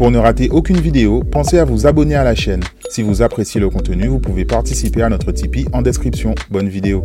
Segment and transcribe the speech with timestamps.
[0.00, 2.62] Pour ne rater aucune vidéo, pensez à vous abonner à la chaîne.
[2.88, 6.34] Si vous appréciez le contenu, vous pouvez participer à notre Tipeee en description.
[6.48, 7.04] Bonne vidéo.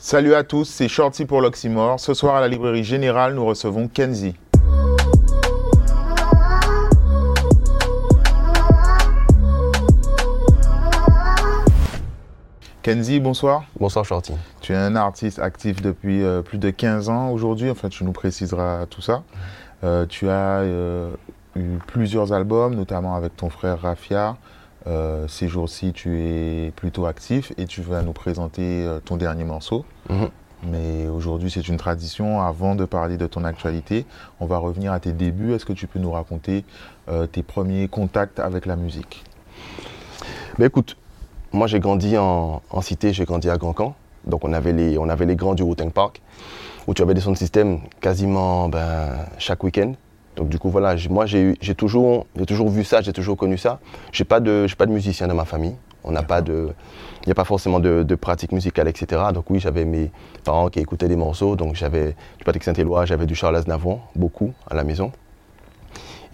[0.00, 2.00] Salut à tous, c'est Shorty pour l'Oxymore.
[2.00, 4.34] Ce soir à la librairie générale, nous recevons Kenzie.
[12.82, 13.66] Kenzie, bonsoir.
[13.78, 14.32] Bonsoir Shorty.
[14.62, 18.10] Tu es un artiste actif depuis euh, plus de 15 ans aujourd'hui, enfin tu nous
[18.10, 19.22] préciseras tout ça.
[19.84, 21.10] Euh, tu as euh,
[21.56, 24.36] eu plusieurs albums, notamment avec ton frère Rafia.
[25.28, 29.84] ces jours-ci, tu es plutôt actif et tu vas nous présenter ton dernier morceau.
[30.10, 30.28] Mhm.
[30.70, 32.40] Mais aujourd'hui, c'est une tradition.
[32.40, 34.06] Avant de parler de ton actualité,
[34.40, 35.52] on va revenir à tes débuts.
[35.52, 36.64] Est-ce que tu peux nous raconter
[37.32, 39.24] tes premiers contacts avec la musique?
[40.58, 40.96] Ben écoute,
[41.54, 43.94] moi, j'ai grandi en, cité, j'ai grandi à Grand Camp.
[44.26, 46.20] Donc, on avait les, on avait les grands du Routing Park,
[46.86, 49.92] où tu avais des sons de système quasiment ben, chaque week-end.
[50.36, 53.78] Donc, du coup, voilà, moi, j'ai toujours, toujours vu ça, j'ai toujours connu ça.
[54.12, 55.76] Je n'ai pas, de, pas de musicien dans ma famille.
[56.02, 56.68] On n'a pas de.
[57.22, 59.22] Il n'y a pas forcément de, pratique musicale, etc.
[59.32, 60.10] Donc, oui, j'avais mes
[60.44, 61.56] parents qui écoutaient des morceaux.
[61.56, 65.10] Donc, j'avais du Patrick Saint-Éloi, j'avais du Charles Aznavour, beaucoup à la maison.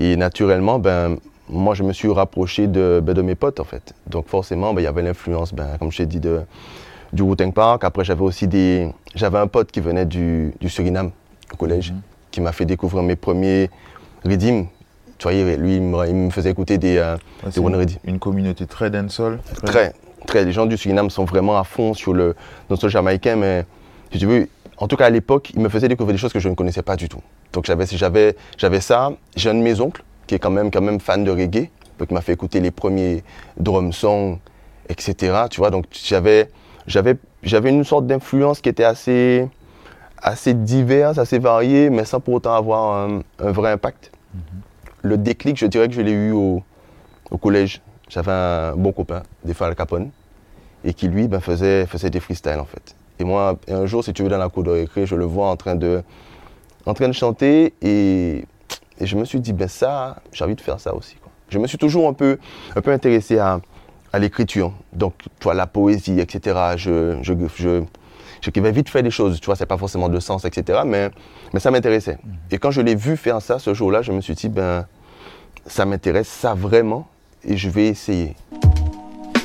[0.00, 3.94] Et naturellement, ben, moi, je me suis rapproché de, ben, de mes potes, en fait.
[4.08, 6.40] Donc, forcément, ben, il y avait l'influence, ben, comme je t'ai dit, de,
[7.12, 7.84] du wu Park.
[7.84, 8.88] Après, j'avais aussi des...
[9.14, 11.12] J'avais un pote qui venait du, du Suriname,
[11.52, 12.00] au collège, mhm.
[12.32, 13.70] qui m'a fait découvrir mes premiers
[14.24, 14.66] rythmes.
[15.18, 17.16] Tu vois, lui, il me, faisait écouter des, euh,
[17.56, 19.38] une, une, communauté très dancehall.
[19.64, 19.92] Très...
[20.26, 22.34] très, Les gens du Suriname sont vraiment à fond sur le
[22.70, 23.66] dancehall jamaïcain, mais
[24.12, 24.48] si tu veux,
[24.78, 26.82] en tout cas à l'époque, il me faisait découvrir des choses que je ne connaissais
[26.82, 27.20] pas du tout.
[27.52, 29.12] Donc j'avais, j'avais, j'avais ça.
[29.36, 31.68] J'ai un de mes oncles qui est quand même, quand même fan de reggae,
[32.06, 33.22] qui m'a fait écouter les premiers
[33.58, 34.38] drum songs,
[34.88, 35.44] etc.
[35.50, 36.50] Tu vois, donc j'avais,
[36.86, 39.46] j'avais, j'avais une sorte d'influence qui était assez,
[40.22, 44.12] assez diverse, assez variée, mais sans pour autant avoir un, vrai impact.
[44.34, 44.40] Mhm.
[45.02, 46.62] Le déclic, je dirais que je l'ai eu au,
[47.30, 47.80] au collège.
[48.08, 50.10] J'avais un bon copain, des Al Capone,
[50.84, 52.94] et qui lui ben, faisait, faisait des freestyles en fait.
[53.18, 55.48] Et moi, un jour, si tu veux, dans la cour de récré, je le vois
[55.48, 56.02] en train de,
[56.86, 58.44] en train de chanter et
[59.00, 61.16] et je me suis dit, ben ça, j'ai envie de faire ça aussi.
[61.48, 62.38] Je me suis toujours un peu,
[62.76, 63.60] un peu intéressé à,
[64.12, 64.74] à l'écriture.
[64.92, 66.74] Donc, tu vois, la poésie, etc.
[66.76, 67.82] Je, je, je,
[68.40, 70.80] j'écrivais vite fait des choses, tu vois, c'est pas forcément de sens, etc.
[70.84, 71.10] Mais,
[71.52, 72.18] mais ça m'intéressait.
[72.24, 72.36] Mhm.
[72.50, 74.86] Et quand je l'ai vu faire ça ce jour-là, je me suis dit, ben,
[75.66, 77.08] ça m'intéresse, ça vraiment,
[77.44, 78.34] et je vais essayer.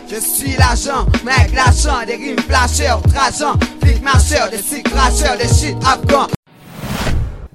[0.07, 5.75] Je suis l'agent, mec, l'agent, des rimes flashers, traçants, flic marcheurs, des cracheurs, des shit
[5.85, 6.28] afghans.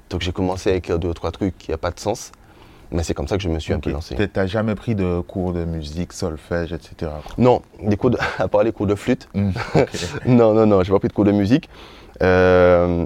[0.09, 2.31] Donc j'ai commencé à écrire deux ou trois trucs qui n'ont pas de sens.
[2.91, 4.15] Mais c'est comme ça que je me suis un peu lancé.
[4.15, 7.11] Tu n'as jamais pris de cours de musique, solfège, etc.
[7.37, 9.29] Non, des cours à part les cours de flûte.
[9.33, 9.51] Hmm,
[10.25, 11.69] non, non, non, je n'ai pas pris de cours de musique.
[12.21, 13.05] Euh,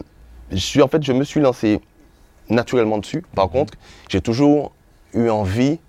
[0.51, 1.81] je suis, en fait, je me suis lancé
[2.49, 3.23] naturellement dessus.
[3.35, 3.51] Par mhm.
[3.51, 3.73] contre,
[4.09, 4.71] j'ai toujours
[5.13, 5.79] eu envie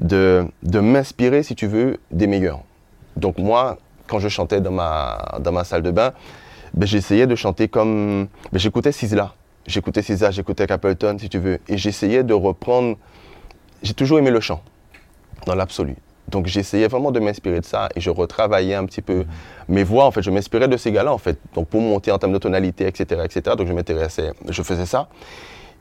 [0.00, 2.60] de, de m'inspirer, si tu veux, des meilleurs.
[3.16, 3.78] Donc moi,
[4.08, 6.12] quand je chantais dans ma, dans ma salle de bain,
[6.74, 8.26] ben, j'essayais de chanter comme...
[8.52, 9.34] Ben, J'écoutais Sizzla.
[9.66, 11.58] J'écoutais César, j'écoutais Capleton, si tu veux.
[11.68, 12.96] Et j'essayais de reprendre.
[13.82, 14.62] J'ai toujours aimé le chant,
[15.46, 15.96] dans l'absolu.
[16.28, 19.24] Donc j'essayais vraiment de m'inspirer de ça et je retravaillais un petit peu
[19.68, 20.06] mes voix.
[20.06, 21.38] En fait, je m'inspirais de ces gars-là, en fait.
[21.54, 23.56] Donc pour monter en termes de tonalité, etc., etc.
[23.56, 25.08] Donc je m'intéressais, je faisais ça.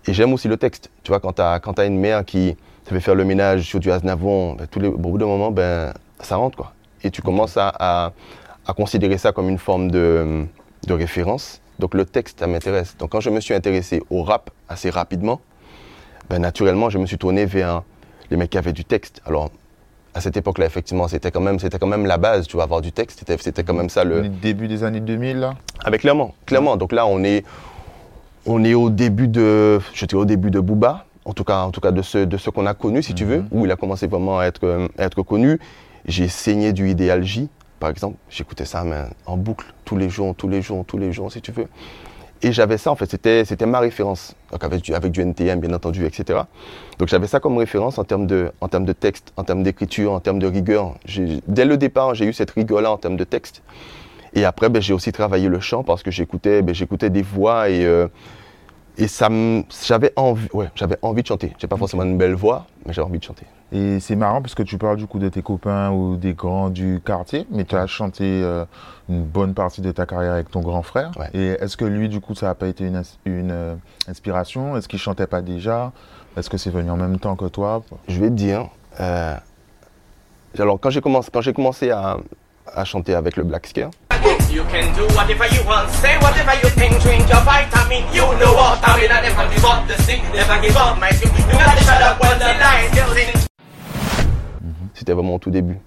[0.05, 0.89] Et j'aime aussi le texte.
[1.03, 3.79] Tu vois, quand tu as, as, une mère qui te fait faire le ménage sur
[3.79, 6.73] du Aznavour, ben, tous les, au bout d'un ben, ça rentre, quoi.
[7.03, 8.11] Et tu commences à, à,
[8.67, 10.45] à considérer ça comme une forme de,
[10.87, 11.61] de référence.
[11.79, 12.95] Donc le texte, ça m'intéresse.
[12.97, 15.41] Donc quand je me suis intéressé au rap assez rapidement,
[16.29, 17.83] ben, naturellement, je me suis tourné vers
[18.31, 19.21] les mecs qui avaient du texte.
[19.25, 19.51] Alors,
[20.13, 22.91] à cette époque-là, effectivement, c'était quand, même, quand même la base, tu vas avoir du
[22.91, 23.23] texte.
[23.25, 24.27] C'était quand même ça le...
[24.27, 26.77] Début des années 2000, là Avec clairement, clairement.
[26.77, 27.43] Donc là, on est,
[28.45, 29.79] on est au début de...
[29.93, 32.49] Je au début de Booba, en tout cas, en tout cas de ce, de ce
[32.49, 33.47] qu'on a connu, si tu veux, mhm.
[33.51, 35.59] où il a commencé vraiment à être, à être connu.
[36.05, 38.83] J'ai saigné du Idéal J, par exemple, j'écoutais ça
[39.25, 41.67] en boucle tous les jours, tous les jours, tous les jours, si tu veux.
[42.45, 45.61] Et j'avais ça, en fait, c'était, c'était ma référence, donc avec, du, avec du NTM,
[45.61, 46.41] bien entendu, etc.
[46.99, 50.11] Donc j'avais ça comme référence en termes de, en termes de texte, en termes d'écriture,
[50.11, 50.95] en termes de rigueur.
[51.47, 53.63] dès le départ, j'ai eu cette rigueur-là en termes de texte.
[54.33, 57.69] Et après, ben, j'ai aussi travaillé le chant parce que j'écoutais, ben, j'écoutais des voix
[57.69, 58.07] et, euh,
[58.97, 59.29] et ça
[59.87, 61.53] j'avais envie, ouais, j'avais envie de chanter.
[61.59, 63.45] J'ai pas forcément une belle voix, mais j'avais envie de chanter.
[63.73, 66.69] Et c'est marrant parce que tu parles du coup de tes copains ou des grands
[66.69, 68.65] du quartier, mais tu as chanté euh,
[69.09, 71.11] une bonne partie de ta carrière avec ton grand frère.
[71.33, 73.75] Et est-ce que lui, du coup, ça n'a pas été une, une euh,
[74.07, 74.77] inspiration?
[74.77, 75.91] Est-ce qu'il chantait pas déjà?
[76.37, 77.81] Est-ce que c'est venu en même temps que toi?
[78.07, 78.69] Je vais te dire.
[78.99, 79.35] Euh,
[80.59, 82.17] alors, quand j'ai commencé, quand j'ai commencé à,
[82.71, 83.89] à, chanter avec le Black Scare,
[84.51, 88.05] You can do whatever you want, say whatever you think, drink your vitamin.
[88.13, 91.09] You know what I mean, I never give up the thing, never give up my
[91.09, 91.33] dream.
[91.35, 93.52] You gotta shut up when the lie is building.
[95.03, 95.77] C'était vraiment au tout début.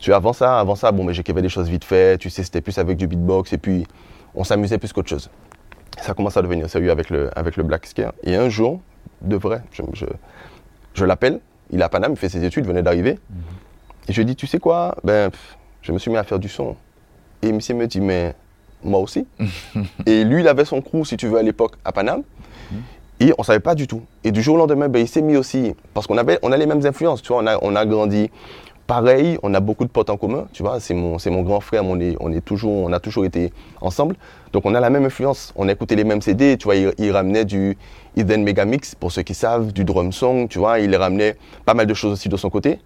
[0.00, 2.18] Tu avant ça, avant ça, bon, mais j'écrivais des choses vite fait.
[2.18, 3.86] Tu sais, c'était plus avec du beatbox et puis
[4.34, 5.30] on s'amusait plus qu'autre chose.
[6.00, 8.12] Ça commence à devenir sérieux avec le, avec le Black Scare.
[8.24, 8.80] Et un jour,
[9.22, 10.06] de vrai, je, je,
[10.94, 11.38] je l'appelle.
[11.70, 13.20] Il est à Paname, il fait ses études, il venait d'arriver.
[14.08, 16.40] Et je lui dis, tu sais quoi Ben, pff, je me suis mis à faire
[16.40, 16.74] du son.
[17.42, 18.34] Et monsieur me dit, mais
[18.82, 19.28] moi aussi.
[20.06, 22.24] et lui, il avait son crew, si tu veux, à l'époque, à Paname.
[23.20, 24.02] Et on savait pas du tout.
[24.24, 26.56] Et du jour au lendemain, ben, il s'est mis aussi, parce qu'on avait, on a
[26.56, 28.30] les mêmes influences, tu vois, on a, on a grandi
[28.90, 31.84] pareil, on a beaucoup de potes en commun, tu vois, c'est mon, mon grand frère,
[31.84, 34.16] on, est, on, est toujours, on a toujours été ensemble.
[34.52, 37.10] Donc on a la même influence, on a écouté les mêmes CD, tu vois, il,
[37.12, 37.78] ramenait du
[38.16, 41.86] Eden Megamix, pour ceux qui savent, du drum song, tu vois, il ramenait pas mal
[41.86, 42.80] de choses aussi de son côté.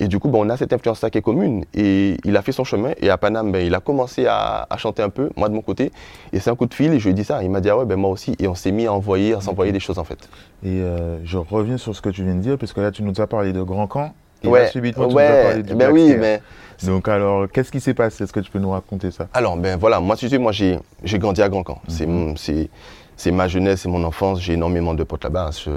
[0.00, 1.64] Et du coup, ben, on a cette influence-là qui est commune.
[1.74, 2.90] Et il a fait son chemin.
[3.00, 5.60] Et à Paname, ben, il a commencé à, à chanter un peu, moi de mon
[5.62, 5.92] côté.
[6.32, 6.92] Et c'est un coup de fil.
[6.92, 7.42] Et je lui ai dit ça.
[7.42, 8.34] Il m'a dit, ah ouais, ben, moi aussi.
[8.38, 10.18] Et on s'est mis à envoyer, à s'envoyer des choses, en fait.
[10.64, 13.02] Et euh, je reviens sur ce que tu viens de dire, parce que là, tu
[13.02, 14.12] nous as parlé de Grand Camp.
[14.42, 16.40] Et ouais, là, subitement, tu nous as ouais, parlé ben oui, mais
[16.86, 18.24] Donc, alors, qu'est-ce qui s'est passé?
[18.24, 19.28] Est-ce que tu peux nous raconter ça?
[19.34, 21.78] Alors, ben voilà, moi, tu sais, moi, j'ai j'ai grandi à Grand Camp.
[21.88, 22.70] C'est mon- C'est
[23.16, 24.40] c'est ma jeunesse, c'est mon enfance.
[24.40, 25.50] J'ai énormément de potes là-bas.
[25.62, 25.70] Je,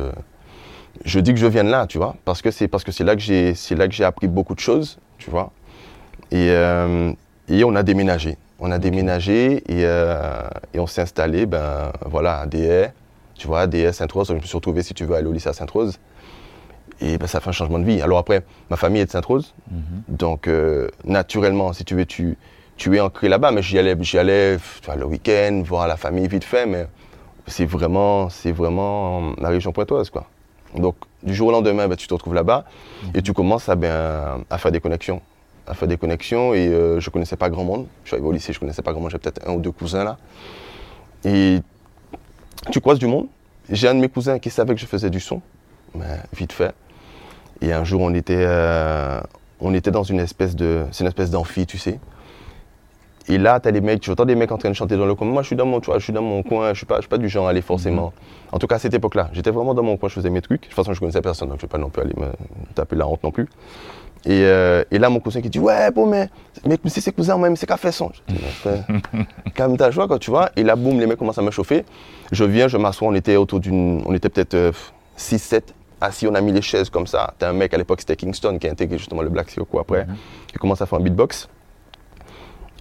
[1.06, 3.04] je dis que je viens de là, tu vois, parce que c'est parce que c'est
[3.04, 5.52] là que j'ai c'est là que j'ai appris beaucoup de choses, tu vois.
[6.32, 7.12] Et, euh,
[7.50, 8.38] et on a déménagé.
[8.60, 12.88] On a déménagé et, euh, et on s'est installé, ben voilà, à DE,
[13.36, 14.30] tu vois, à DE Sainte-Rose.
[14.30, 16.00] Je me suis retrouvé, si tu veux, aller au lycée à Sainte-Rose.
[17.02, 18.02] Et ben, ça fait un changement de vie.
[18.02, 19.54] Alors après, ma famille est de Sainte-Rose.
[20.08, 22.38] Donc, euh, naturellement, si tu veux, tu,
[22.78, 23.52] tu es ancré là-bas.
[23.52, 26.66] Mais j'y allais, j'y allais tu vois, le week-end, voir la famille vite fait.
[26.66, 26.88] Mais
[27.48, 30.28] c'est vraiment, c'est vraiment la région pointoise, quoi.
[30.76, 32.66] Donc, du jour au lendemain, ben, tu te retrouves là-bas
[33.14, 35.22] et tu commences à, ben, faire des connexions.
[35.66, 37.88] À faire et euh, je connaissais pas grand monde.
[38.04, 39.12] Je suis arrivé au lycée, je connaissais pas grand monde.
[39.12, 40.18] J'avais peut-être un ou deux cousins là.
[41.24, 41.60] Et
[42.72, 43.28] tu croises du monde.
[43.70, 45.42] J'ai un de mes cousins qui savait que je faisais du son,
[45.96, 46.76] mais vite fait.
[47.62, 49.22] Et un jour, on était, euh,
[49.62, 52.00] on était dans une espèce de, c'est une espèce d'amphi, tu sais.
[53.30, 55.28] Et là, t'as les mecs, j'entends des mecs en train de chanter dans le coin.
[55.28, 56.74] Moi, je suis dans mon, tu vois, je suis dans mon coin.
[56.74, 58.12] Je suis pas, je suis pas du genre à aller forcément.
[58.52, 60.10] En tout cas, à cette époque-là, j'étais vraiment dans mon coin.
[60.10, 60.64] Je faisais mes trucs.
[60.64, 62.28] De toute façon, je connaissais personne, donc je vais pas non plus aller me
[62.76, 63.48] taper la honte non plus.
[64.26, 66.30] Et, euh, et là, mon cousin qui dit Ouais, bon, mais,
[66.66, 68.12] mais c'est ses cousins, moi, mais c'est qu'à faire son.
[69.56, 70.50] Calme ta joie, quoi, tu vois.
[70.58, 71.86] Et là, boum, les mecs commencent à me chauffer.
[72.32, 73.08] Je viens, je m'assois.
[73.08, 74.02] On était autour d'une.
[74.06, 74.74] On était peut-être
[75.18, 75.62] 6-7
[76.02, 76.28] assis.
[76.28, 77.34] On a mis les chaises comme ça.
[77.40, 79.82] T'as un mec à l'époque, c'était Kingston, qui a intégré justement le Black Sea quoi
[79.82, 80.06] après,
[80.48, 81.48] qui commence à faire un beatbox.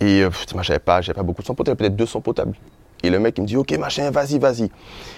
[0.02, 2.20] Et euh, pff, moi, j'avais pas, j'avais pas beaucoup de sons potables, peut-être deux sons
[2.20, 2.54] potables.
[3.02, 4.64] Et le mec, il me dit Ok, machin, vas-y, vas-y.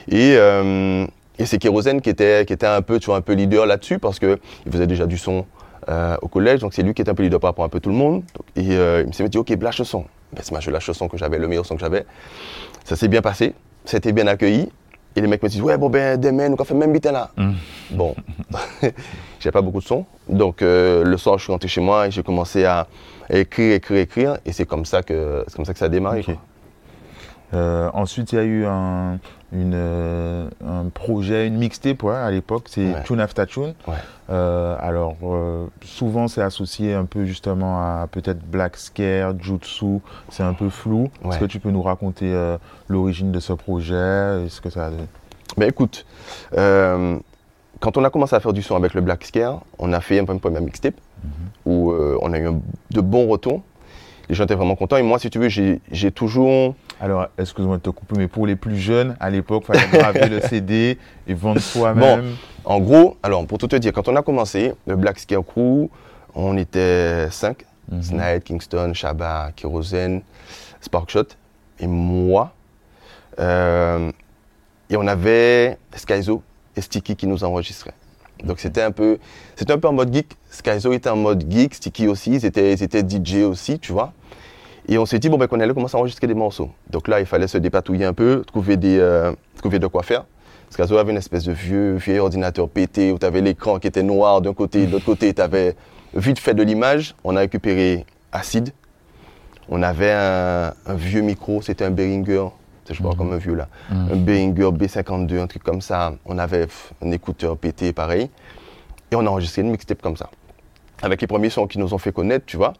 [0.09, 0.37] Et.
[0.37, 3.67] euh, et c'est Kérosène qui était, qui était un peu, tu vois, un peu leader
[3.67, 4.39] là-dessus parce qu'il
[4.71, 5.45] faisait déjà du son
[5.89, 7.69] euh, au collège, donc c'est lui qui était un peu leader par rapport à un
[7.69, 8.23] peu tout le monde.
[8.37, 10.05] Donc, et euh, il me s'est dit, ok, lâche le son.
[10.33, 12.07] Ben, c'est moi, je lâche le son que j'avais, le meilleur son que j'avais.
[12.85, 13.53] Ça s'est bien passé,
[13.85, 14.69] c'était bien accueilli.
[15.17, 17.31] Et les mecs me disent, ouais, bon, ben, demain, nous, on fait même bitin là.
[17.91, 18.15] Bon,
[19.41, 20.07] j'avais pas beaucoup de son.
[20.29, 22.87] Donc, le soir, je suis rentré chez moi et j'ai commencé à
[23.31, 24.39] écrire, écrire, écrire.
[24.45, 26.25] Et c'est comme ça que, c'est comme ça que ça a démarré.
[27.53, 29.19] Euh, ensuite, il y a eu un,
[29.53, 33.03] une, euh, un projet, une mixtape ouais, à l'époque, c'est Ouais.
[33.05, 33.75] Tune After Tune.
[33.87, 33.95] Ouais.
[34.31, 35.17] Euh, alors,
[35.85, 40.01] souvent, c'est associé un peu justement à peut-être Black Scare, Jutsu,
[40.31, 41.11] c'est un peu flou.
[41.27, 42.35] Est-ce que tu peux nous raconter
[42.89, 45.07] l'origine de ce projet Est-ce que ça a donné?
[45.57, 46.05] Ben écoute,
[46.51, 50.19] quand on a commencé à faire du son avec le Black Scare, on a fait
[50.19, 50.41] un peu une
[51.25, 52.49] mixtape où euh, on a eu
[52.91, 53.63] de bons retours.
[54.29, 54.97] Les gens étaient vraiment contents.
[54.97, 56.75] Et moi, si tu veux, j'ai toujours.
[57.01, 60.29] Alors, excuse-moi de te couper, mais pour les plus jeunes, à l'époque, il fallait graver
[60.29, 62.37] le CD et vendre soi-même.
[62.65, 65.91] En gros, alors pour tout te dire, quand on a commencé, le Black Scare Crew,
[66.35, 67.65] on était cinq.
[67.91, 68.03] Mhm.
[68.03, 70.23] Snide, Kingston, Shabba, Kérosène,
[70.81, 71.27] Sparkshot
[71.81, 72.55] et moi.
[73.39, 74.11] Euh,
[74.89, 76.43] et on avait Skyzo
[76.77, 77.95] et Sticky qui nous enregistraient.
[78.43, 79.19] Donc c'était un peu,
[79.57, 80.29] c'était un peu en mode geek.
[80.51, 84.13] Skyzo était en mode geek, Sticky aussi, ils étaient, DJ aussi, tu vois.
[84.89, 86.71] Et on s'est dit bon ben qu'on allait commencer à enregistrer des morceaux.
[86.91, 90.25] Donc là il fallait se dépatouiller un peu, trouver des, euh, trouver de quoi faire.
[90.71, 94.03] Skyzo avait une espèce de vieux, vieux ordinateur pété où tu avais l'écran qui était
[94.03, 95.77] noir d'un côté, de l'autre côté tu avais
[96.15, 97.15] vite fait de l'image.
[97.25, 98.73] On a récupéré Acid.
[99.71, 102.49] On avait un, un vieux micro, c'était un Behringer,
[102.85, 106.13] tu sais, je vois comme un vieux là, un Behringer B52, un truc comme ça.
[106.27, 106.67] On avait
[107.03, 108.31] un écouteur pété pareil.
[109.11, 110.31] Et on a enregistré une mixtape comme ça.
[111.03, 112.75] Avec les premiers sons qui nous ont fait connaître, tu vois.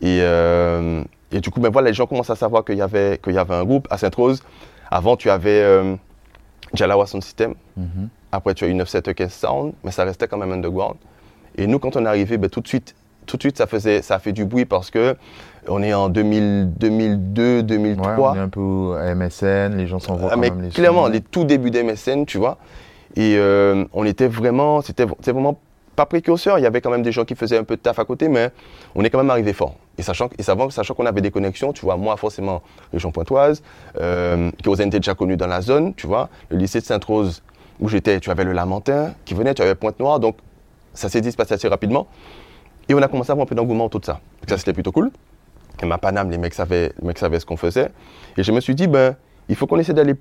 [0.00, 3.18] Et, euh, et du coup, ben voilà, les gens commencent à savoir qu'il y avait,
[3.22, 4.42] qu'il y avait un groupe à Sainte-Rose.
[4.90, 5.96] Avant, tu avais euh,
[6.74, 7.54] Jalawa Sound System.
[8.30, 10.96] Après, tu as eu 9715 Sound, mais ça restait quand même underground.
[11.56, 12.94] Et nous, quand on est arrivé, ben, tout de suite,
[13.26, 15.16] tout de suite, ça, faisait, ça a fait du bruit parce que
[15.68, 18.14] on est en 2000, 2002, 2003.
[18.14, 20.68] Ouais, on est un peu à MSN, les gens s'envoient Ah, quand mais même les
[20.70, 22.58] clairement, les tout débuts d'MSN, tu vois.
[23.14, 25.58] Et euh, on était vraiment, c'était vraiment
[25.94, 26.58] pas précurseur.
[26.58, 28.28] Il y avait quand même des gens qui faisaient un peu de taf à côté,
[28.28, 28.50] mais
[28.94, 29.76] on est quand même arrivé fort.
[29.98, 32.62] Et sachant, et sachant, sachant qu'on avait des connexions, tu vois, moi forcément,
[32.92, 33.62] région pointoise,
[34.00, 36.28] euh, Kérosène était déjà connu dans la zone, tu vois.
[36.48, 37.42] Le lycée de Sainte-Rose,
[37.78, 40.36] où j'étais, tu avais le Lamentin qui venait, tu avais Pointe-Noire, donc
[40.94, 42.06] ça s'est dit se passer assez rapidement.
[42.88, 44.20] Et on a commencé à avoir un peu d'engouement autour de ça.
[44.40, 45.10] Donc ça, c'était plutôt cool.
[45.82, 47.90] Et ma Paname, les mecs savaient, les mecs savaient ce qu'on faisait.
[48.36, 49.16] Et je me suis dit, ben,
[49.48, 50.14] il faut qu'on essaie d'aller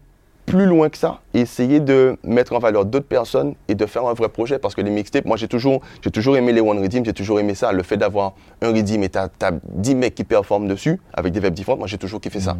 [0.45, 4.05] plus loin que ça et essayer de mettre en valeur d'autres personnes et de faire
[4.05, 4.59] un vrai projet.
[4.59, 7.39] Parce que les mixtapes, moi j'ai toujours, j'ai toujours aimé les One Redeem, j'ai toujours
[7.39, 7.71] aimé ça.
[7.71, 11.39] Le fait d'avoir un Redeem et t'as as 10 mecs qui performent dessus avec des
[11.39, 12.57] vibes différentes, moi j'ai toujours kiffé ça.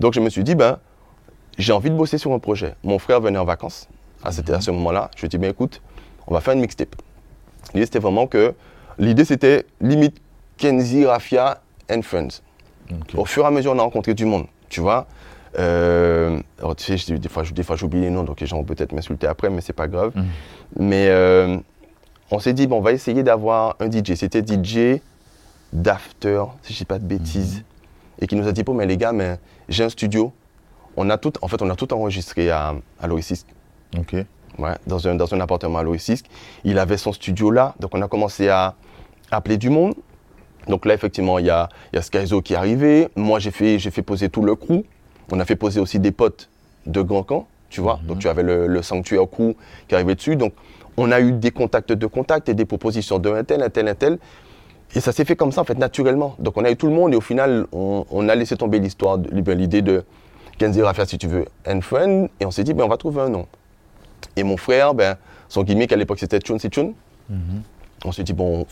[0.00, 0.78] Donc je me suis dit, ben,
[1.58, 2.74] j'ai envie de bosser sur un projet.
[2.84, 3.88] Mon frère venait en vacances.
[4.22, 5.10] Ah, C'était à ce moment-là.
[5.16, 5.82] Je lui ai dit, ben écoute,
[6.26, 6.94] on va faire une mixtape.
[7.74, 8.54] L'idée c'était vraiment que,
[8.98, 10.16] l'idée c'était limite
[10.56, 12.42] Kenzie, Rafia and Friends.
[13.16, 15.06] Au fur et à mesure, on a rencontré du monde, tu vois.
[15.58, 18.56] Euh, alors, tu sais, des fois, je- des fois, j'oublie les noms, donc les gens
[18.56, 20.12] vont peut-être m'insulter après, mais c'est pas grave.
[20.14, 20.24] Mhm.
[20.78, 21.58] Mais euh,
[22.30, 24.14] on s'est dit, bon, on va essayer d'avoir un DJ.
[24.14, 25.00] C'était DJ
[25.72, 27.62] d'After, si je dis pas de bêtises,
[28.20, 29.38] et qui nous a dit, bon, mais les gars, mais
[29.68, 30.32] j'ai un studio.
[30.96, 33.46] On a tout, en fait, on a tout enregistré à, à l'Oasis.
[33.96, 34.16] Ok.
[34.58, 36.22] Ouais, dans, un, dans un appartement à l'Oasis.
[36.64, 38.74] Il avait son studio là, donc on a commencé à
[39.30, 39.94] appeler du monde.
[40.66, 43.08] Donc là, effectivement, il y a, il y a Skyzo qui est arrivé.
[43.16, 44.82] Moi, j'ai fait, j'ai fait poser tout le crew.
[45.32, 46.48] On a fait poser aussi des potes
[46.86, 48.00] de Grand Camp, tu vois.
[48.04, 49.54] Donc tu avais le, le Sanctuaire crew
[49.88, 50.36] qui arrivait dessus.
[50.36, 50.52] Donc
[50.96, 53.88] on a eu des contacts de contacts et des propositions de un tel, un tel,
[53.88, 54.18] un tel.
[54.94, 56.34] Et ça s'est fait comme ça, en fait, naturellement.
[56.38, 58.78] Donc on a eu tout le monde et au final, on, on a laissé tomber
[58.78, 60.02] l'histoire, de- ben, l'idée de
[60.58, 62.28] Kenzie Rafia, si tu veux, and Friend.
[62.40, 63.46] Et on s'est dit, ben, on va trouver un nom.
[64.36, 65.16] Et mon frère, ben,
[65.48, 66.92] son gimmick à l'époque c'était Chun Si Chun.
[68.04, 68.66] On s'est dit, bon,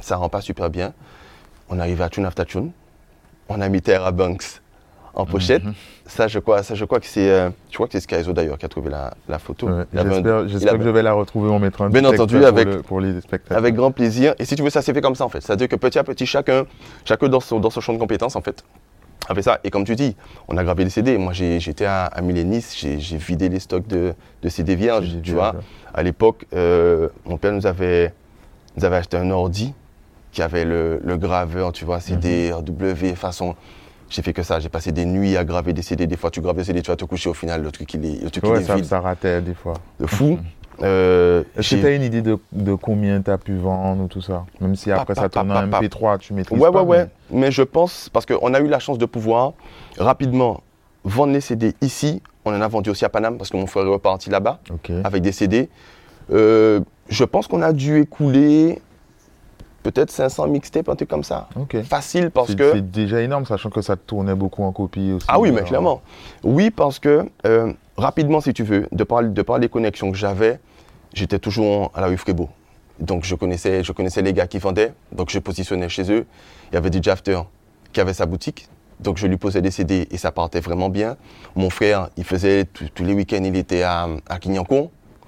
[0.00, 0.92] ça rend pas super bien.
[1.68, 2.68] On est arrivé à Chun After Chun.
[3.48, 4.60] On a mis Terra Banks
[5.14, 5.62] en pochette.
[6.06, 8.58] Ça, je crois, ça, je crois que c'est, euh, je crois que c'est Skyzo d'ailleurs
[8.58, 9.68] qui a trouvé la, la photo.
[9.68, 11.50] Ouais, un- J'espère que je vais la retrouver.
[11.50, 13.56] On mettra un Bien entendu, pour, avec- le- pour les spectateurs.
[13.56, 14.34] Avec grand plaisir.
[14.38, 15.40] Et si tu veux, ça s'est fait comme ça en fait.
[15.40, 16.64] C'est-à-dire que petit à petit, chacun,
[17.04, 18.64] chacun dans son, dans son champ de compétences en fait,
[19.28, 19.60] a fait ça.
[19.64, 20.16] Et comme tu dis,
[20.48, 21.16] on a gravé les CD.
[21.16, 25.54] Moi, j'étais à, à j'ai vidé les stocks de, de CD vierges, tu vois.
[25.94, 28.12] À l'époque, euh, mon père nous avait,
[28.76, 29.72] nous avait acheté un ordi
[30.34, 33.54] qui avait le, le graveur, tu vois, CD, RW, façon.
[34.10, 34.58] J'ai fait que ça.
[34.60, 36.06] J'ai passé des nuits à graver des CD.
[36.06, 37.30] Des fois, tu graves des CD, tu vas te coucher.
[37.30, 38.84] Au final, le truc, il est, le truc, il Ouais, est ça, vide.
[38.84, 39.74] ça ratait des fois.
[40.00, 40.38] De fou.
[40.82, 44.02] Euh, Est-ce j'ai- que tu as une idée de, de combien tu as pu vendre
[44.02, 44.44] ou tout ça?
[44.60, 45.80] Même si après Pa, ça tourne en pa, pa.
[45.86, 46.82] MP3, tu maîtrises Ouais, pas.
[46.82, 47.06] ouais, ouais.
[47.30, 49.52] Mais je pense, parce qu'on a eu la chance de pouvoir
[49.98, 50.62] rapidement
[51.04, 52.20] vendre les CD ici.
[52.44, 55.00] On en a vendu aussi à Paname parce que mon frère est reparti là-bas mais-
[55.04, 55.68] avec des CD.
[56.32, 58.80] Euh, je pense qu'on a dû écouler
[59.84, 61.48] peut-être 500 mixtapes, un truc comme ça.
[61.84, 62.72] Facile parce que.
[62.72, 65.26] c'est déjà énorme, sachant que ça tournait beaucoup en copie aussi.
[65.28, 66.02] Ah oui, mais Alors, clairement.
[66.42, 70.16] Oui, parce que euh, rapidement, si tu veux, de par, de par les connexions que
[70.16, 70.58] j'avais,
[71.12, 72.48] j'étais toujours à la rue Frébeau.
[72.98, 76.26] Donc je connaissais, je connaissais les gars qui vendaient, donc je positionnais chez eux.
[76.70, 77.40] Il y avait DJ After
[77.92, 78.68] qui avait sa boutique,
[79.00, 81.16] donc je lui posais des CD et ça partait vraiment bien.
[81.56, 84.38] Mon frère, il faisait tous les week-ends, il était à, à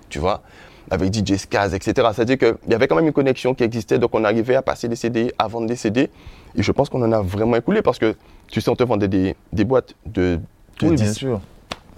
[0.09, 0.43] tu vois,
[0.90, 2.09] avec DJ Skaz, etc.
[2.14, 4.88] C'est-à-dire qu'il y avait quand même une connexion qui existait, donc on arrivait à passer
[4.88, 6.11] des CD, à vendre des CD.
[6.55, 8.14] Et je pense qu'on en a vraiment écoulé parce que,
[8.50, 10.38] tu sais, on te vendait des, des boîtes de,
[10.81, 11.40] de Oui, 10, bien sûr.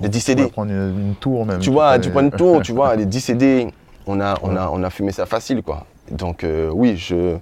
[0.00, 0.42] de 10 Tu CD.
[0.42, 1.58] vas prendre une, une tour même.
[1.60, 3.68] Tu vois, tu prends une tour, tu vois, les 10 CD,
[4.06, 5.84] on a, on a, on a fumé ça facile, quoi.
[6.10, 7.36] Donc, euh, oui, je,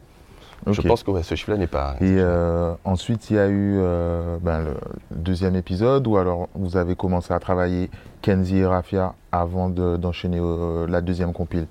[0.72, 1.94] je pense que ouais, ce chiffre-là n'est pas.
[2.00, 4.74] Et euh, ensuite, il y a eu euh, ben, le
[5.10, 7.90] deuxième épisode où alors vous avez commencé à travailler
[8.22, 11.66] Kenzie et Rafia avant de- d'enchaîner euh, la deuxième compile?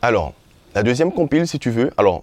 [0.00, 0.32] Alors,
[0.74, 2.22] la deuxième compile, si tu veux, alors,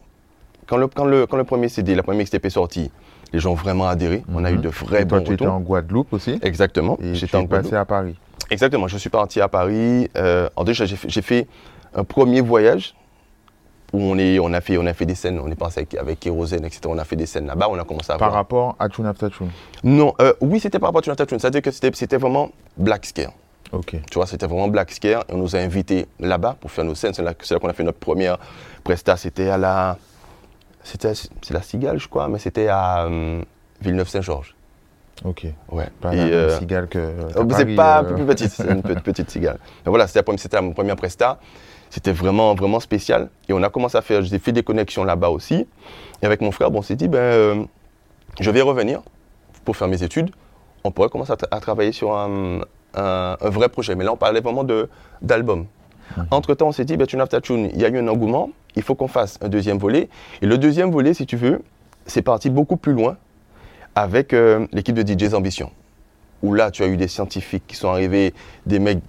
[0.68, 2.92] quand le, quand le, quand le premier CD, la première mixtape est sortie,
[3.32, 4.24] les gens ont vraiment adhéré.
[4.34, 4.62] On a eu Mhm.
[4.62, 5.56] de vrais Et toi, bons tu étais retours.
[5.58, 6.40] en Guadeloupe aussi?
[6.42, 6.98] Exactement.
[7.02, 8.16] Et tu J'étais en passé à Paris?
[8.50, 8.88] Exactement.
[8.88, 10.10] Je suis parti à Paris.
[10.56, 11.48] En déjà, j'ai fait
[11.94, 12.96] un premier voyage
[13.94, 15.40] où on, est, on, a fait, on a fait des scènes.
[15.40, 16.82] On est passé avec, avec Kérosène, etc.
[16.88, 17.68] On a fait des scènes là-bas.
[17.70, 18.34] On a commencé à Par voir.
[18.34, 19.50] rapport à Tune After Tune.
[19.84, 21.40] Non, euh, oui, c'était par rapport à Tune After Tune.
[21.40, 23.32] C'est-à-dire que c'était c'était vraiment Black Scare.
[23.72, 23.96] Ok.
[24.10, 25.24] Tu vois, c'était vraiment Black Scare.
[25.30, 27.14] Et on nous a invités là-bas pour faire nos scènes.
[27.14, 28.38] C'est là, qu'on a fait notre première
[28.84, 29.18] presta.
[29.18, 29.98] C'était à la.
[30.84, 33.42] C'était c'est la Cigale, je crois, mais c'était à euh,
[33.82, 34.56] Villeneuve-Saint-Georges.
[35.26, 35.46] Ok.
[35.72, 35.88] Ouais.
[36.00, 37.12] Pas la euh, cigale que.
[37.34, 38.14] qu'à c'est pas euh.
[38.16, 39.58] plus petite, c'est une pe- petite cigale.
[39.86, 41.40] Mais voilà, c'était la première- c'était la première presta.
[41.90, 43.30] C'était vraiment, vraiment spécial.
[43.48, 45.68] Et on a commencé à faire, j'ai fait des connexions là-bas aussi.
[46.22, 47.64] Et avec mon frère, bon, on s'est dit, ben, euh,
[48.40, 49.02] je vais revenir
[49.66, 50.30] pour faire mes études.
[50.84, 52.60] On pourrait commencer à, tra- à travailler sur un,
[52.96, 53.96] un- un vrai projet.
[53.96, 54.66] Mais là, on parlait vraiment
[55.22, 55.66] d'album.
[56.32, 58.82] Entre-temps, on s'est dit, ben, Tune After Tune, il y a eu un engouement, il
[58.82, 60.10] faut qu'on fasse un deuxième volet.
[60.42, 61.62] Et le deuxième volet, si tu veux,
[62.06, 63.18] c'est parti beaucoup plus loin
[63.96, 65.72] avec euh, l'équipe de DJs Ambition.
[66.42, 68.34] Où là, tu as eu des scientifiques qui sont arrivés,
[68.66, 69.00] des mecs,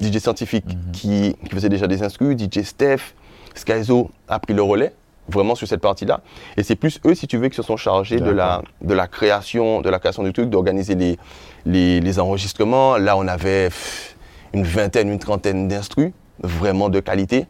[0.00, 3.14] DJ scientifiques qui, qui faisaient déjà des instrus, DJ Steph,
[3.54, 4.92] Skyzo a pris le relais
[5.28, 6.20] vraiment sur cette partie-là.
[6.56, 9.06] Et c'est plus eux, si tu veux, qui se sont chargés de la, de la
[9.06, 11.18] création, de la création du truc, d'organiser les,
[11.66, 12.96] les, les enregistrements.
[12.96, 14.16] Là, on avait pff,
[14.52, 17.46] une vingtaine, une trentaine d'instrus, vraiment de qualité.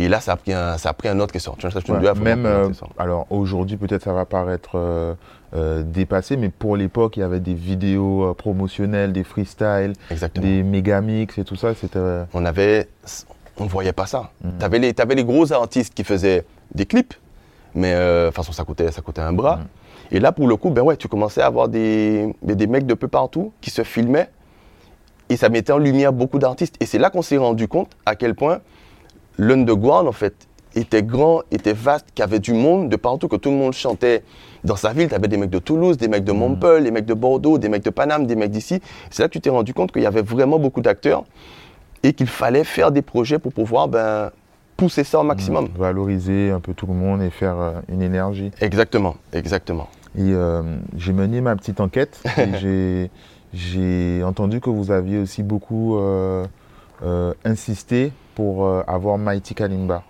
[0.00, 2.70] Et là, ça a pris un, ça a pris un autre Ouais, faut même, euh,
[2.96, 5.12] alors aujourd'hui, peut-être ça va paraître euh,
[5.54, 9.92] euh, dépassé, mais pour l'époque, il y avait des vidéos promotionnelles, des freestyles,
[10.36, 11.72] des méga mix et tout ça.
[12.32, 12.88] On avait,
[13.58, 14.30] on ne voyait pas ça.
[14.58, 17.12] Tu avais, les gros artistes qui faisaient des clips,
[17.74, 19.60] mais de toute façon, ça coûtait, ça coûtait un bras.
[20.10, 22.86] Et là, pour le coup, ben ouais, tu commençais à avoir des, des des mecs
[22.86, 24.30] de peu partout qui se filmaient
[25.28, 26.76] et ça mettait en lumière beaucoup d'artistes.
[26.80, 28.60] Et c'est là qu'on s'est rendu compte à quel point
[29.40, 30.34] l'underground, en fait,
[30.76, 33.72] était grand, était vaste, qu'il y avait du monde de partout, que tout le monde
[33.72, 34.22] chantait
[34.62, 35.08] dans sa ville.
[35.08, 37.68] Tu avais des mecs de Toulouse, des mecs de Montpellier, des mecs de Bordeaux, des
[37.68, 38.80] mecs de Paname, des mecs d'ici.
[39.10, 41.24] C'est là que tu t'es rendu compte qu'il y avait vraiment beaucoup d'acteurs
[42.02, 44.30] et qu'il fallait faire des projets pour pouvoir ben,
[44.76, 45.68] pousser ça au maximum.
[45.76, 48.50] valoriser un peu tout le monde et faire euh, une énergie.
[48.60, 49.88] Exactement, exactement.
[50.16, 50.62] Et euh,
[50.96, 52.22] j'ai mené ma petite enquête
[52.60, 53.10] j'ai-
[53.52, 56.46] j'ai entendu que vous aviez aussi beaucoup euh,
[57.02, 60.02] euh, insisté pour euh, avoir Mighty Kalimba.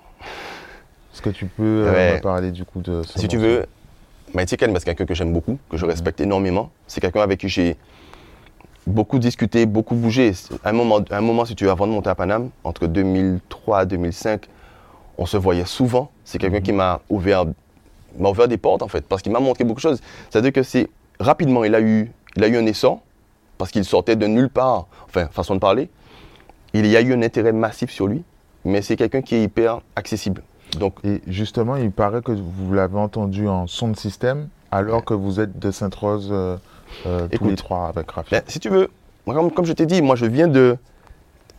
[1.13, 2.15] Est-ce que tu peux euh, Ouais.
[2.15, 3.67] me parler du coup de ce Si tu veux,
[4.35, 6.71] Mighty Ken, c'est quelqu'un que j'aime beaucoup, que je respecte énormément.
[6.87, 7.77] C'est quelqu'un avec qui j'ai
[8.87, 10.33] beaucoup discuté, beaucoup bougé.
[10.63, 12.87] À un moment, à un moment, si tu veux, avant de monter à Paname, entre
[12.87, 14.47] 2003 et 2005,
[15.19, 16.09] on se voyait souvent.
[16.25, 17.47] C'est quelqu'un qui m'a ouvert,
[18.17, 20.01] m'a ouvert des portes, en fait, parce qu'il m'a montré beaucoup de choses.
[20.31, 23.01] C'est-à-dire que c'est rapidement, il a eu, il a eu un essor,
[23.59, 25.91] parce qu'il sortait de nulle part, enfin, façon de parler.
[26.75, 28.23] Il y a eu un intérêt massif sur lui,
[28.65, 30.43] mais c'est quelqu'un qui est hyper accessible.
[30.79, 35.15] Donc, Et justement, il paraît que vous l'avez entendu en son de système alors que
[35.15, 36.57] vous êtes de Sainte-Rose euh,
[37.07, 37.51] euh, tous Écoute.
[37.51, 38.31] les trois avec Rafi.
[38.31, 38.89] Ben, si tu veux,
[39.27, 40.77] comme, comme je t'ai dit, moi je viens de.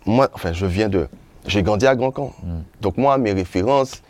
[0.06, 1.08] Moi, enfin, je viens de.
[1.46, 2.34] J'ai grandi à Grand Camp.
[2.82, 4.02] Donc, moi, mes références,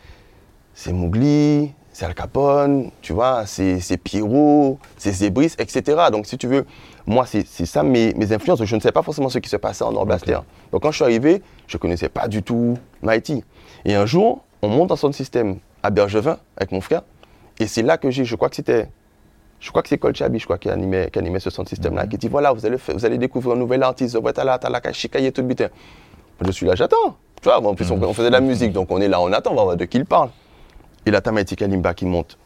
[0.73, 6.03] c'est Mowgli, c'est Al Capone, tu vois, c'est Pierrot, c'est Zébris, etc.
[6.11, 6.65] Donc, si tu veux,
[7.05, 8.63] moi, c'est ça mes, mes influences.
[8.63, 10.39] Je ne sais pas forcément ce qui se passait en Nord-Blaster.
[10.71, 13.43] Donc, quand je suis arrivé, je ne connaissais pas du tout Mighty.
[13.85, 17.01] Et un jour, on monte en son système à Bergevin avec mon frère.
[17.59, 18.87] Et c'est là que j'ai, je crois que c'était
[19.59, 22.17] je crois que c'est Colchabi, je crois, qui animait, qui animait ce son système-là, qui
[22.17, 25.67] dit voilà, vous allez, vous allez découvrir un nouvel artiste, t'as là, Kashikaye, tout butin.
[26.43, 27.17] Je suis là, j'attends.
[27.39, 29.31] Tu vois, en plus, on, on faisait de la musique, donc on est là, on
[29.31, 30.29] attend, on va voir de qui il parle.
[31.05, 32.37] Et là, t'as Maïti Kalimba qui monte.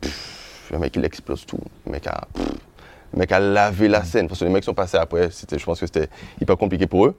[0.00, 1.58] Pff, le mec, il explose tout.
[1.86, 2.46] Le mec a, pff,
[3.12, 4.28] le mec a lavé la scène.
[4.28, 6.08] Parce que les mecs sont passés après, je pense que c'était
[6.40, 7.16] hyper compliqué pour eux.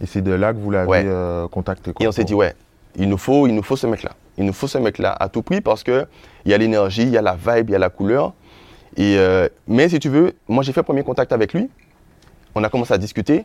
[0.00, 1.02] Et c'est de là que vous l'avez Ouais.
[1.06, 1.92] euh, contacté.
[1.92, 2.54] quoi, Et on s'est dit, ouais,
[2.96, 4.12] il nous faut, il nous faut ce mec-là.
[4.36, 6.06] Il nous faut ce mec-là à tout prix parce qu'il
[6.46, 8.34] y a l'énergie, il y a la vibe, il y a la couleur.
[8.96, 11.68] Et, euh, mais si tu veux, moi j'ai fait premier contact avec lui.
[12.54, 13.44] On a commencé à discuter.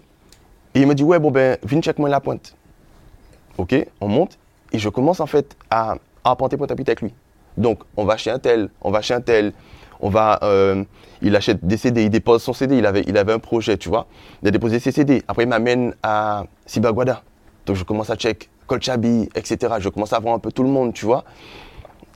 [0.75, 2.55] Et il me dit, ouais, bon ben, viens check-moi la pointe.
[3.57, 4.37] Ok, on monte.
[4.71, 7.13] Et je commence en fait à, apprendre pointe à pied avec lui.
[7.57, 9.53] Donc, on va chez un tel, on va chez un tel.
[9.99, 10.83] On va, euh,
[11.21, 13.87] il achète des CD, il dépose son CD, il avait, il avait un projet, tu
[13.87, 14.07] vois.
[14.41, 15.23] Il a déposé ses CD.
[15.27, 17.23] Après, il m'amène à Sibaguada.
[17.65, 19.75] Donc, je commence à check Colchabi, etc.
[19.79, 21.23] Je commence à voir un peu tout le monde, tu vois.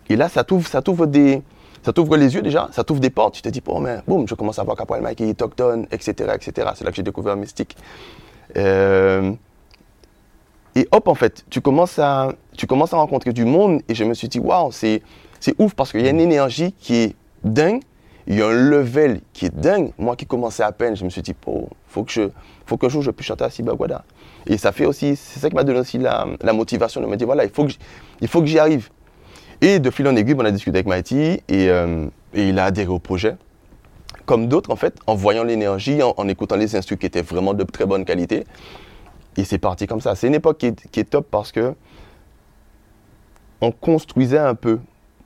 [0.09, 1.41] Et là, ça t'ouvre, ça t'ouvre des,
[1.83, 3.35] ça t'ouvre les yeux déjà, ça t'ouvre des portes.
[3.35, 6.69] Tu te dis, bon, mais boum, je commence à voir Caporal Mikey, Tocton, etc., etc.
[6.75, 7.77] C'est là que j'ai découvert Mystique.
[8.57, 9.31] Euh,
[10.77, 14.03] et hop, en fait, tu commences à, tu commences à rencontrer du monde et je
[14.03, 15.01] me suis dit, waouh, c'est,
[15.39, 17.81] c'est ouf parce qu'il y a une énergie qui est dingue,
[18.27, 19.91] il y a un level qui est dingue.
[19.97, 22.29] Moi qui commençais à peine, je me suis dit, oh, faut que je,
[22.67, 24.03] faut qu'un jour je puisse chanter à Sibaguada.
[24.45, 27.17] Et ça fait aussi, c'est ça qui m'a donné aussi la, la motivation de me
[27.17, 27.71] dire, voilà, il faut que,
[28.21, 28.89] il faut que j'y arrive.
[29.61, 32.89] Et de fil en aiguille, on a discuté avec Mighty et, euh, il a adhéré
[32.89, 33.35] au projet.
[34.27, 37.55] Comme d'autres, en fait, en voyant l'énergie, en, en écoutant les instruments qui étaient vraiment
[37.55, 38.43] de très bonne qualité.
[39.37, 40.15] Et c'est parti comme ça.
[40.15, 41.75] C'est une époque qui est, qui est top parce que
[43.61, 44.79] on construisait un peu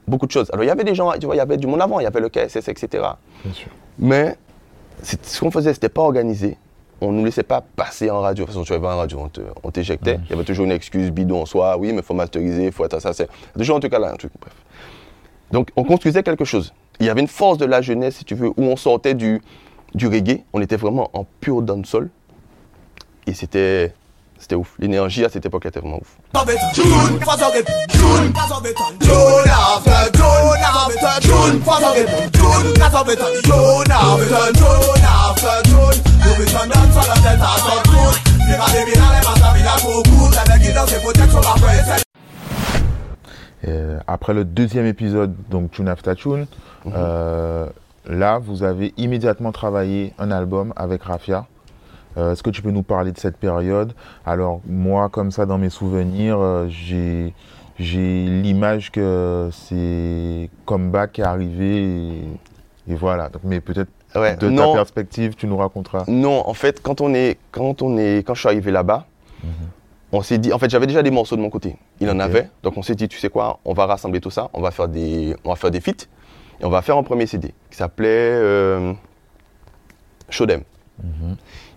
[0.08, 0.50] beaucoup de choses.
[0.52, 2.04] Alors, il y avait des gens, tu vois, il y avait du monde avant, il
[2.04, 3.04] y avait le KSS, etc.
[3.44, 3.70] Bien sûr.
[4.00, 4.38] Mais
[5.02, 6.58] ce qu'on faisait, c'était pas organisé.
[7.00, 8.44] On ne nous laissait pas passer en radio.
[8.44, 9.28] De toute façon, tu arrivais en radio,
[9.64, 10.20] on t'éjectait.
[10.26, 11.78] Il y avait toujours une excuse bidon en soi.
[11.78, 13.12] Oui, mais il faut masteriser, il faut être ça.
[13.14, 14.32] C'est toujours en tout cas là, un truc.
[14.40, 14.54] Bref.
[15.52, 16.74] Donc, on construisait quelque chose.
[17.00, 19.42] Il y avait une force de la jeunesse, si tu veux, où on sortait du,
[19.96, 20.44] du reggae.
[20.54, 22.10] On était vraiment en pur dancehall.
[23.26, 23.94] Et c'était
[24.42, 24.74] c'était ouf.
[24.80, 26.18] L'énergie à cette époque était vraiment ouf.
[44.08, 46.48] Après, Euh, le deuxième épisode, donc Tune After Tune,
[46.86, 46.94] Mhm.
[46.96, 47.66] euh,
[48.08, 51.46] là, vous avez immédiatement travaillé un album avec Rafia.
[52.18, 53.94] Euh, Est-ce que tu peux nous parler de cette période?
[54.26, 57.34] Alors, moi, comme ça, dans mes souvenirs, euh, j'ai
[57.80, 63.30] l'image que c'est Comeback qui est arrivé et, et voilà.
[63.30, 66.04] Donc, mais peut-être Ouais, de ta non, perspective, tu nous raconteras.
[66.10, 69.06] non, en fait, quand on est, quand on est, quand je suis arrivé là-bas,
[70.12, 71.78] on s'est dit, en fait, j'avais déjà des morceaux de mon côté.
[72.02, 74.50] Il en avait, donc on s'est dit, tu sais quoi, on va rassembler tout ça,
[74.52, 76.08] on va faire des, on va faire des feats
[76.60, 78.92] et on va faire un premier CD qui s'appelait euh,
[80.30, 80.64] Shodem.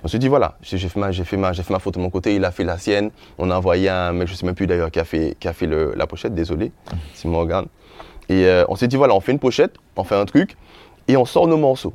[0.05, 2.05] On s'est dit voilà, j'ai fait ma, j'ai fait ma, j'ai fait ma photo de
[2.05, 3.11] mon côté, il a fait la sienne.
[3.39, 5.55] On a envoyé un mec, je sais même plus d'ailleurs, qui a fait, qui a
[5.55, 6.35] fait le- la pochette.
[6.35, 6.73] Désolé,
[7.15, 7.67] si me regarde.
[8.29, 10.57] Et euh, on s'est dit voilà, on fait une pochette, on fait un truc
[11.09, 11.95] et on sort nos morceaux.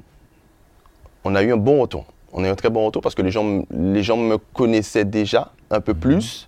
[1.23, 2.05] On a eu un bon retour.
[2.33, 5.05] On a eu un très bon retour parce que les gens, les gens me connaissaient
[5.05, 6.47] déjà un peu plus.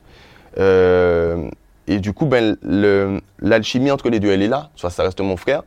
[0.58, 1.50] Euh,
[1.88, 2.56] et du coup, ben,
[3.40, 4.70] l'alchimie entre les deux, elle est là.
[4.76, 5.64] Soit ça reste mon frère.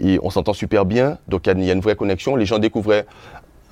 [0.00, 1.18] Et on s'entend super bien.
[1.28, 2.36] Donc il y a- il y, a une vraie connexion.
[2.36, 3.06] Les gens découvraient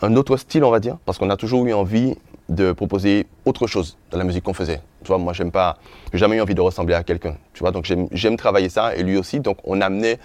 [0.03, 2.17] un autre style, on va dire, parce qu'on a toujours eu envie
[2.49, 4.81] de proposer autre chose dans la musique qu'on faisait.
[5.03, 5.79] Tu vois, moi, j'aime pas,
[6.13, 7.37] j'ai jamais eu envie de ressembler à quelqu'un.
[7.55, 9.41] Tu vois, donc j'aime- travailler ça et lui aussi.
[9.41, 10.19] Donc on amenait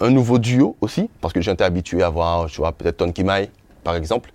[0.00, 3.50] un nouveau duo aussi, parce que j'étais habitué à voir, tu vois, peut-être Ton Kimai,
[3.82, 4.32] par exemple.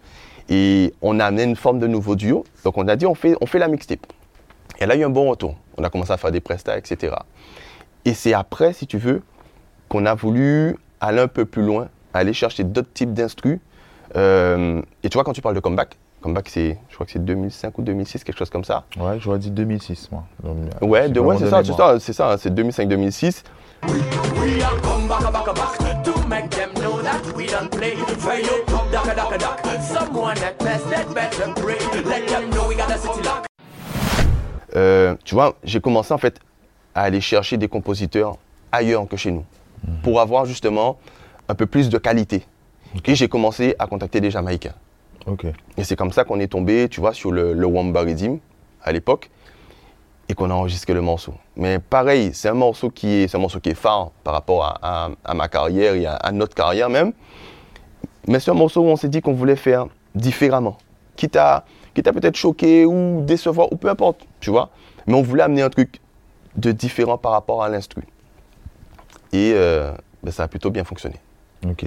[0.48, 2.46] Et on a amené une forme de nouveau duo.
[2.64, 4.06] Donc on a dit, on fait, on fait la mixtape.
[4.80, 5.56] Et elle a eu un bon retour.
[5.78, 7.16] On a commencé à faire des prestats, etc.
[8.06, 9.22] Et c'est après, si tu veux,
[9.90, 13.60] qu'on a voulu aller un peu plus loin, aller chercher d'autres types d'instrus.
[14.16, 17.24] Euh, et tu vois, quand tu parles de comeback, comeback, c'est, je crois que c'est
[17.24, 18.86] 2005 ou 2006, quelque chose comme ça.
[19.00, 20.24] Ouais, j'aurais dit 2006, moi.
[20.44, 23.44] Donc, Ouais, de, ouais c'est ça, c'est ça, c'est ça, c'est 2005-2006.
[23.84, 27.96] We are come back, back, back to make them know that we don't play.
[28.18, 29.82] For you, duck, duck, duck.
[29.82, 31.78] Someone that tested better pray.
[32.04, 33.46] Let them know we got a city lock.
[34.76, 36.40] Euh, tu vois, j'ai commencé en fait
[36.94, 38.38] à aller chercher des compositeurs
[38.72, 39.46] ailleurs que chez nous
[40.04, 40.98] pour avoir justement
[41.48, 42.46] un peu plus de qualité.
[43.06, 44.74] Et j'ai commencé à contacter des Jamaïcains.
[45.28, 45.46] Ok.
[45.78, 48.38] Et c'est comme ça qu'on est tombé, tu vois, sur le, le Wamba Rhythm
[48.84, 49.30] à l'époque
[50.28, 51.34] et qu'on a enregistré le morceau.
[51.56, 54.64] Mais pareil, c'est un morceau qui est, c'est un morceau qui est phare par rapport
[54.64, 57.14] à, à- à ma carrière et à, à notre carrière même.
[58.28, 60.78] Mais c'est un morceau où on s'est dit qu'on voulait faire différemment.
[61.16, 64.70] Quitte à, quitte à peut-être choquer ou décevoir ou peu importe, tu vois.
[65.08, 66.00] Mais on voulait amener un truc
[66.56, 68.04] de différent par rapport à l'instru.
[69.34, 69.92] Et euh,
[70.24, 71.16] ben, ça a plutôt bien fonctionné.
[71.68, 71.86] Ok.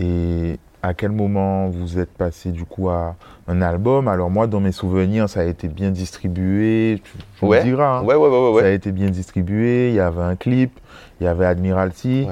[0.00, 3.16] Et à quel moment vous êtes passé du coup à
[3.48, 4.08] un album?
[4.08, 7.02] Alors moi, dans mes souvenirs, ça a été bien distribué.
[7.38, 7.62] Tu, me Ouais.
[7.62, 7.98] diras.
[7.98, 8.02] hein.
[8.04, 8.62] Ouais, ouais.
[8.62, 9.90] Ça a été bien distribué.
[9.90, 10.72] Il y avait un clip.
[11.20, 12.26] Il y avait Admiralty.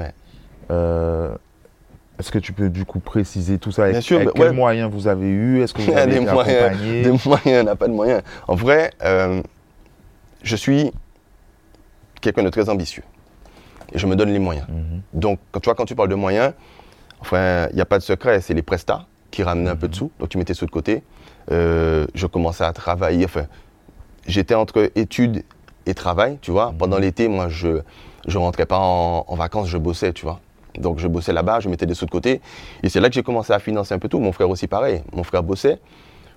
[0.71, 1.29] Euh,
[2.19, 3.83] Est-ce que tu peux du coup préciser tout ça?
[3.83, 5.61] Avec, Bien sûr, avec quels moyens vous avez eu?
[5.61, 7.01] Est-ce que vous avez des été moyens, accompagné?
[7.03, 8.21] des moyens, on n'a pas de moyens.
[8.47, 9.41] En vrai, euh,
[10.43, 10.91] je suis
[12.19, 13.03] quelqu'un de très ambitieux.
[13.93, 14.67] Et je me donne les moyens.
[14.69, 15.01] Mhm.
[15.13, 16.53] Donc, tu vois, quand tu parles de moyens,
[17.21, 19.95] enfin, il n'y a pas de secret, c'est les prestats qui ramenaient un peu de
[19.95, 20.11] sous.
[20.19, 21.03] Donc, tu mettais sous de côté.
[21.51, 23.25] Euh, je commençais à travailler.
[23.25, 23.45] Enfin,
[24.27, 25.43] j'étais entre études
[25.85, 26.73] et travail, tu vois.
[26.77, 27.81] Pendant l'été, moi, je
[28.27, 30.39] ne rentrais pas en, en vacances, je bossais, tu vois.
[30.77, 32.41] Donc, je bossais là-bas, je mettais des sous de côté.
[32.83, 34.19] Et c'est là que j'ai commencé à financer un peu tout.
[34.19, 35.01] Mon frère aussi, pareil.
[35.13, 35.79] Mon frère bossait.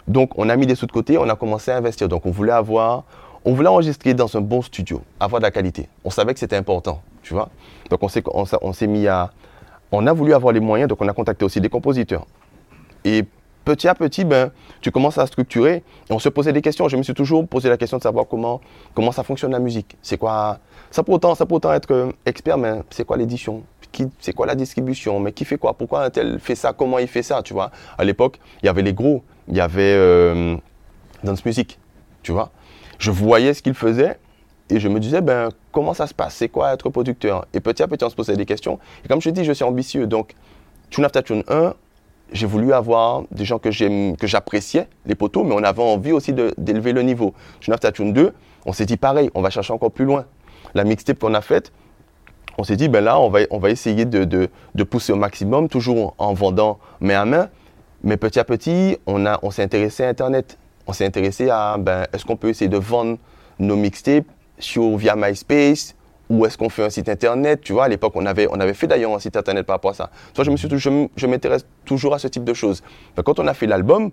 [0.09, 2.09] Donc, on a mis des sous de côté, on a commencé à investir.
[2.09, 3.05] Donc, on voulait avoir,
[3.45, 5.89] on voulait enregistrer dans un bon studio, avoir de la qualité.
[6.05, 7.51] On savait que c'était important, tu vois.
[7.91, 9.31] Donc, on s'est, on, s'est- on s'est mis à,
[9.93, 12.27] on a voulu avoir les moyens, donc on a contacté aussi des compositeurs.
[13.05, 13.25] Et
[13.65, 14.51] petit à petit, ben,
[14.81, 16.89] tu commences à structurer on se posait des questions.
[16.89, 18.61] Je me suis toujours posé la question de savoir comment,
[19.13, 19.97] ça fonctionne la musique.
[20.03, 20.59] C'est quoi
[20.91, 23.63] Ça peut autant, ça être expert, mais c'est quoi l'édition?
[24.19, 25.21] C'est quoi la distribution?
[25.21, 25.75] Mais qui fait quoi?
[25.75, 26.73] Pourquoi un tel fait ça?
[26.73, 27.43] Comment il fait ça?
[27.43, 27.71] Tu vois?
[27.99, 29.23] À l'époque, il y avait les gros.
[29.49, 30.57] Il y avait euh,
[31.23, 31.79] Dance Music.
[32.23, 32.51] Tu vois?
[32.99, 34.19] Je voyais ce qu'ils faisaient
[34.75, 36.35] et je me disais, ben, comment ça se passe?
[36.35, 37.47] C'est quoi être producteur?
[37.53, 38.79] Et petit à petit, on se posait des questions.
[39.05, 40.07] Et comme je te dis, je suis ambitieux.
[40.07, 40.35] Donc,
[40.91, 41.75] Tune After Tune 1,
[42.33, 46.93] j'ai voulu avoir des gens que j'appréciais, les poteaux, mais on avait envie aussi d'élever
[46.93, 47.35] le niveau.
[47.61, 48.33] Tune After Tune 2,
[48.65, 50.25] on s'est dit pareil, on va chercher encore plus loin.
[50.75, 51.73] La mixtape qu'on a faite,
[52.59, 55.17] on s'est dit, ben là, on va, on va essayer de, de- de pousser au
[55.17, 57.49] maximum, toujours en vendant main à main.
[58.05, 60.59] Mais petit à petit, on, on s'est intéressé à Internet.
[60.87, 63.17] On s'est intéressé à, ben, est-ce qu'on peut essayer de vendre
[63.59, 64.25] nos mixtapes?
[64.63, 65.95] Sur, via MySpace
[66.31, 68.73] ou est-ce qu'on fait un site Internet Tu vois, à l'époque, on avait, on avait
[68.75, 70.11] fait d'ailleurs un site Internet par rapport à ça.
[70.39, 72.83] Je me suis je je m'intéresse toujours à ce type de choses.
[73.17, 74.11] Mais quand on a fait l'album,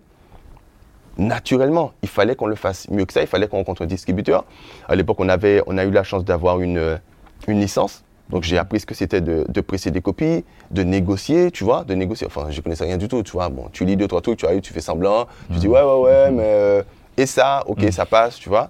[1.17, 3.21] naturellement, il fallait qu'on le fasse mieux que ça.
[3.21, 4.45] Il fallait qu'on rencontre un distributeur.
[4.87, 6.99] À l'époque, on, avait, on a eu la chance d'avoir une,
[7.47, 8.03] une licence.
[8.29, 11.83] Donc, j'ai appris ce que c'était de, de presser des copies, de négocier, tu vois,
[11.83, 12.27] de négocier.
[12.27, 13.49] Enfin, je connaissais rien du tout, tu vois.
[13.49, 15.25] Bon, tu lis deux, trois trucs, tu arrives, tu fais semblant.
[15.51, 16.43] Tu dis, ouais, ouais, ouais, mais.
[16.45, 16.83] euh,
[17.17, 18.69] et ça, ok, ça passe, tu vois.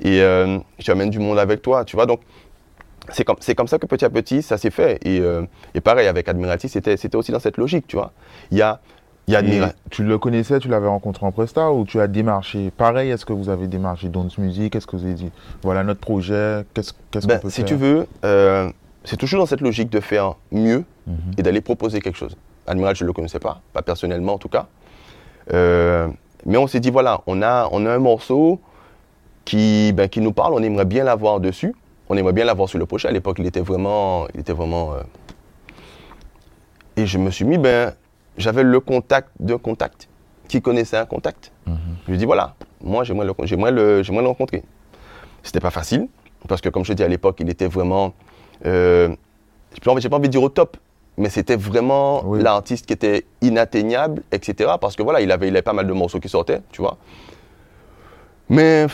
[0.00, 2.06] Et euh, tu amènes du monde avec toi, tu vois.
[2.06, 2.20] Donc,
[3.10, 4.98] c'est comme, comme ça que petit à petit, ça s'est fait.
[5.06, 5.42] Et, euh,
[5.74, 8.12] et pareil, avec Admiralty, c'était, aussi dans cette logique, tu vois.
[8.50, 8.80] Il y a,
[9.26, 12.06] il y a Admira- tu le connaissais, tu l'avais rencontré en Presta ou tu as
[12.08, 14.74] démarché Pareil, est-ce que vous avez démarché Dons Music?
[14.74, 15.30] Est-ce que vous avez dit,
[15.62, 16.92] voilà notre projet, qu'est-ce
[17.26, 17.64] Ben, qu'on peut si faire?
[17.66, 18.70] tu veux, euh,
[19.04, 21.16] c'est toujours dans cette logique de faire mieux Mhm.
[21.38, 22.36] et d'aller proposer quelque chose.
[22.66, 24.66] Admiral, je ne le connaissais pas, pas personnellement en tout cas.
[25.52, 26.08] Euh,
[26.46, 28.60] mais on s'est dit, voilà, on a, on a un morceau
[29.44, 31.74] qui, ben, qui nous parle, on aimerait bien l'avoir dessus.
[32.08, 33.08] On aimerait bien l'avoir sur le projet.
[33.08, 34.26] À l'époque, il était vraiment.
[34.34, 35.00] Il était vraiment euh,
[36.96, 37.92] Et je me suis mis, ben,
[38.36, 40.08] j'avais le contact d'un contact
[40.48, 41.50] qui connaissait un contact.
[41.66, 41.76] Mhm.
[42.04, 44.62] Je lui ai dit, voilà, moi, j'aimerais le, j'aimerais le, le rencontrer.
[45.42, 46.08] C'était pas facile,
[46.48, 48.12] parce que comme je te dis à l'époque, il était vraiment.
[48.66, 49.08] Euh,
[49.74, 50.76] j'ai pas envie- j'ai pas envie de dire au top,
[51.16, 52.42] mais c'était vraiment Oui.
[52.42, 54.72] l'artiste qui était inatteignable, etc.
[54.80, 56.96] Parce que voilà, il avait, il avait pas mal de morceaux qui sortaient, tu vois.
[58.48, 58.86] Mais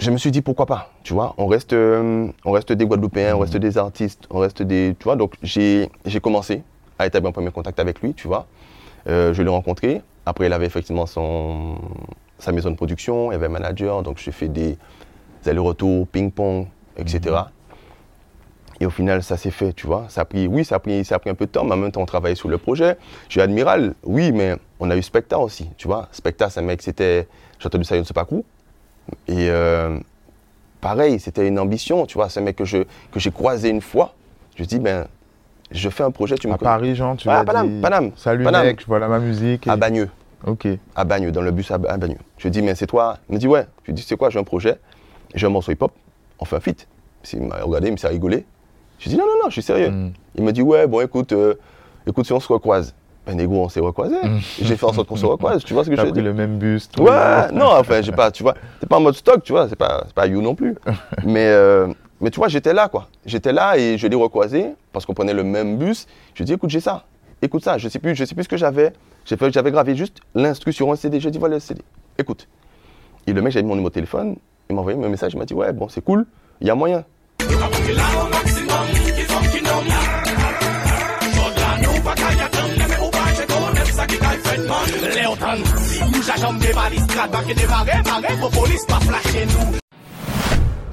[0.00, 1.34] je me suis dit pourquoi pas, tu vois.
[1.36, 5.04] On reste, euh, on reste des Guadeloupéens, on reste des artistes, on reste des, tu
[5.04, 5.16] vois.
[5.16, 5.90] Donc j'ai
[6.22, 6.62] commencé
[6.98, 8.46] à établir un premier contact avec lui, tu vois.
[9.08, 10.02] Euh, je l'ai rencontré.
[10.24, 11.76] Après, il avait effectivement son,
[12.38, 14.78] sa maison de production, il avait un manager, donc j'ai fait des
[15.46, 17.36] allers-retours, ping-pong, etc.
[18.80, 20.06] Et au final, ça s'est fait, tu vois.
[20.08, 21.74] Ça a pris, oui, ça a pris, ça a pris un peu de temps, mais
[21.74, 22.96] en même temps, on travaillait sur le projet.
[23.28, 26.08] J'ai Admiral, oui, mais on a eu Specta aussi, tu vois.
[26.12, 28.26] Specta, c'est un mec, c'était, j'ai entendu ça, je ne sais pas.
[29.28, 29.98] Et euh,
[30.80, 32.28] pareil, c'était une ambition, tu vois.
[32.28, 32.78] C'est un mec que je,
[33.12, 34.14] que j'ai croisé une fois.
[34.56, 35.06] Je dis, ben,
[35.70, 36.70] je fais un projet, tu me À connais.
[36.70, 38.66] Paris, Jean, tu Ouais, as à Paname, dit, Paname, Salut Paname.
[38.66, 39.66] mec, voilà ma musique.
[39.66, 40.08] et- À Bagneux.
[40.46, 40.66] Ok.
[40.96, 42.16] à Bagneux, dans le bus à, Bagneux.
[42.38, 43.66] Je lui dis, mais c'est toi Il me dit, ouais.
[43.82, 44.78] Je lui dis, c'est quoi J'ai un projet,
[45.34, 45.92] j'ai un morceau hip-hop,
[46.38, 46.86] on fait un feat.
[47.34, 48.46] Il m'a regardé, il me s'est rigolé.
[48.98, 49.90] Je lui dis, non, non, non, je suis sérieux.
[49.90, 50.12] Mm.
[50.36, 51.54] Il me dit, ouais, bon, écoute, euh,
[52.06, 52.94] écoute, si on se recroise.
[53.26, 54.16] Ben, négo, on s'est recroisé.
[54.60, 56.24] J'ai fait en sorte qu'on se recroise, tu vois ce que je veux pris dire?
[56.24, 56.88] le même bus.
[56.88, 57.02] tout.
[57.02, 59.76] Ouais, non, enfin, j'ai pas, tu vois, c'est pas en mode stock, tu vois, c'est
[59.76, 60.74] pas, pas you non plus.
[61.24, 61.88] mais, euh,
[62.20, 63.08] mais tu vois, j'étais là, quoi.
[63.26, 66.06] J'étais là et je l'ai recroisé parce qu'on prenait le même bus.
[66.34, 67.04] Je lui ai dit, écoute, j'ai ça,
[67.42, 67.78] écoute ça.
[67.78, 68.92] Je sais plus, je sais plus ce que j'avais.
[69.26, 71.20] J'avais gravé juste l'instru sur un CD.
[71.20, 71.82] J'ai dit, voilà le CD,
[72.18, 72.48] écoute.
[73.26, 74.36] Et le mec, j'avais mis mon numéro de téléphone,
[74.68, 76.26] il m'a envoyé un message, il m'a dit, ouais, bon, c'est cool,
[76.60, 77.04] il y a moyen.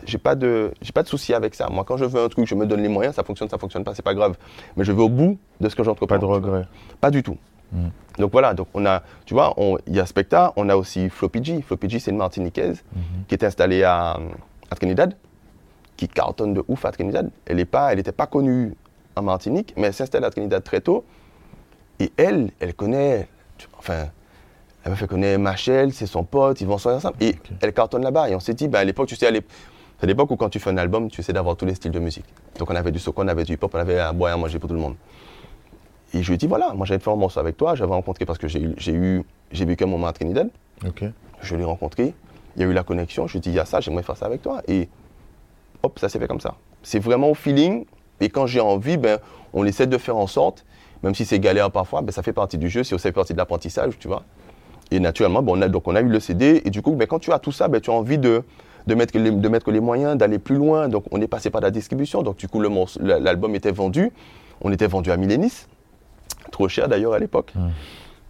[0.05, 1.67] J'ai pas de j'ai pas de souci avec ça.
[1.69, 3.83] Moi, quand je veux un truc, je me donne les moyens, ça fonctionne, ça fonctionne
[3.83, 4.37] pas, c'est pas grave.
[4.77, 6.15] Mais je vais au bout de ce que j'entreprends.
[6.15, 6.65] Pas de regret.
[7.01, 7.37] Pas du tout.
[7.73, 7.87] Mm.
[8.19, 9.53] Donc voilà, donc on a, tu vois,
[9.85, 11.61] il y a Specta, on a aussi Floppy G.
[11.61, 12.83] Floppy G, c'est une Martiniquaise
[13.27, 14.17] qui est installée à,
[14.71, 15.15] à Trinidad,
[15.97, 17.29] qui cartonne de ouf à Trinidad.
[17.45, 18.73] Elle n'était pas, elle était pas connue
[19.17, 21.03] en Martinique, mais elle s'installe à Trinidad très tôt.
[21.99, 24.05] Et elle, elle connaît, tu- enfin,
[24.87, 27.17] elle m'a fait connaître Machel, c'est son pote, ils vont soigner ensemble.
[27.19, 28.29] Et elle cartonne là-bas.
[28.29, 29.29] Et on s'est dit, ben, à l'époque, tu sais,
[29.99, 31.99] c'est l'époque où quand tu fais un album, tu essaies d'avoir tous les styles de
[31.99, 32.23] musique.
[32.57, 34.37] Donc on avait du soca, on avait du hip-hop, on avait à boire et à
[34.37, 34.95] manger pour tout le monde.
[36.13, 38.25] Et je lui ai dit, voilà, moi j'avais fait un morceau avec toi, j'avais rencontré
[38.25, 40.49] parce que j'ai eu, j'ai vécu un moment à Trinidad.
[40.87, 41.03] Ok.
[41.41, 42.13] Je l'ai rencontré,
[42.55, 44.03] il y a eu la connexion, je lui ai dit, il y a ça, j'aimerais
[44.03, 44.61] faire ça avec toi.
[44.69, 44.87] Et
[45.83, 46.55] hop, ça s'est fait comme ça.
[46.81, 47.83] C'est vraiment au feeling.
[48.21, 49.19] Et quand j'ai envie, ben,
[49.51, 50.63] on essaie de faire en sorte,
[51.03, 53.37] même si c'est galère parfois, ben, ça fait partie du jeu, c'est aussi partie de
[53.37, 54.23] l'apprentissage, tu vois.
[54.91, 56.61] Et naturellement, ben, on, a, donc on a eu le CD.
[56.65, 58.43] Et du coup, ben, quand tu as tout ça, ben, tu as envie de,
[58.87, 60.87] de, mettre les, de mettre les moyens, d'aller plus loin.
[60.87, 62.23] Donc on est passé par la distribution.
[62.23, 64.11] Donc du coup, le morceau- la- l'album était vendu.
[64.61, 65.65] On était vendu à Millénis.
[66.51, 67.53] Trop cher d'ailleurs à l'époque.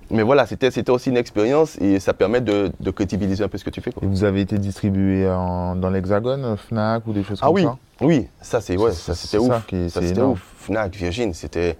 [0.10, 3.58] Mais voilà, c'était c'était aussi une expérience et ça permet de, de crédibiliser un peu
[3.58, 3.92] ce que tu fais.
[3.92, 4.02] quoi.
[4.04, 7.64] Et vous avez été distribué en- dans l'Hexagone, Fnac ou des choses Ah comme oui,
[7.64, 7.78] ça?
[8.02, 9.66] Oui, ça c'est ouais, C'est- ça c'est c'était ouf.
[9.68, 10.42] qui ça c'était ouf.
[10.60, 11.78] Fnac, Virgin, c'était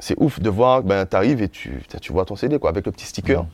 [0.00, 2.92] c'est ouf de voir ben t'arrives et tu tu vois ton CD quoi avec le
[2.92, 3.46] petit sticker.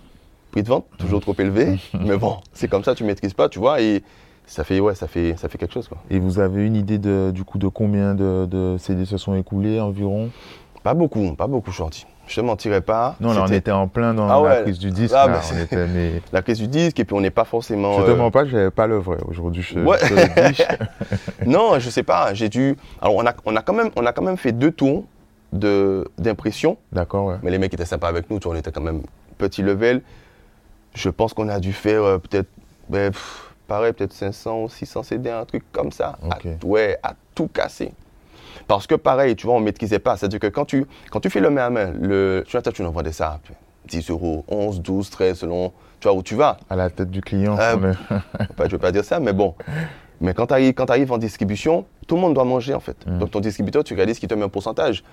[0.51, 3.59] Prix de vente toujours trop élevé, mais bon, c'est comme ça tu maîtrises pas, tu
[3.59, 4.03] vois et
[4.47, 5.99] ça fait ouais, ça fait ça fait quelque chose quoi.
[6.11, 9.35] Et vous avez une idée de, du coup de combien de, de CD se sont
[9.35, 10.31] écoulés environ?
[10.83, 12.07] Pas beaucoup, pas beaucoup shorty.
[12.29, 13.17] Je te mentirais pas.
[13.21, 14.63] Non, là on était en plein dans Ah la ouais.
[14.63, 15.15] crise du disque.
[15.17, 17.45] Ah, là, on c'est- était, mais la crise du disque et puis on n'est pas
[17.45, 19.17] forcément je te euh, mens pas, j'avais pas le vrai.
[19.27, 19.99] Aujourd'hui, je, Ouais.
[20.03, 20.63] je te le dis.
[21.47, 24.13] Non, je sais pas, j'ai dû alors on a on a quand même on a
[24.13, 25.05] quand même fait deux tours
[25.53, 27.37] de d'impression D'accord, ouais.
[27.43, 29.03] Mais les mecs étaient sympas avec nous, tu vois, on était quand même
[29.37, 30.03] petit level.
[30.99, 32.49] Je pense qu'on a dû faire euh, peut-être,
[32.89, 33.13] ben,
[33.69, 36.19] pareil, peut-être 500 ou 600 CD, un truc comme ça.
[36.29, 37.93] À, ouais, à tout casser.
[38.67, 40.17] Parce que pareil, tu vois, on ne maîtrisait pas.
[40.17, 42.83] C'est-à-dire que quand tu, quand tu fais le main à main, le, tu vois, tu
[42.83, 43.39] nous vendais ça,
[43.87, 46.57] 10 euros, 11, 12, 13, selon, tu vois, où tu vas.
[46.69, 47.57] À la tête du client.
[47.57, 48.23] Ah, est- Enfin,
[48.59, 49.55] je ne veux pas dire ça, mais bon.
[50.21, 50.55] Mais quand tu
[50.91, 52.97] arrives, en distribution, tout le monde doit manger en fait.
[53.07, 53.19] Mm.
[53.21, 55.05] Donc ton distributeur, tu réalises qu'il te met un pourcentage.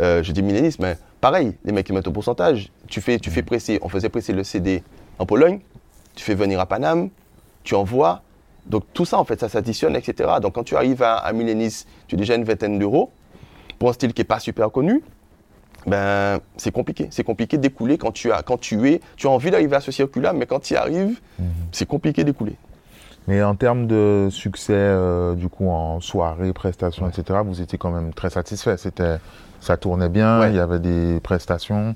[0.00, 2.70] Euh, je dis millénisme, mais pareil, les mecs qui mettent un pourcentage.
[2.88, 4.82] Tu fais, tu fais presser, on faisait presser le CD
[5.18, 5.60] en Pologne,
[6.14, 7.10] tu fais venir à Paname,
[7.62, 8.22] tu envoies.
[8.66, 10.30] Donc tout ça, en fait, ça s'additionne, etc.
[10.40, 13.10] Donc quand tu arrives à, à tu as déjà une vingtaine d'euros
[13.78, 15.02] pour un style qui n'est pas super connu.
[15.86, 17.08] Ben, c'est compliqué.
[17.10, 19.92] C'est compliqué d'écouler quand tu as, quand tu es, tu as envie d'arriver à ce
[19.92, 21.20] circuit-là, mais quand tu y arrives,
[21.72, 22.56] c'est compliqué d'écouler.
[23.26, 27.90] Mais en termes de succès, euh, du coup, en soirée, prestations, etc., vous étiez quand
[27.90, 28.76] même très satisfait.
[28.78, 29.16] C'était,
[29.60, 30.50] ça tournait bien, Ouais.
[30.50, 31.94] il y avait des prestations.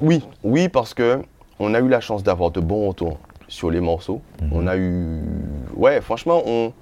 [0.00, 1.20] Oui, oui, parce que
[1.58, 4.20] on a eu la chance d'avoir de bons retours sur les morceaux.
[4.52, 5.22] On a eu,
[5.74, 6.72] ouais, franchement, on,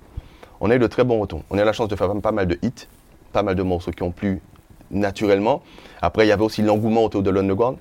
[0.61, 1.43] on a eu de très bons retours.
[1.51, 2.89] On a eu la chance de faire pas mal de hits,
[3.33, 4.41] pas mal de morceaux qui ont plu
[4.91, 5.63] naturellement.
[6.01, 7.79] Après, il y avait aussi l'engouement autour de l'underground.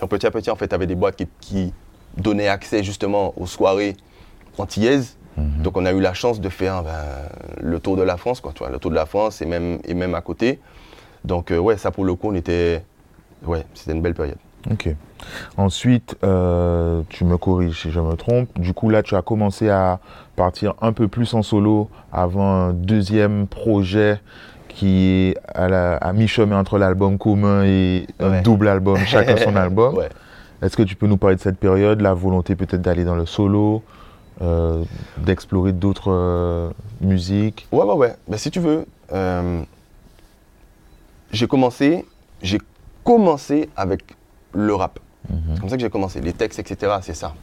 [0.00, 1.72] Donc petit à petit, en fait, tu avais des boîtes qui, qui
[2.16, 3.96] donnaient accès justement aux soirées
[4.58, 5.16] antillaises.
[5.36, 6.92] Donc on a eu la chance de faire ben,
[7.58, 9.78] le tour de la France, quoi, tu vois, le tour de la France et même,
[9.84, 10.60] et même à côté.
[11.24, 12.84] Donc euh, ouais, ça pour le coup, on était,
[13.46, 14.36] ouais, c'était une belle période.
[14.70, 14.94] Ok.
[15.56, 18.48] Ensuite, euh, tu me corriges si je me trompe.
[18.58, 20.00] Du coup, là, tu as commencé à
[20.36, 24.20] partir un peu plus en solo avant un deuxième projet
[24.68, 28.42] qui est à, mi-chemin entre l'album commun et un Ouais.
[28.42, 29.96] double album, chacun son album.
[29.96, 30.08] Ouais.
[30.62, 33.26] Est-ce que tu peux nous parler de cette période, la volonté peut-être d'aller dans le
[33.26, 33.82] solo,
[34.40, 34.82] euh,
[35.18, 36.70] d'explorer d'autres euh,
[37.00, 37.66] musiques?
[37.72, 38.14] Ouais, ouais, ouais.
[38.28, 38.86] Ben, si tu veux,
[41.32, 42.06] j'ai commencé,
[42.42, 42.58] j'ai
[43.04, 44.02] commencé avec
[44.52, 44.98] le rap.
[45.28, 46.20] C'est comme ça que j'ai commencé.
[46.20, 47.34] Les textes, etc., c'est ça.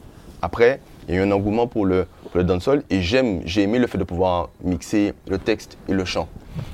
[0.42, 3.64] Après, il y a eu un engouement pour le, pour le dancehall et j'aime, j'ai
[3.64, 6.28] aimé le fait de pouvoir mixer le texte et le chant.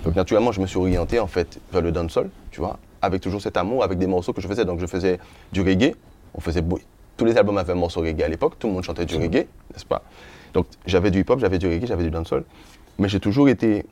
[0.03, 3.41] Donc naturellement, je me suis orienté en fait vers le dancehall, tu vois, avec toujours
[3.41, 4.65] cet amour, avec des morceaux que je faisais.
[4.65, 5.19] Donc je faisais
[5.51, 5.95] du reggae,
[6.33, 6.63] on faisait
[7.17, 9.47] tous les albums avaient un morceau reggae à l'époque, tout le monde chantait du reggae,
[9.71, 10.03] n'est-ce pas?
[10.53, 12.43] Donc j'avais du hip-hop, j'avais du reggae, j'avais du dancehall,
[12.99, 13.85] mais j'ai toujours été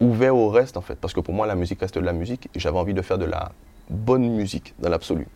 [0.00, 2.48] ouvert au reste en fait, parce que pour moi la musique reste de la musique
[2.54, 3.52] et j'avais envie de faire de la
[3.90, 5.26] bonne musique dans l'absolu.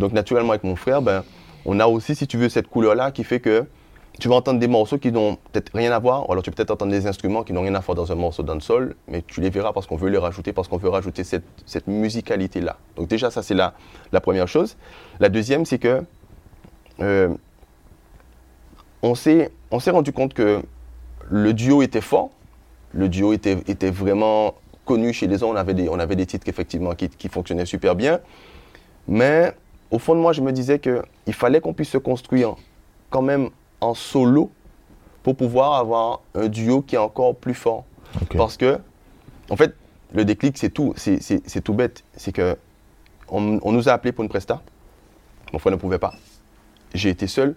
[0.00, 1.22] Donc naturellement avec mon frère, ben,
[1.66, 3.66] on a aussi, si tu veux, cette couleur-là qui fait que
[4.18, 6.56] tu vas entendre des morceaux qui n'ont peut-être rien à voir, ou alors tu peux
[6.56, 9.42] peut-être entendre des instruments qui n'ont rien à voir dans un morceau dancehall, mais tu
[9.42, 12.78] les verras parce qu'on veut les rajouter, parce qu'on veut rajouter cette, musicalité-là.
[12.96, 13.74] Donc déjà, ça c'est la,
[14.22, 14.78] première chose.
[15.20, 16.02] La deuxième, c'est que
[17.00, 17.28] euh,
[19.02, 20.62] on s'est rendu compte que
[21.28, 22.30] le duo était fort,
[22.92, 24.54] le duo était, vraiment
[24.86, 27.94] connu chez les gens, on avait des, on avait des titres effectivement qui fonctionnaient super
[27.94, 28.20] bien,
[29.06, 29.54] mais
[29.90, 32.54] au fond de moi, je me disais qu'il fallait qu'on puisse se construire
[33.10, 33.50] quand même
[33.80, 34.50] en solo
[35.22, 37.84] pour pouvoir avoir un duo qui est encore plus fort.
[38.36, 38.78] Parce que,
[39.50, 39.74] en fait,
[40.12, 42.02] le déclic, c'est tout, c'est- tout bête.
[42.16, 42.56] C'est que
[43.28, 44.60] on, on nous a appelés pour une presta.
[45.52, 46.14] Mon frère ne pouvait pas.
[46.94, 47.54] J'ai été seul.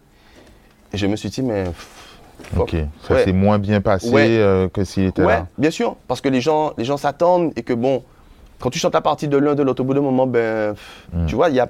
[0.92, 1.64] Et je me suis dit, mais.
[1.66, 2.00] pff.
[2.58, 2.76] Ok.
[3.08, 3.24] Ça Ouais.
[3.24, 4.26] s'est moins bien passé Ouais.
[4.38, 5.48] euh, que s'il était Ouais, là.
[5.58, 5.96] bien sûr.
[6.08, 8.04] Parce que les gens les gens s'attendent et que, bon,
[8.60, 11.08] quand tu chantes la partie de l'un de l'autre, au bout d'un moment, ben, pff,
[11.14, 11.26] Mm.
[11.28, 11.68] tu vois, il n'y a,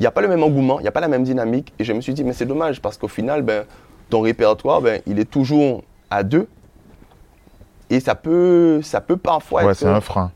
[0.00, 1.72] il y a pas le même engouement, il n'y a pas la même dynamique.
[1.78, 3.64] Et je me suis dit, mais c'est dommage parce qu'au final, ben,
[4.08, 6.48] ton répertoire, ben, il est toujours à deux.
[7.90, 10.30] Et ça peut, ça peut parfois Ouais, être c'est un frein.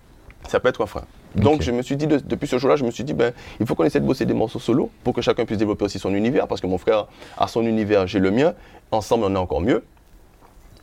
[0.49, 1.03] ça peut être un frein.
[1.35, 3.67] Donc je me suis dit, de- depuis ce jour-là, je me suis dit, ben, il
[3.67, 6.15] faut qu'on essaie de bosser des morceaux solo pour que chacun puisse développer aussi son
[6.15, 8.55] univers, parce que mon frère a son univers, j'ai le mien,
[8.93, 9.83] ensemble on est encore mieux.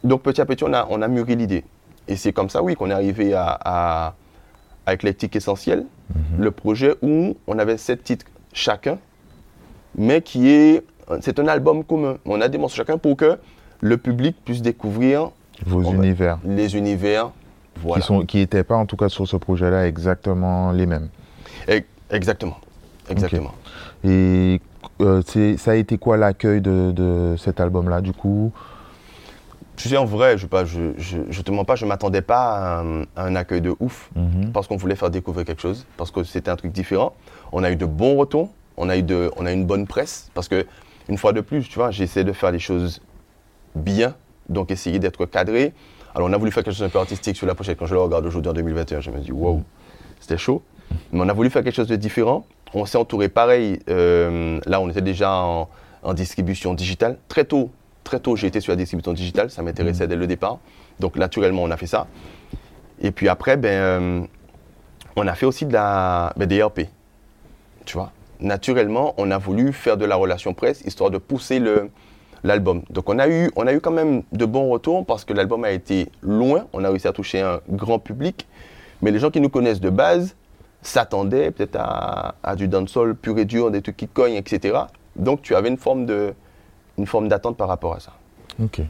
[0.04, 1.64] Donc petit à petit, on a, on a mûri l'idée.
[2.08, 4.14] Et c'est comme ça, oui, qu'on est arrivé à, à,
[4.86, 5.86] à Eclectic Essentiel,
[6.38, 8.98] le projet où on avait sept titres chacun,
[9.98, 10.84] mais qui est,
[11.22, 12.18] c'est un album commun.
[12.26, 13.38] On a des morceaux chacun pour que
[13.82, 15.32] le public puisse découvrir
[15.66, 16.40] Vos va- univers.
[16.46, 17.32] les univers.
[17.84, 18.02] Voilà.
[18.02, 21.10] Qui sont, qui n'étaient pas, en tout cas, sur ce projet-là, exactement les mêmes.
[21.70, 22.58] E- Exactement.
[23.10, 23.54] Exactement.
[24.04, 24.60] Et
[25.02, 25.22] euh,
[25.58, 28.52] ça a été quoi l'accueil de, de cet album-là, du coup?
[29.82, 32.44] Tu sais, en vrai, je, pas, je, je, je te mens pas, je m'attendais pas
[32.78, 34.52] à un, à un accueil de ouf, Mhm.
[34.52, 37.14] parce qu'on voulait faire découvrir quelque chose, parce que c'était un truc différent.
[37.52, 39.88] On a eu de bons retours, on a eu, de, on a eu une bonne
[39.88, 40.68] presse, parce que,
[41.10, 43.02] une fois de plus, tu vois, j'essaie de faire les choses
[43.74, 44.14] bien,
[44.50, 45.74] donc essayer d'être cadré.
[46.14, 47.80] Alors, on a voulu faire quelque chose un peu artistique sur la pochette.
[47.80, 49.64] Quand je le regarde aujourd'hui en 2021, je me dis, wow,
[50.20, 50.62] c'était chaud.
[51.12, 52.46] Mais on a voulu faire quelque chose de différent.
[52.76, 53.80] On s'est entouré pareil.
[53.90, 55.70] euh, là, on était déjà en,
[56.04, 57.18] en distribution digitale.
[57.30, 57.72] Très tôt,
[58.04, 59.50] très tôt, j'ai été sur la distribution digitale.
[59.50, 60.60] Ça m'intéressait dès le départ.
[61.00, 62.08] Donc, naturellement, on a fait ça.
[63.02, 64.22] Et puis après, ben, euh,
[65.16, 66.82] on a fait aussi de la, ben, des RP.
[67.86, 68.12] Tu vois?
[68.40, 71.62] Naturellement, on a voulu faire de la relation presse, histoire de pousser
[72.44, 72.84] l'album.
[72.90, 76.66] Donc on a, eu, quand même de bons retours parce que l'album a été loin,
[76.74, 78.48] on a réussi à toucher un grand public,
[79.02, 80.36] mais les gens qui nous connaissent de base
[80.82, 84.80] s'attendaient peut-être à, à du dancehall pur et dur, des trucs qui cognent, etc.
[85.16, 86.34] Donc tu avais une forme, de,
[87.02, 88.14] une forme d'attente par rapport à ça.
[88.64, 88.82] Ok.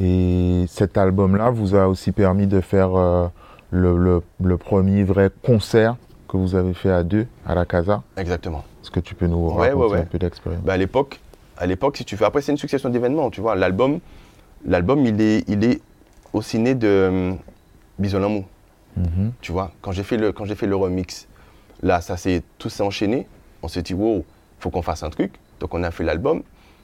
[0.00, 3.28] Et cet album-là vous a aussi permis de faire euh,
[3.70, 5.96] le, le- le premier vrai concert
[6.28, 8.02] que vous avez fait à deux à la Casa?
[8.16, 8.64] Exactement.
[8.82, 9.98] Est-ce que tu peux nous raconter ouais, ouais.
[10.00, 11.20] un peu d'expérience Ben, à l'époque,
[11.58, 13.54] à l'époque, si tu fais, après c'est une succession d'événements, tu vois.
[13.54, 14.00] L'album,
[14.66, 15.80] l'album, il est, il est
[16.32, 17.32] aussi né de euh,
[17.98, 18.44] Bison L'amour.
[18.96, 19.32] Mhm.
[19.42, 21.28] Tu vois, quand j'ai fait le, quand j'ai fait le remix,
[21.82, 23.26] là, ça s'est tout s'est enchaîné.
[23.62, 24.24] On s'est dit, wow,
[24.58, 25.34] faut qu'on fasse un truc.
[25.60, 26.42] Donc, on a fait l'album.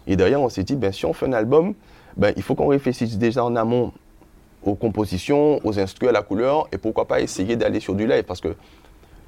[0.09, 1.75] Et derrière, on s'est dit, ben, si on fait un album,
[2.17, 3.93] ben, il faut qu'on réfléchisse déjà en amont
[4.65, 8.25] aux compositions, aux instruments, à la couleur, et pourquoi pas essayer d'aller sur du live.
[8.25, 8.57] Parce que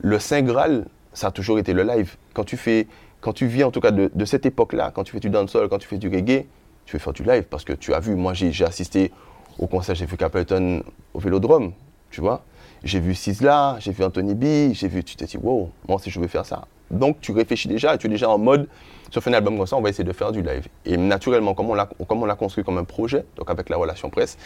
[0.01, 2.17] le Saint Graal, ça a toujours été le live.
[2.33, 2.89] Quand tu fais,
[3.21, 5.79] quand tu vis en tout cas de, cette époque-là, quand tu fais du dancehall, quand
[5.79, 6.47] tu fais du reggae,
[6.87, 7.45] tu veux faire du live.
[7.45, 9.13] Parce que tu as vu, moi, j'ai assisté
[9.59, 11.73] au concert, j'ai vu Capleton au Vélodrome,
[12.11, 12.43] tu vois.
[12.83, 16.09] J'ai vu Sizzla, j'ai vu Anthony B, j'ai vu, tu t'es dit, wow, moi aussi
[16.09, 16.67] je veux faire ça.
[16.91, 18.69] Donc tu réfléchis déjà, et tu es déjà en mode,
[19.13, 20.67] fait un album comme ça, on va essayer de faire du live.
[20.85, 23.77] Et naturellement, comme on l'a comme on l'a construit comme un projet, donc avec la
[23.77, 24.37] relation presse,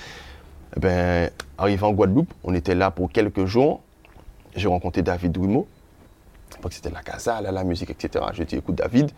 [0.76, 3.80] eh ben, arrivé en Guadeloupe, on était là pour quelques jours.
[4.56, 5.66] J'ai rencontré David Drumeau,
[6.70, 8.24] c'était la casa, la musique, etc.
[8.32, 9.10] J'ai dit, écoute David,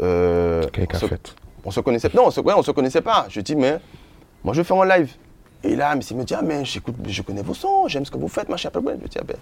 [0.00, 1.34] euh, on se- cafette.
[1.64, 3.78] on se connaissait non on se, ouais, on se connaissait pas je dis mais
[4.42, 5.12] moi je vais faire un live
[5.62, 8.16] et là il me dit ah mais j'écoute je connais vos sons j'aime ce que
[8.16, 9.36] vous faites machin je dis ah ben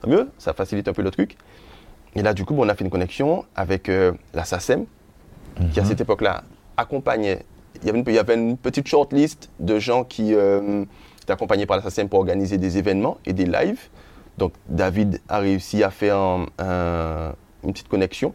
[0.00, 1.36] tant mieux ça facilite un peu le truc
[2.14, 4.84] et là du coup bon, on a fait une connexion avec euh, la SACEM
[5.72, 6.42] qui à cette époque là
[6.76, 7.44] accompagnait
[7.82, 10.84] il y avait une, il y avait une petite shortlist de gens qui euh,
[11.22, 13.88] étaient accompagnés par la SACEM pour organiser des événements et des lives
[14.38, 17.32] donc David a réussi à faire un- un-
[17.64, 18.32] une petite connexion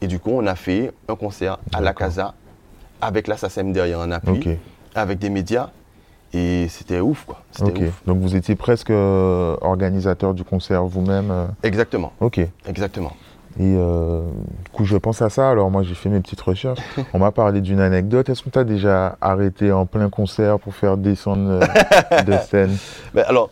[0.00, 1.92] et du coup, on a fait un concert à la.
[1.94, 2.34] Casa
[3.00, 4.32] avec la SACEM derrière en appui,
[4.96, 5.70] avec des médias.
[6.34, 7.42] Et c'était ouf, quoi.
[7.60, 8.02] Ouf.
[8.06, 11.30] Donc vous étiez presque euh, organisateur du concert vous-même.
[11.30, 12.38] euh, Exactement, Ok.
[12.38, 13.12] Et exactement.
[13.60, 14.22] euh,
[14.64, 15.50] du coup, je pense à ça.
[15.50, 16.80] Alors moi, j'ai fait mes petites recherches.
[17.12, 18.30] On m'a parlé d'une anecdote.
[18.30, 21.60] Est-ce que tu as déjà arrêté en plein concert pour faire descendre
[22.26, 22.76] de scène?
[23.12, 23.50] Mais alors,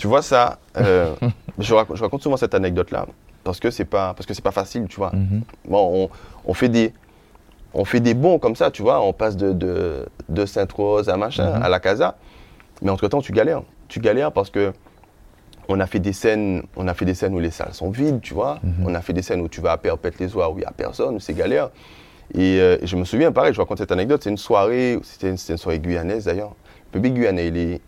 [0.00, 3.06] tu vois ça, je, raconte, je raconte souvent cette anecdote-là
[3.44, 5.12] parce que c'est pas, parce que c'est pas facile, tu vois.
[5.14, 5.42] Mhm.
[5.68, 6.92] Bon, on, on fait des,
[7.78, 9.00] on fait des bons comme ça, tu vois.
[9.02, 11.62] On passe de, de, de Sainte-Rose à machin, Mhm.
[11.62, 12.16] à la Casa.
[12.82, 13.62] Mais entre-temps, tu galères.
[13.88, 14.72] Tu galères parce que
[15.68, 18.20] on a fait des scènes, on a fait des scènes où les salles sont vides,
[18.20, 18.58] tu vois.
[18.62, 18.86] Mhm.
[18.86, 20.64] On a fait des scènes où tu vas à Perpète les Oies où il n'y
[20.64, 21.70] a personne, où c'est galère.
[22.34, 25.30] Et, euh, et je me souviens, pareil, je raconte cette anecdote, c'est une soirée, c'était
[25.30, 26.54] une, soirée guyanaise d'ailleurs.
[26.92, 27.80] Le public guyanais, il est,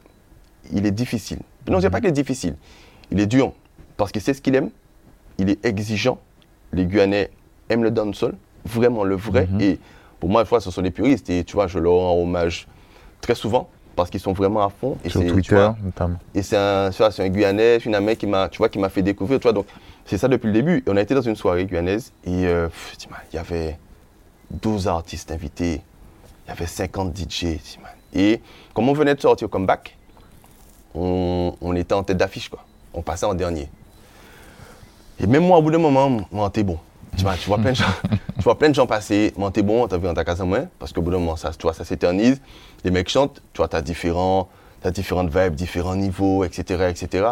[0.72, 1.38] il est difficile.
[1.68, 2.56] Non, je dis pas qu'il est difficile.
[3.10, 3.52] Il est dur
[3.96, 4.70] parce qu'il sait ce qu'il aime,
[5.38, 6.18] il est exigeant.
[6.72, 7.30] Les Guyanais
[7.68, 8.34] aiment le dancehall,
[8.68, 9.48] vraiment le vrai.
[9.50, 9.60] Mhm.
[9.60, 9.78] Et
[10.20, 12.66] pour moi, une fois, ce sont des puristes et tu vois, je leur rends hommage
[13.20, 14.96] très souvent parce qu'ils sont vraiment à fond.
[15.04, 16.16] Et Sur tu Twitter, vois, notamment.
[16.34, 19.02] et c'est un, c'est un Guyanais, une amie qui m'a, tu vois, qui m'a fait
[19.02, 19.52] découvrir, tu vois.
[19.52, 19.66] Donc,
[20.06, 20.78] c'est ça depuis le début.
[20.86, 22.96] Et on a été dans une soirée guyanaise et euh, pff,
[23.32, 23.76] il y avait
[24.50, 25.82] 12 artistes invités,
[26.46, 27.58] il y avait 50 DJ.
[28.14, 28.40] Et
[28.72, 29.96] comme on venait de sortir au comeback,
[30.94, 32.64] on, on était en tête d'affiche, quoi.
[32.94, 33.68] On passait en dernier.
[35.20, 36.78] Et même moi, au bout d'un moment, moi, t'es bon.
[37.16, 39.62] Tu vois, tu vois plein de gens, tu vois plein de gens passer, moi, t'es
[39.62, 41.74] bon, t'as vu dans ta casa moins, parce qu'au bout d'un moment, ça, tu vois,
[41.74, 42.40] ça s'éternise.
[42.84, 44.48] Les mecs chantent, tu vois, t'as différents,
[44.80, 47.26] t'as différentes vibes, différents niveaux, etc., etc.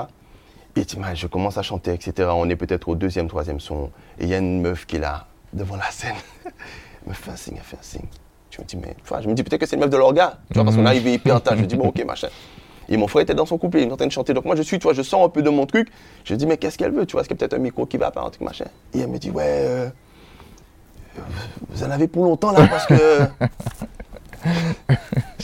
[0.75, 2.29] Et tu vois, je commence à chanter, etc.
[2.33, 5.01] On est peut-être au deuxième, troisième son, et il y a une meuf qui est
[5.01, 6.17] là, devant la scène.
[6.45, 8.09] Elle me fait un signe, elle fait un signe.
[8.51, 9.97] Je me dis, mais, tu vois, je me dis peut-être que c'est une meuf de
[9.97, 11.57] l'orga, tu vois, parce qu'on est arrivé hyper tard.
[11.57, 12.29] Je me dis, bon, ok, machin.
[12.89, 14.33] Et mon frère était dans son couplet, il est en train de chanter.
[14.35, 15.89] Donc moi, je suis, tu vois, je sors un peu de mon truc.
[16.25, 17.85] Je dis, mais qu'est-ce qu'elle veut Tu vois, est-ce qu'il y a peut-être un micro
[17.87, 18.67] qui va pas, un truc machin?
[18.95, 19.89] Et elle me dit, ouais, euh,
[21.71, 22.95] vous en avez pour longtemps là, parce que.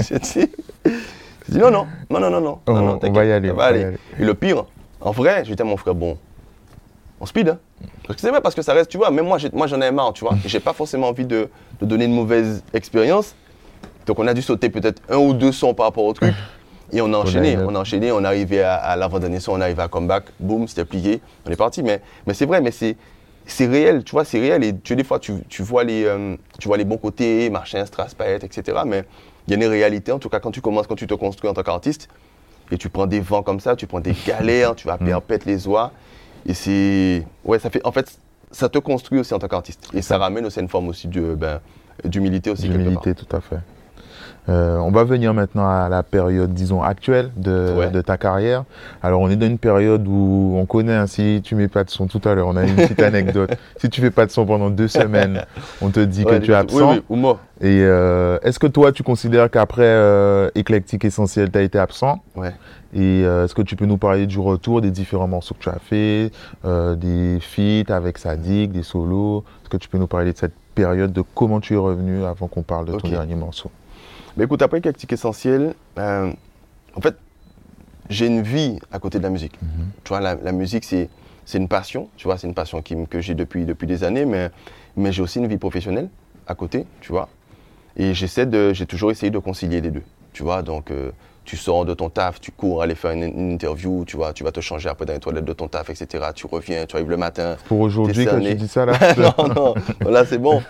[0.01, 0.51] J'ai dit,
[0.85, 2.59] j'ai dit, non, non, non, non, non, non.
[2.67, 3.97] On- non, non, on va y aller, on va va y aller.
[4.19, 4.65] Et le pire,
[5.01, 6.17] en vrai, je dis à mon frère, bon,
[7.21, 7.59] on speed, hein.
[8.07, 9.91] Parce que c'est vrai, parce que ça reste, tu vois, même moi, moi j'en ai
[9.91, 10.37] marre, tu vois.
[10.47, 11.49] J'ai pas forcément envie de,
[11.81, 13.35] de donner une mauvaise expérience.
[14.07, 16.35] Donc on a dû sauter peut-être un ou deux sons par rapport au truc.
[16.93, 19.61] Et on a enchaîné, on a enchaîné, on est arrivé à, à l'avant-dernier son, on
[19.61, 21.83] est arrivé à comeback, boum, c'était plié, on est parti.
[21.83, 22.97] Mais, mais c'est vrai, mais c'est,
[23.47, 24.63] c'est réel, tu vois, c'est réel.
[24.63, 27.87] Et tu des fois, tu, tu vois les, euh, tu vois les bons côtés, machin,
[27.87, 28.81] strass, paillettes, etc.
[28.87, 29.05] Mais
[29.49, 31.51] il y a une réalité, en tout cas, quand tu commences, quand tu te construis
[31.51, 32.09] en tant qu'artiste,
[32.71, 35.67] et tu prends des vents comme ça, tu prends des galères, tu vas perpète les
[35.67, 35.93] oies.
[36.47, 37.25] Et c'est.
[37.45, 37.81] Ouais, ça fait.
[37.87, 38.19] En fait,
[38.51, 39.89] ça te construit aussi en tant qu'artiste.
[39.95, 41.61] Et ça ramène aussi une forme aussi de, ben,
[42.05, 42.69] d'humilité aussi.
[42.69, 43.59] D'humilité, tout à fait.
[44.49, 47.91] Euh, on va venir maintenant à la période, disons, actuelle de, Ouais.
[47.91, 48.65] de ta carrière.
[49.03, 51.91] Alors, on est dans une période où on connaît, hein, si tu mets pas de
[51.91, 53.51] son tout à l'heure, on a une petite anecdote.
[53.77, 55.45] Si tu fais pas de son pendant deux semaines,
[55.81, 56.91] on te dit Ouais, que tu es absent.
[56.91, 57.39] Oui, oui, ou moi.
[57.61, 62.21] Et euh, est-ce que toi, tu considères qu'après euh, Éclectique Essentiel, tu as été absent?
[62.35, 62.53] Ouais.
[62.95, 65.69] Et euh, est-ce que tu peux nous parler du retour des différents morceaux que tu
[65.69, 66.31] as fait,
[66.65, 69.45] euh, des feats avec Sadik, des solos?
[69.63, 72.49] Est-ce que tu peux nous parler de cette période, de comment tu es revenu avant
[72.49, 73.71] qu'on parle de ton dernier morceau?
[74.37, 76.33] Mais écoute, après Cactique Essentiel, euh,
[76.95, 77.17] en fait,
[78.09, 79.59] j'ai une vie à côté de la musique.
[80.05, 81.09] Tu vois, la, la musique, c'est,
[81.45, 84.25] c'est une passion, tu vois, c'est une passion qui, que j'ai depuis, depuis des années,
[84.25, 84.51] mais,
[84.97, 86.09] mais j'ai aussi une vie professionnelle
[86.47, 87.29] à côté, tu vois.
[87.97, 90.03] Et j'essaie de, j'ai toujours essayé de concilier les deux.
[90.33, 91.11] Tu vois, donc euh,
[91.45, 94.45] tu sors de ton taf, tu cours aller faire une, une interview, tu vois, tu
[94.45, 96.27] vas te changer après dans les toilettes de ton taf, etc.
[96.35, 97.57] Tu reviens, tu arrives le matin.
[97.67, 100.63] Pour aujourd'hui, quand tu dis ça là non, non, là c'est bon.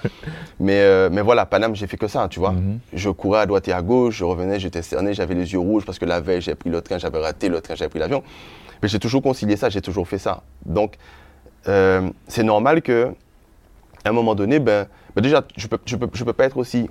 [0.59, 2.53] Mais, euh, mais voilà, Paname, j'ai fait que ça, tu vois.
[2.53, 2.79] Mhm.
[2.95, 5.85] Je courais à droite et à gauche, je revenais, j'étais cerné, j'avais les yeux rouges
[5.85, 8.23] parce que la veille, j'ai pris le train, j'avais raté le train, j'avais pris l'avion.
[8.83, 10.43] Mais j'ai toujours concilié ça, j'ai toujours fait ça.
[10.65, 10.97] Donc,
[11.69, 13.13] euh, c'est normal que,
[14.05, 16.57] à un moment donné, ben, ben déjà, je peux, je peux, je peux pas être
[16.57, 16.89] aussi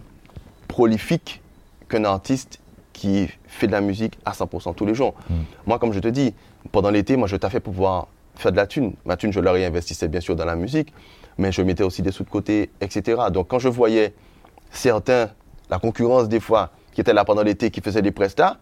[0.67, 1.41] prolifique
[1.89, 2.60] qu'un artiste
[3.01, 5.15] qui fait de la musique à 100% tous les jours.
[5.65, 6.35] Moi, comme je te dis,
[6.71, 8.93] pendant l'été, moi, je taffais pour pouvoir faire de la thune.
[9.05, 10.93] Ma thune, je la réinvestissais bien sûr dans la musique,
[11.39, 13.23] mais je mettais aussi des sous de côté, etc.
[13.33, 14.13] Donc, quand je voyais
[14.69, 15.31] certains,
[15.71, 18.59] la concurrence des fois, qui étaient là pendant l'été, qui faisaient des prestats,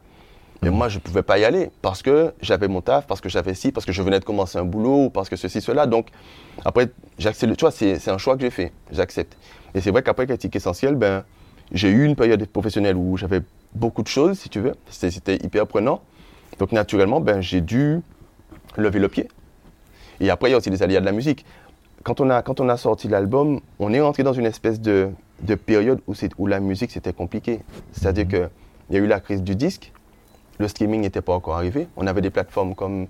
[0.62, 3.28] mais moi, je ne pouvais pas y aller parce que j'avais mon taf, parce que
[3.28, 5.86] j'avais ci, parce que je venais de commencer un boulot, ou parce que ceci, cela.
[5.86, 6.08] Donc,
[6.64, 6.88] après,
[7.18, 7.58] j'accepte.
[7.58, 8.72] Tu vois, c'est un choix que j'ai fait.
[8.90, 9.36] J'accepte.
[9.76, 11.24] Et c'est vrai qu'après Critique Essentiel, ben,
[11.74, 13.42] j'ai eu une période professionnelle où j'avais
[13.74, 14.76] beaucoup de choses, si tu veux.
[14.90, 16.02] C'était hyper prenant.
[16.58, 18.02] Donc, naturellement, ben, j'ai dû
[18.78, 19.28] lever le pied.
[20.20, 21.46] Et après, il y a aussi les aléas de la musique.
[22.04, 25.10] Quand on a, quand on a sorti l'album, on est rentré dans une espèce de,
[25.42, 27.62] de période où, où la musique, c'était compliqué.
[27.92, 28.50] C'est-à-dire qu'il
[28.92, 29.92] y a eu la crise du disque,
[30.60, 31.88] le streaming n'était pas encore arrivé.
[31.96, 33.08] On avait des plateformes comme,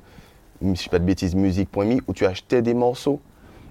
[0.62, 3.20] je ne pas de bêtises, musique.me, où tu achetais des morceaux,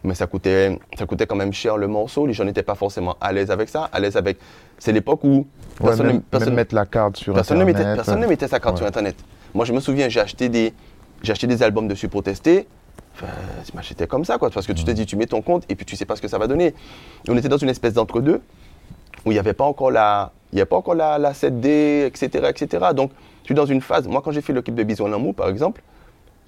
[0.05, 2.27] mais ça coûtait, ça coûtait quand même cher le morceau.
[2.27, 4.39] Les gens n'étaient pas forcément à l'aise avec ça, à l'aise avec...
[4.79, 5.47] C'est l'époque où
[5.81, 7.85] Ouais, personne, même, ne- personne- même mettre la carte sur Personne ne Internet.
[7.87, 8.79] mettait, personne ne mettait sa carte Ouais.
[8.79, 9.17] sur Internet.
[9.55, 10.73] Moi, je me souviens, j'ai acheté des,
[11.23, 12.67] j'ai acheté des albums dessus pour tester.
[13.15, 13.27] Enfin,
[13.75, 15.85] m'achetais comme ça, quoi, parce que tu te dis, tu mets ton compte et puis
[15.85, 16.67] tu sais pas ce que ça va donner.
[16.67, 18.41] Et on était dans une espèce d'entre-deux
[19.27, 22.07] où il n'y avait pas encore la, il y avait pas encore la, la 7D,
[22.07, 22.87] etc., etc.
[22.95, 23.11] Donc,
[23.43, 24.07] tu es dans une phase.
[24.07, 25.83] Moi, quand j'ai fait le clip de Bison Lamou, par exemple,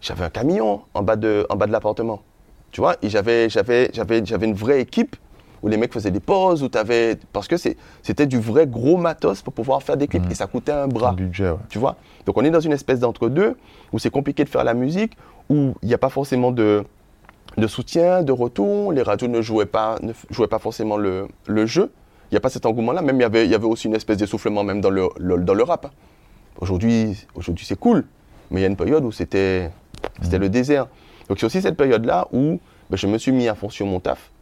[0.01, 2.21] j'avais un camion en bas de, en bas de l'appartement.
[2.73, 5.17] Tu vois, j'avais, j'avais, j'avais, j'avais une vraie équipe
[5.63, 9.43] où les mecs faisaient des pauses, où t'avais, parce que c'était du vrai gros matos
[9.43, 11.57] pour pouvoir faire des clips et ça coûtait un bras Un budget, ouais.
[11.69, 11.97] tu vois?
[12.25, 13.57] Donc on est dans une espèce d'entre-deux
[13.93, 15.13] où c'est compliqué de faire la musique,
[15.51, 16.85] où il n'y a pas forcément de,
[17.59, 21.67] de soutien, de retour, les radios ne jouaient pas, ne jouaient pas forcément le, le
[21.67, 21.91] jeu.
[22.31, 23.95] Il n'y a pas cet engouement-là, même il y avait, il y avait aussi une
[23.97, 25.91] espèce d'essoufflement même dans le, le- dans le rap.
[26.61, 28.05] Aujourd'hui, aujourd'hui c'est cool,
[28.51, 29.71] mais il y a une période où c'était,
[30.23, 30.87] c'était le désert.
[31.31, 32.59] Donc c'est aussi cette période-là où
[32.91, 34.33] ben, je me suis mis à fond sur mon taf,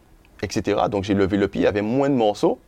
[0.42, 0.80] etc.
[0.90, 2.58] Donc j'ai levé le pied, il y avait moins de morceaux.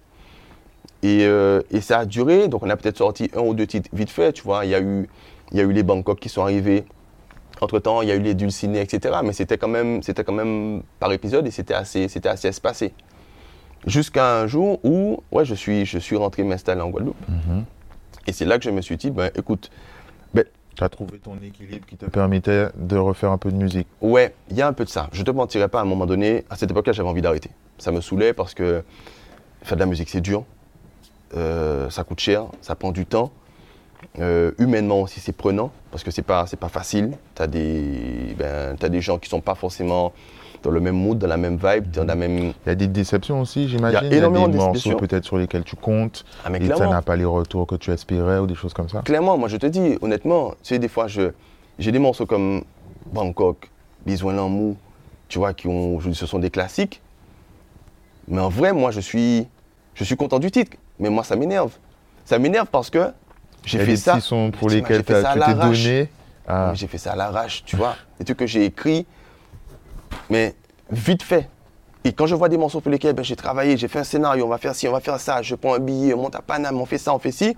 [1.02, 3.88] Et, euh, et ça a duré, donc on a peut-être sorti un ou deux titres
[3.94, 4.66] vite fait, tu vois.
[4.66, 5.08] Il y a eu,
[5.52, 6.84] il y a eu les Bangkok qui sont arrivés.
[7.62, 9.20] Entre-temps, il y a eu les Dulcinés, etc.
[9.24, 12.92] Mais c'était quand même, c'était quand même par épisode et c'était assez, c'était assez espacé.
[13.86, 17.16] Jusqu'à un jour où, ouais, je suis, je suis rentré m'installer en Guadeloupe.
[18.26, 19.70] Et c'est là que je me suis dit, ben écoute,
[20.34, 20.44] ben,
[20.80, 23.86] Tu as trouvé ton équilibre qui te permettait de refaire un peu de musique.
[24.00, 25.10] Ouais, il y a un peu de ça.
[25.12, 27.50] Je te mentirais pas, à un moment donné, à cette époque-là, j'avais envie d'arrêter.
[27.76, 28.82] Ça me saoulait parce que
[29.62, 30.42] faire de la musique, c'est dur.
[31.36, 33.30] Euh, ça coûte cher, ça prend du temps.
[34.20, 37.10] Euh, humainement aussi, c'est prenant parce que c'est pas, pas facile.
[37.34, 40.14] Tu as, ben, t'as des gens qui sont pas forcément
[40.62, 42.38] dans le même mood, dans la même vibe, dans la même.
[42.38, 44.00] Il y a des déceptions aussi, j'imagine.
[44.02, 46.86] Il y a énormément de morceaux peut-être sur lesquels tu comptes Ah, mais et ça
[46.86, 49.02] n'a pas les retours que tu espérais ou des choses comme ça.
[49.02, 51.30] Clairement, moi je te dis, honnêtement, tu sais, des fois, je,
[51.78, 52.62] j'ai des morceaux comme
[53.12, 53.70] Bangkok,
[54.06, 54.76] Besoin l'amour,
[55.28, 57.02] tu vois, qui ont, je ce sont des classiques.
[58.28, 59.46] Mais en vrai, moi, je suis,
[59.94, 60.76] je suis content du titre.
[60.98, 61.72] Mais moi, ça m'énerve.
[62.24, 63.10] Ça m'énerve parce que
[63.64, 64.18] j'ai fait des ça.
[64.58, 66.08] pour lesquels fait tu t'es donné.
[66.74, 67.96] J'ai fait ça à l'arrache, tu vois.
[68.18, 69.06] Des trucs que j'ai écrits,
[70.30, 70.54] mais
[70.90, 71.48] vite fait.
[72.04, 74.46] Et quand je vois des morceaux pour lesquels ben, j'ai travaillé, j'ai fait un scénario,
[74.46, 76.40] on va faire ci, on va faire ça, je prends un billet, on monte à
[76.40, 77.54] Paname, on fait ça, on fait ci.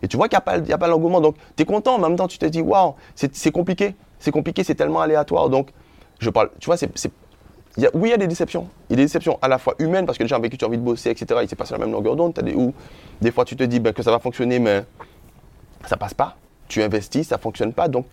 [0.00, 1.20] Et tu vois qu'il n'y a pas, pas l'engouement.
[1.20, 3.96] Donc, tu es content, en même temps, tu te dis, waouh, c'est compliqué.
[4.18, 5.48] C'est compliqué, c'est tellement aléatoire.
[5.48, 5.70] Donc,
[6.18, 6.88] je parle, tu vois, c'est.
[7.94, 8.68] oui, il y a des déceptions.
[8.88, 10.58] Il y a des déceptions à la fois humaines, parce que les gens avec qui
[10.58, 12.34] tu as envie de bosser, etc., ils ne pas sur la même longueur d'onde.
[12.34, 12.54] Des,
[13.20, 14.84] des fois, tu te dis ben, que ça va fonctionner, mais
[15.86, 16.36] ça passe pas.
[16.68, 17.88] Tu investis, ça fonctionne pas.
[17.88, 18.06] Donc,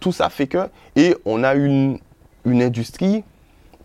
[0.00, 0.68] tout ça fait que.
[0.96, 1.98] Et on a une,
[2.44, 3.22] une industrie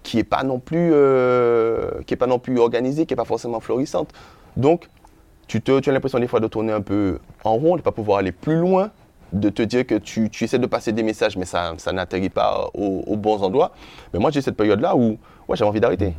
[0.09, 3.25] qui n'est pas, non plus, euh, qui est pas non plus organisée, qui n'est pas
[3.25, 4.11] forcément florissante.
[4.57, 4.89] Donc,
[5.47, 7.83] tu, te, tu as l'impression des fois de tourner un peu en rond, de ne
[7.83, 8.89] pas pouvoir aller plus loin,
[9.33, 12.31] de te dire que tu, tu essaies de passer des messages, mais ça, ça n'atterrit
[12.31, 13.71] pas aux, aux bons endroits.
[14.11, 16.15] Mais moi, j'ai cette période-là où ouais, j'avais envie d'arrêter.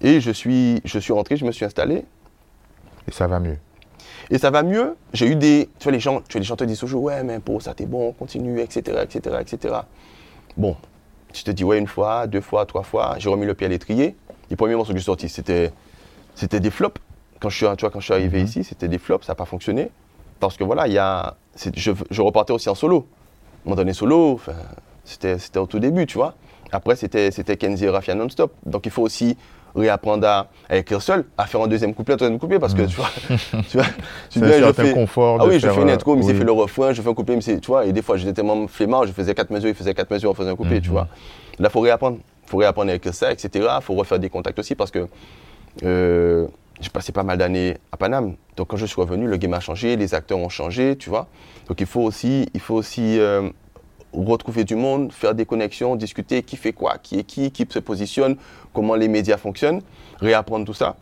[0.00, 2.04] Et je suis, je suis rentré, je me suis installé,
[3.08, 3.58] Et ça va mieux.
[4.30, 4.94] et ça va mieux.
[5.12, 5.68] J'ai eu des.
[5.80, 7.74] Tu vois, les gens, tu vois, les gens te disent toujours, ouais, mais pour ça,
[7.74, 9.74] t'es bon, continue, etc., etc., etc.
[10.56, 10.76] Bon,
[11.32, 13.70] tu te dis, ouais, une fois, deux fois, trois fois, j'ai remis le pied à
[13.70, 14.16] l'étrier.
[14.50, 15.72] Les premiers morceaux que j'ai sortis, c'était,
[16.34, 17.00] c'était des flops.
[17.40, 19.36] Quand je suis, tu vois, quand je suis arrivé ici, c'était des flops, ça n'a
[19.36, 19.90] pas fonctionné.
[20.40, 21.36] Parce que voilà, il y a,
[21.74, 22.96] je, je repartais aussi en solo.
[22.96, 24.40] À un moment donné, solo,
[25.04, 26.34] c'était, c'était au tout début, tu vois.
[26.70, 28.52] Après, c'était, c'était Kenzie et Raffia non-stop.
[28.64, 29.36] Donc, il faut aussi
[29.74, 32.82] réapprendre à, à écrire seul, à faire un deuxième couplet, un troisième couplet, parce que
[32.86, 33.08] tu vois,
[33.70, 33.86] tu vois,
[34.30, 36.34] tu viens, un je fais, confort ah oui, je fais une euh, intro, mais oui.
[36.34, 38.66] fait le refrain, je fais un couplet, mais tu vois, et des fois j'étais tellement
[38.68, 40.92] flemmard, je faisais quatre mesures, il faisait quatre mesures, on faisait un couplet, tu Mhm.
[40.94, 41.08] vois.
[41.58, 43.68] Là, faut réapprendre, faut réapprendre à écrire ça, etc.
[43.80, 45.06] faut refaire des contacts aussi, parce que
[45.84, 46.46] euh,
[46.80, 48.34] j'ai passé pas mal d'années à Paname.
[48.56, 51.28] Donc quand je suis revenu, le game a changé, les acteurs ont changé, tu vois.
[51.68, 53.48] Donc il faut aussi, il faut aussi euh,
[54.12, 57.78] retrouver du monde, faire des connexions, discuter qui fait quoi, qui est qui, qui se
[57.78, 58.36] positionne,
[58.74, 59.80] comment les médias fonctionnent,
[60.20, 60.96] réapprendre tout ça.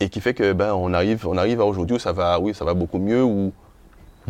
[0.00, 2.54] Et qui fait que ben on arrive, on arrive à aujourd'hui où ça va, oui,
[2.54, 3.52] ça va beaucoup mieux, où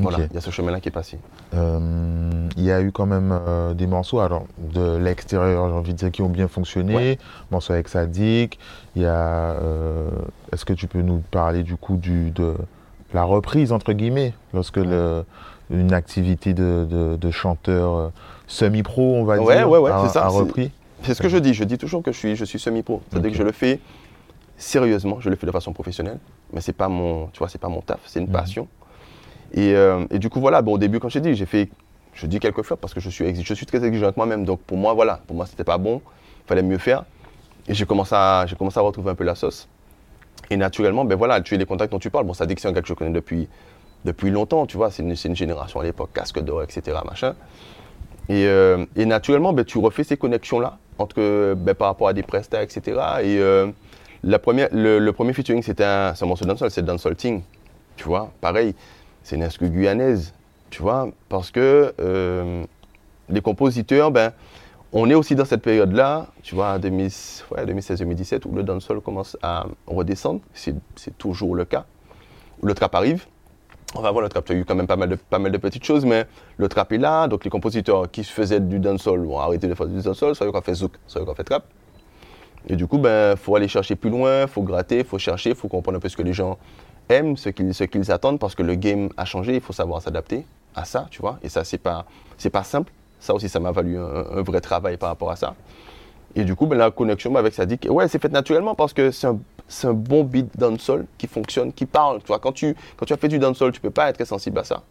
[0.00, 1.18] voilà, il y a ce chemin-là qui est passé.
[1.54, 5.92] Euh, Il y a eu quand même euh, des morceaux, alors de l'extérieur, j'ai envie
[5.92, 6.94] de dire, qui ont bien fonctionné.
[6.94, 7.18] Ouais.
[7.50, 8.60] Morceaux avec Sadik.
[8.94, 9.54] Il y a.
[9.60, 10.08] euh,
[10.52, 12.54] Est-ce que tu peux nous parler du coup du, de
[13.12, 15.24] la reprise, entre guillemets, lorsque le-
[15.70, 18.08] une activité de, de- de chanteur euh,
[18.46, 20.70] semi-pro, on va Ouais, dire, ouais, ouais, c'est ça, repris
[21.02, 21.54] C'est ce que je dis.
[21.54, 23.02] Je dis toujours que je suis, je suis semi-pro.
[23.10, 23.80] C'est-à-dire que je le fais
[24.56, 26.18] sérieusement, je le fais de façon professionnelle,
[26.52, 28.32] mais c'est pas mon, tu vois, c'est pas mon taf, c'est une Mhm.
[28.32, 28.68] passion.
[29.52, 31.68] Et, euh, et du coup, voilà, bon, au début, quand je t'ai dit, j'ai fait,
[32.14, 34.44] je dis quelques fois parce que je suis, exi- je suis très exigeant avec moi-même.
[34.44, 36.02] Donc pour moi, voilà, pour moi, c'était pas bon,
[36.44, 37.04] il fallait mieux faire.
[37.68, 39.68] Et j'ai commencé à, j'ai commencé à retrouver un peu la sauce.
[40.50, 42.24] Et naturellement, ben voilà, tu es les contacts dont tu parles.
[42.26, 43.48] Bon, ça dit que c'est un gars que je connais depuis,
[44.04, 47.34] depuis longtemps, tu vois, c'est une, génération à l'époque, casque d'or, etc., machin.
[48.28, 52.22] Et, euh, et naturellement, ben, tu refais ces connexions-là entre, ben, par rapport à des
[52.22, 52.80] prestats, etc.
[53.22, 53.68] Et euh,
[54.22, 57.42] la première, le, premier featuring, c'était un, un morceau de dancehall, c'est Dancehall Ting.
[57.96, 58.74] Tu vois, pareil,
[59.22, 60.32] c'est une instru guyanaise,
[60.70, 62.64] tu vois, parce que euh,
[63.28, 64.32] les compositeurs, ben,
[64.92, 67.10] on est aussi dans cette période-là, tu vois, 2000
[67.50, 70.40] ouais, 2016-2017, où le dancehall commence à redescendre.
[70.54, 70.74] C'est
[71.18, 71.84] toujours le cas.
[72.62, 73.26] Le trap arrive.
[73.94, 75.56] Enfin, voilà, le trap, tu as eu quand même pas mal, de, pas mal de
[75.56, 76.26] petites choses, mais
[76.58, 77.26] le trap est là.
[77.26, 80.60] Donc, les compositeurs qui faisaient du dancehall ont arrêté de faire du dancehall, soit qu'on
[80.60, 81.64] fait zouk, soit qu'on fait trap.
[82.68, 85.96] Et du coup, ben, faut aller chercher plus loin, faut gratter, faut chercher, faut comprendre
[85.96, 86.58] un peu ce que les gens
[87.08, 90.02] aiment, ce qu'ils ce qu'ils attendent, parce que le game a changé, il faut savoir
[90.02, 91.38] s'adapter à ça, tu vois.
[91.42, 92.04] Et ça, c'est pas,
[92.36, 92.92] c'est pas simple.
[93.20, 95.54] Ça aussi, ça m'a valu un, vrai travail par rapport à ça.
[96.34, 99.28] Et du coup, ben, la connexion avec Sadik, ouais, c'est fait naturellement parce que c'est
[99.28, 102.20] un, c'est un bon beat dancehall qui fonctionne, qui parle.
[102.20, 104.58] Tu vois, quand tu, quand tu as fait du dancehall, tu peux pas être sensible
[104.58, 104.82] à ça.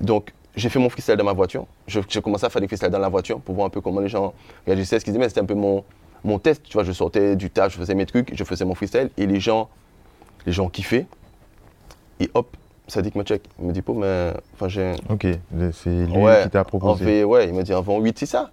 [0.00, 1.66] Donc, j'ai fait mon freestyle dans ma voiture.
[1.86, 4.00] Je- J'ai commencé à faire des freestyles dans la voiture pour voir un peu comment
[4.00, 4.34] les gens
[4.66, 5.28] réagissaient, ce qu'ils aimaient.
[5.28, 5.84] C'était un peu mon,
[6.24, 6.62] mon test.
[6.64, 9.26] Tu vois, je sortais du tas, je faisais mes trucs, je faisais mon freestyle et
[9.26, 9.68] les gens,
[10.44, 11.06] les gens kiffaient.
[12.20, 12.56] Et hop,
[12.88, 13.42] Sadik me check.
[13.60, 14.92] Il me dit, Pau, mais enfin, j'ai.
[15.08, 15.26] Ok,
[15.72, 17.04] c'est lui Ouais, qui t'a proposé.
[17.04, 18.50] fait, ouais, il me dit, en vend 8, c'est ça.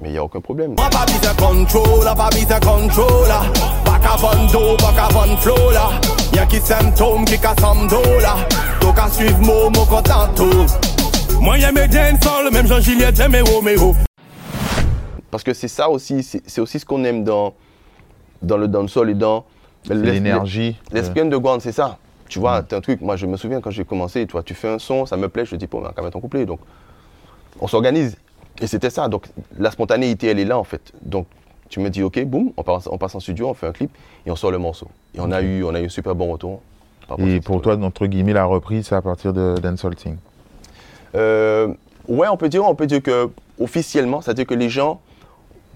[0.00, 0.74] Mais il n'y a aucun problème.
[0.76, 3.28] Moi pas besoin contrôle, pas besoin contrôle
[3.84, 5.90] Pas qu'à vendre d'eau, pas qu'à vendre flow là
[6.34, 8.36] Y'a qui symptômes, qui qu'à s'en là
[8.80, 10.66] Donc à suivre mon mot content tout
[11.40, 13.94] Moi y'a mes dancehall, même Jean-Juliette j'aime mes Roméo
[15.30, 17.54] Parce que c'est ça aussi, c'est aussi ce qu'on aime dans,
[18.42, 19.46] dans le dancehall et dans
[19.88, 20.76] l'énergie.
[20.92, 21.98] L'espion de Gouane, c'est ça.
[22.28, 24.54] Tu vois, c'est un truc, moi je me souviens quand j'ai commencé, tu vois, tu
[24.54, 26.44] fais un son, ça me plaît, je dis, bon, on va quand même ton couplet.
[26.44, 26.58] Donc,
[27.60, 28.16] on s'organise.
[28.60, 29.08] Et c'était ça.
[29.08, 29.26] Donc,
[29.58, 30.92] la spontanéité, elle est là, en fait.
[31.02, 31.26] Donc,
[31.68, 33.90] tu me dis, OK, boum, on passe, on passe en studio, on fait un clip
[34.24, 34.88] et on sort le morceau.
[35.14, 36.60] Et on, a, eu, on a eu un super bon retour.
[37.18, 40.16] Et pour toi, entre guillemets, la reprise, c'est à partir de Dancehall Ting.
[41.14, 41.72] Euh,
[42.08, 43.30] ouais, on peut dire, on peut dire que
[43.60, 45.00] officiellement, c'est-à-dire que les gens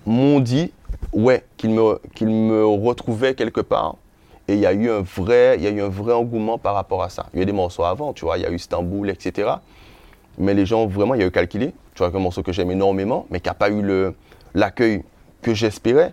[0.06, 0.72] m'ont dit,
[1.12, 3.96] ouais, qu'ils me, qu'ils me retrouvaient quelque part.
[4.48, 6.74] Et il y a eu un vrai, il y a eu un vrai engouement par
[6.74, 7.26] rapport à ça.
[7.32, 9.48] Il y a eu des morceaux avant, tu vois, il y a eu Istanbul, etc.
[10.38, 11.72] Mais les gens, vraiment, il y a eu calculé.
[11.94, 14.14] Tu vois, un morceau que j'aime énormément, mais qui n'a pas eu le-
[14.54, 15.02] l'accueil
[15.42, 16.12] que j'espérais.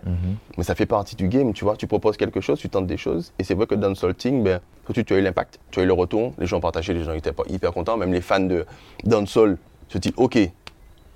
[0.56, 1.76] Mais ça fait partie du game, tu vois.
[1.76, 3.32] Tu proposes quelque chose, tu tentes des choses.
[3.38, 5.58] Et c'est vrai que dans le Salting, ben, tout de suite, tu as eu l'impact,
[5.70, 6.32] tu as eu le retour.
[6.38, 7.96] Les gens partageaient, les gens étaient pas hyper contents.
[7.96, 8.64] Même les fans de
[9.04, 9.58] dancehall
[9.88, 10.38] se disent, OK,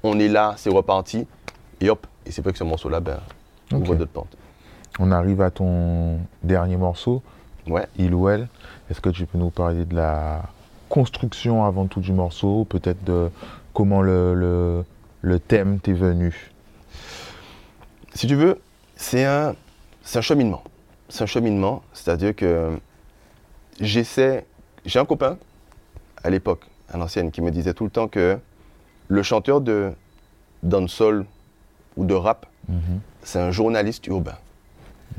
[0.02, 1.26] on est là, c'est reparti.
[1.80, 3.18] Et hop, et c'est vrai que ce morceau-là, ben,
[3.72, 3.96] ouvre Ok.
[3.98, 4.36] d'autres portes.
[4.98, 7.22] On arrive à ton dernier morceau,
[7.68, 7.86] Ouais.
[7.96, 8.48] Il ou Elle.
[8.90, 10.42] Est-ce que tu peux nous parler de la
[10.92, 13.30] construction avant tout du morceau, peut-être de
[13.72, 14.84] comment le, le,
[15.22, 16.52] le thème t'est venu
[18.14, 18.60] Si tu veux,
[18.94, 19.54] c'est un,
[20.14, 20.62] un cheminement.
[21.08, 22.78] C'est un cheminement, c'est-à-dire que
[23.80, 24.44] j'essaie.
[24.84, 25.38] J'ai un copain
[26.22, 28.38] à l'époque, à l'ancienne, qui me disait tout le temps que
[29.08, 29.92] le chanteur de
[30.62, 31.24] dancehall
[31.96, 32.44] ou de rap,
[33.22, 34.36] c'est un journaliste urbain.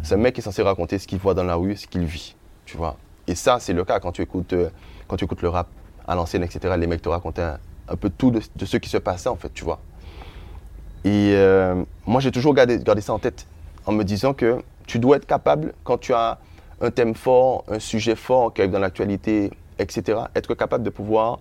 [0.03, 2.05] C'est un mec qui est censé raconter ce qu'il voit dans la rue, ce qu'il
[2.05, 2.95] vit, tu vois.
[3.25, 4.69] Et ça, c'est le cas quand tu écoutes, euh,
[5.13, 5.67] quand tu écoutes le rap
[6.07, 6.73] à l'ancienne, etc.
[6.75, 9.35] Les mecs te racontaient un, un peu tout de, de ce qui se passait, en
[9.35, 9.79] fait, tu vois.
[11.05, 13.45] Et euh, moi, j'ai toujours gardé, gardé ça en tête,
[13.85, 16.39] en me disant que tu dois être capable, quand tu as
[16.81, 21.37] un thème fort, un sujet fort qui arrive dans l'actualité, etc., être capable de pouvoir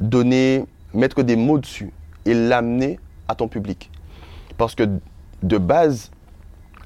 [0.00, 0.64] donner,
[0.94, 1.92] mettre des mots dessus
[2.24, 2.98] et l'amener
[3.28, 3.90] à ton public.
[4.56, 4.84] Parce que
[5.42, 6.10] de base,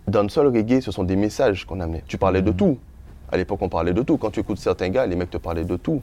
[0.09, 2.03] dancehall reggae, ce sont des messages qu'on amenait.
[2.09, 2.57] Tu parlais de Mhm.
[2.57, 2.79] tout.
[3.31, 4.17] À l'époque, on parlait de tout.
[4.17, 6.03] Quand tu écoutes certains gars, les mecs te parlaient de tout.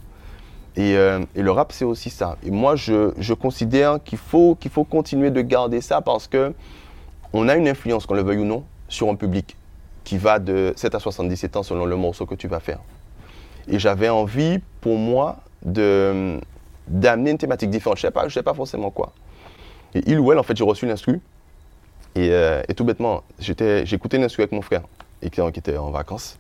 [0.76, 2.38] Et, euh, le rap, c'est aussi ça.
[2.44, 6.54] Et moi, je, considère qu'il faut, faut continuer de garder ça parce que
[7.32, 9.56] on a une influence, qu'on le veuille ou non, sur un public
[10.04, 12.80] qui va de 7 à 77 ans selon le morceau que tu vas faire.
[13.68, 17.98] Et j'avais envie, pour moi, d'amener une thématique différente.
[17.98, 19.14] Je ne sais, pas- sais pas forcément quoi.
[19.96, 21.22] Et il ou elle, en fait, j'ai reçu l'instru.
[22.16, 24.82] Et, euh, et tout bêtement, j'écoutais l'instru avec mon frère,
[25.22, 26.38] et qui était en vacances.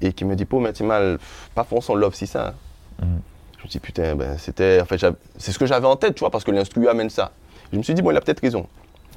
[0.00, 2.54] Et qui me dit, Pau, mais tu mal, pff, pas son love si ça.
[3.00, 3.20] Mhm.
[3.58, 4.80] Je me dis, putain, ben, c'était.
[4.80, 4.98] En fait,
[5.38, 7.32] c'est ce que j'avais en tête, tu vois, parce que l'instru amène ça.
[7.72, 8.66] Je me suis dit, bon, il a peut-être raison.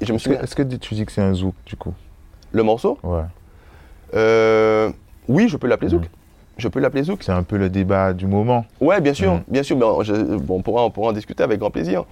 [0.00, 1.76] Et je me Est-ce suis que, est-ce que tu dis que c'est un zouk du
[1.76, 1.92] coup?
[2.52, 2.98] Le morceau?
[3.02, 3.22] Ouais.
[4.14, 4.90] euh,
[5.28, 6.04] Oui, je peux l'appeler Zouk.
[6.60, 7.22] Je peux l'appeler Zouk.
[7.22, 8.64] C'est un peu le débat du moment.
[8.80, 9.40] Ouais, bien sûr, Mhm.
[9.48, 9.76] bien sûr.
[9.76, 12.04] ben, je- bon, on, pourra, on pourra en discuter avec grand plaisir.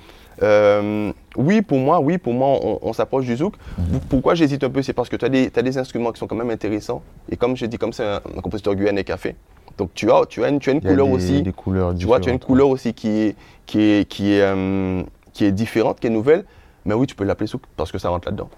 [0.42, 3.55] Euh, oui, pour moi, oui, pour moi, on, on s'approche du zouk.
[3.76, 4.01] Mhm.
[4.09, 6.51] Pourquoi j'hésite un peu C'est parce que tu as, des- instruments qui sont quand même
[6.51, 7.03] intéressants.
[7.30, 9.36] Et comme je dis, comme c'est un, un compositeur guyanais qui a fait,
[9.76, 11.42] donc tu as, tu as une, tu as une couleur des, aussi.
[11.42, 13.36] des couleurs Tu vois, tu as une couleur aussi qui est,
[13.66, 15.03] qui est, qui est, euh,
[15.34, 16.44] qui est différente, qui est nouvelle.
[16.86, 18.49] Mais oui, tu peux l'appeler souk parce que ça rentre là-dedans.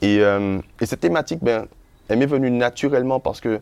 [0.00, 1.64] Et, euh, et cette thématique, ben,
[2.08, 3.60] elle m'est venue naturellement parce que,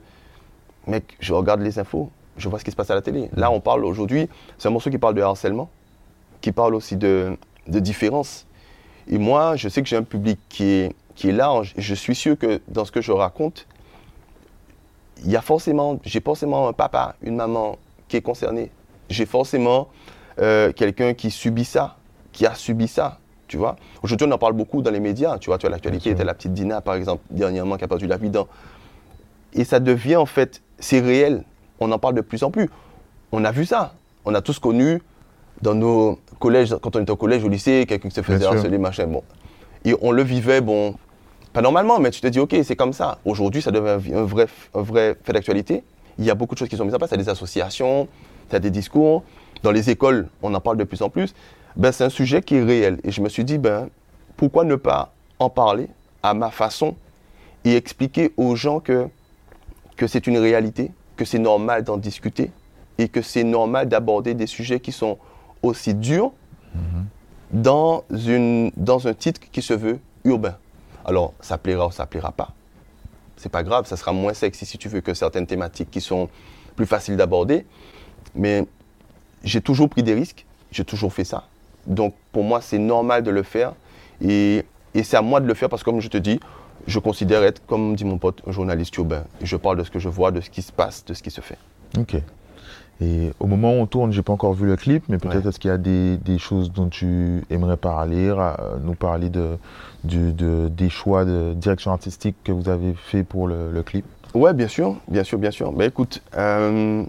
[0.87, 3.31] mec, je regarde les infos, je vois ce qui se passe à la télé.
[3.35, 4.29] Là, on parle aujourd'hui,
[4.59, 5.71] c'est un morceau qui parle de harcèlement,
[6.41, 8.47] qui parle aussi de, de différence.
[9.09, 11.75] Et moi, je sais que j'ai un public qui est, qui est large.
[11.77, 13.67] Je suis sûr que dans ce que je raconte,
[15.25, 17.79] il y a forcément, j'ai forcément un papa, une maman
[18.09, 18.71] qui est concerné.
[19.09, 19.89] J'ai forcément
[20.39, 21.97] euh, quelqu'un qui subit ça,
[22.33, 23.19] qui a subi ça,
[23.49, 23.77] tu vois.
[24.03, 25.59] Aujourd'hui, on en parle beaucoup dans les médias, tu vois.
[25.59, 28.19] Tu as l'actualité, tu as la petite Dina, par exemple, dernièrement, qui a perdu la
[28.19, 28.47] vie dans...
[29.55, 31.45] Et ça devient, en fait, c'est réel.
[31.81, 32.69] On en parle de plus en plus.
[33.33, 33.95] On a vu ça.
[34.25, 35.03] On a tous connu
[35.63, 38.51] dans nos collèges, quand on était au collège, au lycée, quelqu'un qui se faisait Bien
[38.51, 38.59] sûr.
[38.59, 39.23] harceler, machin, bon.
[39.85, 40.95] Et on le vivait, bon,
[41.53, 43.19] pas normalement, mais tu te dis, ok, c'est comme ça.
[43.25, 45.83] Aujourd'hui, ça devient un vrai, un vrai fait d'actualité.
[46.19, 47.11] Il y a beaucoup de choses qui sont mises en place.
[47.11, 48.09] Il y a des associations,
[48.51, 49.23] il y a des discours.
[49.63, 51.35] Dans les écoles, on en parle de plus en plus.
[51.77, 53.01] Ben, c'est un sujet qui est réel.
[53.05, 53.89] Et je me suis dit, ben,
[54.37, 55.89] pourquoi ne pas en parler
[56.23, 56.97] à ma façon
[57.65, 59.09] et expliquer aux gens que,
[59.97, 62.51] que c'est une réalité, que c'est normal d'en discuter
[62.99, 65.19] et que c'est normal d'aborder des sujets qui sont
[65.63, 66.33] aussi durs
[67.51, 70.57] dans, une, dans un titre qui se veut urbain.
[71.05, 72.53] Alors, ça plaira ou ça plaira pas.
[73.37, 76.29] C'est pas grave, ça sera moins sexy si tu veux que certaines thématiques qui sont
[76.75, 77.65] plus faciles d'aborder.
[78.35, 78.67] Mais
[79.45, 81.45] j'ai toujours pris des risques, j'ai toujours fait ça.
[81.87, 83.75] Donc, pour moi, c'est normal de le faire.
[84.21, 86.41] Et, et c'est à moi de le faire parce que, comme je te dis,
[86.87, 89.25] je considère être, comme dit mon pote, un journaliste urbain.
[89.43, 91.31] Je parle de ce que je vois, de ce qui se passe, de ce qui
[91.31, 91.59] se fait.
[91.99, 92.17] Ok.
[93.01, 95.49] Et au moment où on tourne, j'ai pas encore vu le clip, mais peut-être Ouais.
[95.51, 99.59] est-ce qu'il y a des, des choses dont tu aimerais parler, euh, nous parler de,
[100.05, 104.07] des choix de direction artistique que vous avez fait pour le, le clip?
[104.35, 105.73] Ouais, bien sûr, bien sûr, bien sûr.
[105.73, 107.05] Mais écoute, euh,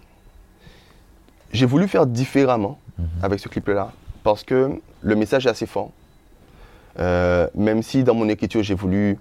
[1.54, 2.80] j'ai voulu faire différemment
[3.22, 3.92] avec ce clip-là
[4.24, 4.72] parce que
[5.02, 5.92] le message est assez fort.
[7.00, 9.18] Euh, même si dans mon écriture, j'ai voulu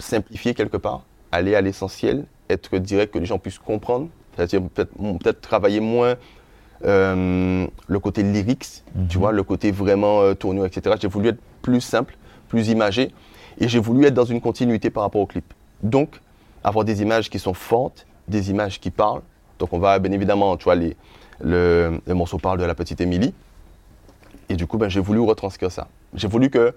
[0.00, 4.92] simplifier quelque part, aller à l'essentiel, être direct, que les gens puissent comprendre, c'est-à-dire peut-être
[5.22, 6.16] peut travailler moins
[6.84, 10.96] euh, le côté lyrics, tu vois, le côté vraiment euh, tournure, etc.
[11.00, 12.16] J'ai voulu être plus simple,
[12.48, 13.12] plus imagé,
[13.58, 15.52] et j'ai voulu être dans une continuité par rapport au clip.
[15.82, 16.20] Donc,
[16.64, 19.22] avoir des images qui sont fortes, des images qui parlent.
[19.58, 20.96] Donc, on va bien évidemment, tu vois, les,
[21.42, 23.34] le, le morceau parle de la petite Émilie.
[24.48, 25.88] Et du coup, ben, j'ai voulu retranscrire ça.
[26.14, 26.74] J'ai voulu que,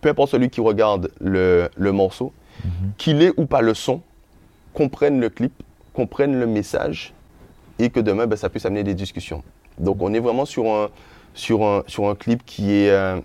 [0.00, 2.32] peu importe celui qui regarde le, le morceau,
[2.98, 4.00] qu'il ait ou pas le son,
[4.74, 5.52] comprenne le clip,
[5.92, 7.12] comprenne le message,
[7.78, 9.42] et que demain, ben, ça puisse amener des discussions.
[9.78, 10.88] Donc, on est vraiment sur un,
[11.34, 13.20] sur un, sur un clip qui est euh,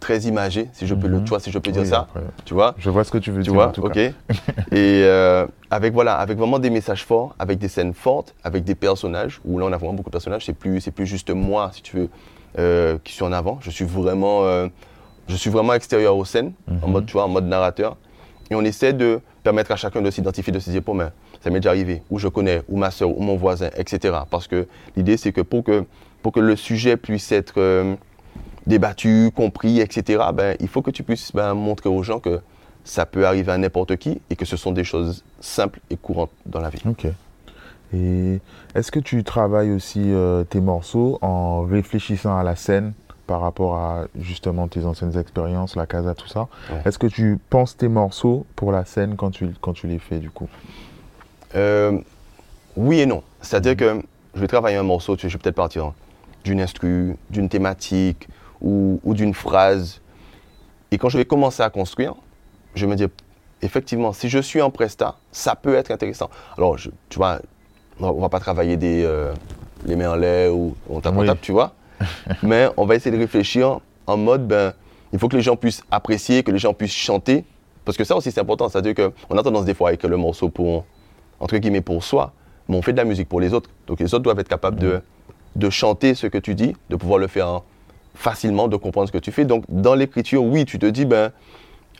[0.00, 1.24] très imagé, si je peux, le, Mhm.
[1.24, 2.00] tu vois, si je peux dire Oui, ça.
[2.00, 2.74] après, Tu vois?
[2.78, 3.54] Je vois ce que tu veux tu dire.
[3.54, 3.92] vois, en tout ok.
[3.92, 4.10] cas.
[4.72, 8.74] et euh, avec voilà, avec vraiment des messages forts, avec des scènes fortes, avec des
[8.74, 10.44] personnages où là on a vraiment beaucoup de personnages.
[10.46, 12.08] C'est plus, plus juste moi, si tu veux,
[12.58, 13.58] euh, qui suis en avant.
[13.62, 14.44] Je suis vraiment,
[15.28, 16.52] je suis vraiment extérieur aux scènes,
[16.82, 16.92] en Mhm.
[16.92, 17.96] mode, tu vois, en mode narrateur.
[18.50, 21.50] Et on essaie de permettre à chacun de s'identifier, de se dire, bon, ben, ça
[21.50, 24.18] m'est déjà arrivé, ou je connais, ou ma soeur, ou mon voisin, etc.
[24.28, 25.84] Parce que l'idée, c'est que pour que,
[26.22, 27.94] pour que le sujet puisse être euh,
[28.66, 32.40] débattu, compris, etc., ben, il faut que tu puisses ben, montrer aux gens que
[32.84, 36.32] ça peut arriver à n'importe qui et que ce sont des choses simples et courantes
[36.46, 36.82] dans la vie.
[36.86, 37.06] Ok.
[37.92, 38.38] Et
[38.74, 42.92] est-ce que tu travailles aussi euh, tes morceaux en réfléchissant à la scène?
[43.30, 46.82] Par rapport à justement tes anciennes expériences, la casa, tout ça Ouais.
[46.84, 50.18] Est-ce que tu penses tes morceaux pour la scène quand tu, quand tu les fais
[50.18, 50.48] du coup?
[51.54, 51.96] Euh,
[52.76, 53.22] oui et non.
[53.40, 54.02] C'est-à-dire que
[54.34, 55.92] je vais travailler un morceau, je vais peut-être partir
[56.42, 58.26] d'une instru, d'une thématique
[58.60, 60.00] ou, ou d'une phrase.
[60.90, 62.14] Et quand je vais commencer à construire,
[62.74, 63.10] je vais me dire,
[63.62, 66.30] effectivement, si je suis en presta, ça peut être intéressant.
[66.58, 67.38] Alors, je- tu vois,
[68.00, 69.32] on va pas travailler des, euh,
[69.86, 71.26] les mains en l'air ou on tape, on Oui.
[71.28, 71.74] tape, tu vois.
[72.42, 74.72] Mais on va essayer de réfléchir en mode, ben,
[75.12, 77.44] il faut que les gens puissent apprécier, que les gens puissent chanter.
[77.84, 78.68] Parce que ça aussi, c'est important.
[78.68, 80.84] C'est-à-dire qu'on a tendance des fois à écrire le morceau pour,
[81.38, 82.32] entre guillemets, pour soi,
[82.68, 83.70] mais on fait de la musique pour les autres.
[83.86, 85.00] Donc les autres doivent être capables de,
[85.56, 87.62] de chanter ce que tu dis, de pouvoir le faire
[88.14, 89.44] facilement, de comprendre ce que tu fais.
[89.44, 91.32] Donc dans l'écriture, oui, tu te dis, ben,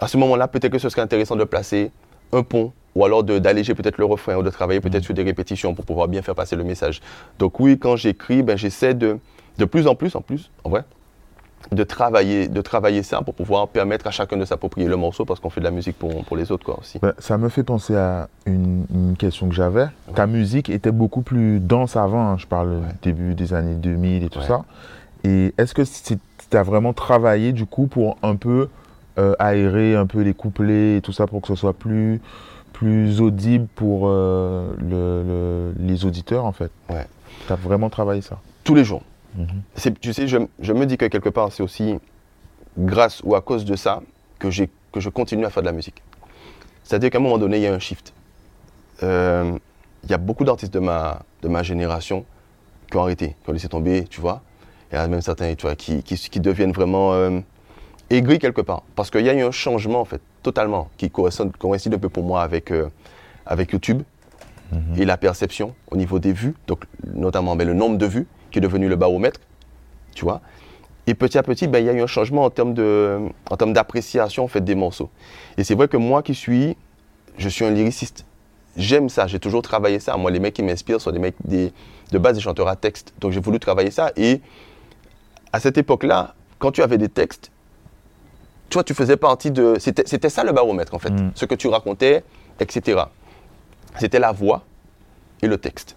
[0.00, 1.90] à ce moment-là, peut-être que ce serait intéressant de placer
[2.32, 5.74] un pont ou alors d'alléger peut-être le refrain ou de travailler peut-être sur des répétitions
[5.74, 7.00] pour pouvoir bien faire passer le message.
[7.38, 9.18] Donc oui, quand j'écris, ben, j'essaie de,
[9.60, 10.84] de plus en plus, en plus, en vrai,
[11.70, 15.38] de travailler, de travailler ça pour pouvoir permettre à chacun de s'approprier le morceau parce
[15.38, 16.98] qu'on fait de la musique pour, pour les autres quoi, aussi.
[17.00, 19.86] Bah, ça me fait penser à une, une question que j'avais.
[20.14, 22.94] Ta musique était beaucoup plus dense avant, hein, je parle Ouais.
[23.02, 24.46] début des années 2000 et tout Ouais.
[24.46, 24.64] ça.
[25.22, 28.68] Et est-ce que tu as vraiment travaillé du coup pour un peu
[29.18, 32.22] euh, aérer un peu les couplets et tout ça pour que ce soit plus,
[32.72, 36.70] plus audible pour euh, le- le- les auditeurs en fait?
[36.88, 37.06] Ouais.
[37.46, 38.38] Tu as vraiment travaillé ça?
[38.64, 39.02] Tous les jours.
[39.36, 39.46] Mhm.
[40.00, 41.98] Tu sais, je, je me dis que quelque part, c'est aussi
[42.78, 44.00] grâce ou à cause de ça
[44.38, 46.02] que, j'ai- que je continue à faire de la musique.
[46.84, 48.12] C'est-à-dire qu'à un moment donné, il y a un shift.
[49.02, 49.58] Euh,
[50.04, 52.24] Il y a beaucoup d'artistes de ma, de ma génération
[52.90, 54.40] qui ont arrêté, qui ont laissé tomber, tu vois.
[54.90, 57.38] Il y a même certains, tu vois, qui, qui, qui deviennent vraiment euh,
[58.08, 58.82] aigris quelque part.
[58.96, 62.08] Parce qu'il y a eu un changement, en fait, totalement, qui coïncide, coïncide un peu
[62.08, 62.88] pour moi avec, euh,
[63.44, 64.02] avec YouTube
[64.96, 68.58] et la perception au niveau des vues, donc notamment ben, le nombre de vues qui
[68.58, 69.40] est devenu le baromètre,
[70.14, 70.40] tu vois.
[71.06, 73.18] Et petit à petit, ben, il y a eu un changement en termes de,
[73.50, 75.10] en termes d'appréciation en fait des morceaux.
[75.56, 76.76] Et c'est vrai que moi qui suis,
[77.38, 78.26] je suis un lyriciste.
[78.76, 80.16] J'aime ça, j'ai toujours travaillé ça.
[80.16, 81.72] Moi, les mecs qui m'inspirent sont des mecs des,
[82.12, 83.12] de base des chanteurs à texte.
[83.18, 84.12] Donc j'ai voulu travailler ça.
[84.16, 84.40] Et
[85.52, 87.50] à cette époque-là, quand tu avais des textes,
[88.68, 89.76] toi, tu faisais partie de.
[89.80, 91.10] C'était c'était ça le baromètre en fait.
[91.10, 91.32] Mm.
[91.34, 92.22] Ce que tu racontais,
[92.60, 93.02] etc.
[93.98, 94.62] C'était la voix
[95.42, 95.96] et le texte.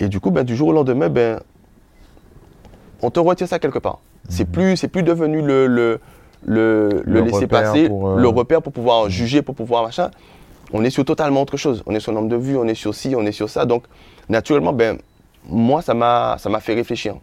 [0.00, 1.40] Et du coup, ben, du jour au lendemain, ben,
[3.02, 4.00] on te retire ça quelque part.
[4.28, 6.00] C'est plus, c'est plus devenu le, le,
[6.44, 10.10] le, laisser repère passer, pour, euh, le repère pour pouvoir juger, pour pouvoir machin.
[10.72, 11.82] On est sur totalement autre chose.
[11.86, 13.64] On est sur le nombre de vues, on est sur ci, on est sur ça.
[13.64, 13.84] Donc,
[14.28, 14.98] naturellement, ben,
[15.48, 17.16] moi, ça m'a, ça m'a fait réfléchir.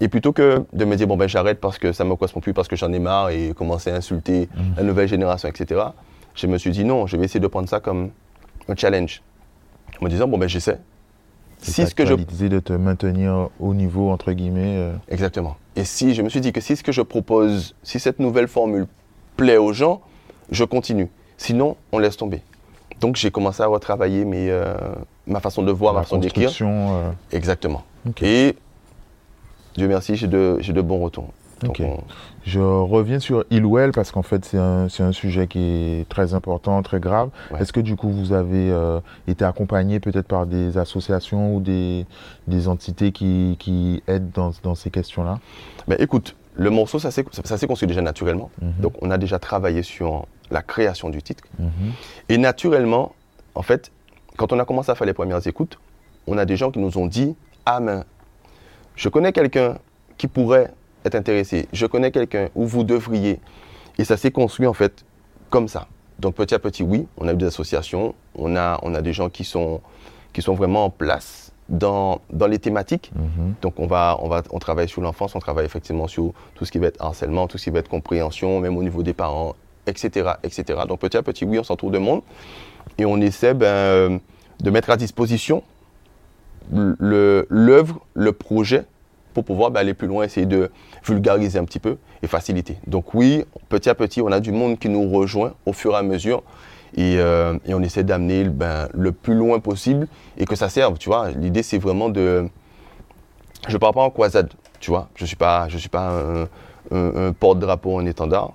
[0.00, 2.40] Et plutôt que de me dire, bon, ben, j'arrête parce que ça ne me correspond
[2.40, 5.80] plus, parce que j'en ai marre et commencer à insulter la nouvelle génération, etc.,
[6.34, 8.10] je me suis dit, non, je vais essayer de prendre ça comme
[8.68, 9.22] un challenge.
[10.00, 10.78] En me disant, bon, ben, j'essaie.
[11.64, 12.14] Si ce que je
[12.48, 14.76] de te maintenir au niveau, entre guillemets.
[14.76, 15.56] euh, Exactement.
[15.76, 18.48] Et si je me suis dit que si ce que je propose, si cette nouvelle
[18.48, 18.86] formule
[19.36, 20.00] plaît aux gens,
[20.50, 21.08] je continue.
[21.36, 22.42] Sinon, on laisse tomber.
[23.00, 24.74] Donc j'ai commencé à retravailler mes, euh,
[25.26, 26.50] ma façon de voir, ma façon d'écrire.
[26.92, 27.82] euh, Exactement.
[28.22, 28.54] Et
[29.76, 31.28] Dieu merci, j'ai de, de bons retours.
[31.62, 31.86] Donc, Ok.
[31.86, 32.02] on-
[32.46, 36.34] Je reviens sur Hillwell parce qu'en fait c'est un, c'est un sujet qui est très
[36.34, 37.30] important, très grave.
[37.50, 37.60] Ouais.
[37.60, 42.06] Est-ce que du coup vous avez euh, été accompagné peut-être par des associations ou des,
[42.46, 45.40] des entités qui, qui aident dans, dans ces questions-là?
[45.88, 48.50] Mais écoute, le morceau, ça s'est ça s'est construit déjà naturellement.
[48.60, 48.72] Mhm.
[48.80, 51.44] Donc on a déjà travaillé sur la création du titre.
[51.58, 51.68] Mhm.
[52.28, 53.14] Et naturellement,
[53.54, 53.90] en fait,
[54.36, 55.78] quand on a commencé à faire les premières écoutes,
[56.26, 57.34] on a des gens qui nous ont dit
[57.64, 58.00] Ah, mais
[58.96, 59.78] je connais quelqu'un
[60.16, 60.72] qui pourrait
[61.04, 61.68] être intéressé.
[61.72, 63.40] Je connais quelqu'un où vous devriez.
[63.98, 65.04] Et ça s'est construit en fait
[65.50, 65.86] comme ça.
[66.18, 69.12] Donc petit à petit, oui, on a eu des associations, on a, on a des
[69.12, 69.80] gens qui sont,
[70.32, 73.10] qui sont vraiment en place dans, dans les thématiques.
[73.14, 73.54] Mhm.
[73.62, 76.72] Donc on, va, on, va, on travaille sur l'enfance, on travaille effectivement sur tout ce
[76.72, 79.54] qui va être harcèlement, tout ce qui va être compréhension, même au niveau des parents,
[79.86, 80.32] etc.
[80.42, 80.80] etc.
[80.88, 82.22] Donc petit à petit, oui, on s'entoure de monde
[82.98, 84.18] et on essaie ben, euh,
[84.60, 85.62] de mettre à disposition
[86.72, 88.84] le- l'œuvre, le, projet
[89.34, 90.70] pour pouvoir ben, aller plus loin, essayer de
[91.04, 92.78] vulgariser un petit peu et faciliter.
[92.86, 95.96] Donc oui, petit à petit, on a du monde qui nous rejoint au fur et
[95.96, 96.42] à mesure
[96.96, 100.06] et, euh, et on essaie d'amener ben, le plus loin possible
[100.38, 101.30] et que ça serve, tu vois.
[101.32, 102.48] L'idée, c'est vraiment de...
[103.68, 105.08] Je ne parle pas en croisade, tu vois.
[105.16, 106.42] Je ne suis pas, je suis pas un,
[106.92, 108.52] un- un porte-drapeau, un étendard,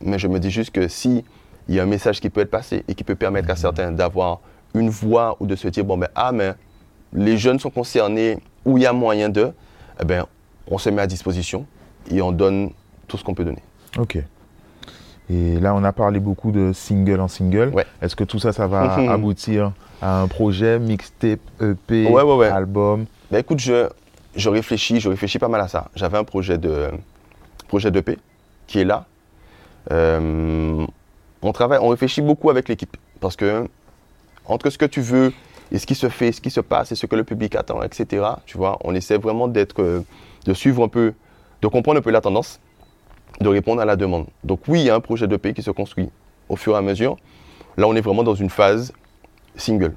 [0.00, 1.24] mais je me dis juste que si
[1.68, 3.92] il y a un message qui peut être passé et qui peut permettre à certains
[3.92, 4.40] d'avoir
[4.74, 6.52] une voix ou de se dire, bon ben, ah, mais
[7.12, 9.52] les jeunes sont concernés, où il y a moyen d'eux,
[10.00, 10.24] eh ben,
[10.70, 11.66] on se met à disposition
[12.10, 12.70] et on donne
[13.06, 13.62] tout ce qu'on peut donner.
[13.98, 14.18] Ok.
[15.30, 17.70] Et là, on a parlé beaucoup de single en single.
[17.74, 17.84] Ouais.
[18.00, 19.08] Est-ce que tout ça, ça va Mhm.
[19.10, 22.48] aboutir à un projet, mixtape, EP, Ouais, ouais, ouais.
[22.48, 23.04] album?
[23.30, 23.88] Ben écoute, je,
[24.36, 25.88] je réfléchis, je réfléchis pas mal à ça.
[25.94, 26.88] J'avais un projet de
[27.66, 28.18] projet d'EP
[28.66, 29.04] qui est là.
[29.90, 30.86] Euh,
[31.42, 33.68] on travaille, on réfléchit beaucoup avec l'équipe parce que
[34.46, 35.32] entre ce que tu veux
[35.72, 37.82] et ce qui se fait, ce qui se passe et ce que le public attend,
[37.82, 38.24] etc.
[38.46, 40.00] Tu vois, on essaie vraiment d'être, euh,
[40.44, 41.14] de suivre un peu,
[41.62, 42.60] de comprendre un peu la tendance,
[43.40, 44.26] de répondre à la demande.
[44.44, 46.10] Donc oui, il y a un projet d'EP qui se construit
[46.48, 47.16] au fur et à mesure.
[47.76, 48.92] Là, on est vraiment dans une phase
[49.56, 49.94] single.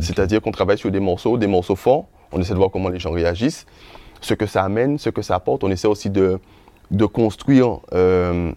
[0.00, 2.06] C'est-à-dire qu'on travaille sur des morceaux, des morceaux forts.
[2.32, 3.64] On essaie de voir comment les gens réagissent,
[4.20, 5.62] ce que ça amène, ce que ça apporte.
[5.62, 6.40] On essaie aussi de,
[6.90, 8.52] de construire, euh,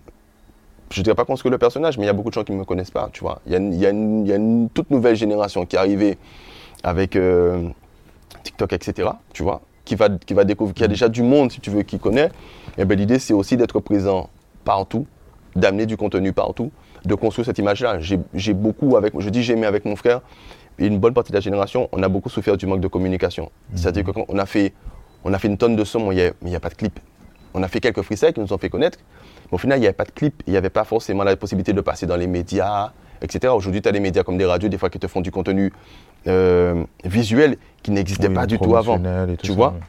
[0.91, 2.51] je ne dirais pas construire le personnage, mais il y a beaucoup de gens qui
[2.53, 3.41] ne me connaissent pas, tu vois.
[3.45, 6.17] Il y a, une- y a y a toute nouvelle génération qui est arrivée
[6.83, 7.67] avec euh,
[8.43, 11.59] TikTok, etc., tu vois, qui va, qui va découvrir, qui a déjà du monde, si
[11.59, 12.29] tu veux, qui connaît.
[12.77, 14.29] Et ben l'idée, c'est aussi d'être présent
[14.63, 15.05] partout,
[15.55, 16.71] d'amener du contenu partout,
[17.05, 17.99] de construire cette image-là.
[17.99, 20.21] J'ai beaucoup avec, je dis j'ai aimé avec mon frère,
[20.79, 23.51] et une bonne partie de la génération, on a beaucoup souffert du manque de communication.
[23.73, 24.73] C'est-à-dire qu'on a fait,
[25.23, 26.99] on a fait une tonne de sons, mais il n'y a, pas de clip.
[27.53, 28.99] On a fait quelques freestyles qui nous ont fait connaître,
[29.51, 31.35] mais au final, il n'y avait pas de clip, il n'y avait pas forcément la
[31.35, 32.91] possibilité de passer dans les médias,
[33.21, 33.53] etc.
[33.55, 35.71] Aujourd'hui, tu as des médias comme des radios, des fois, qui te font du contenu
[36.27, 38.97] euh, visuel qui n'existait Oui, pas du tout avant.
[38.97, 39.73] et tout Tu ça, vois?
[39.75, 39.81] oui.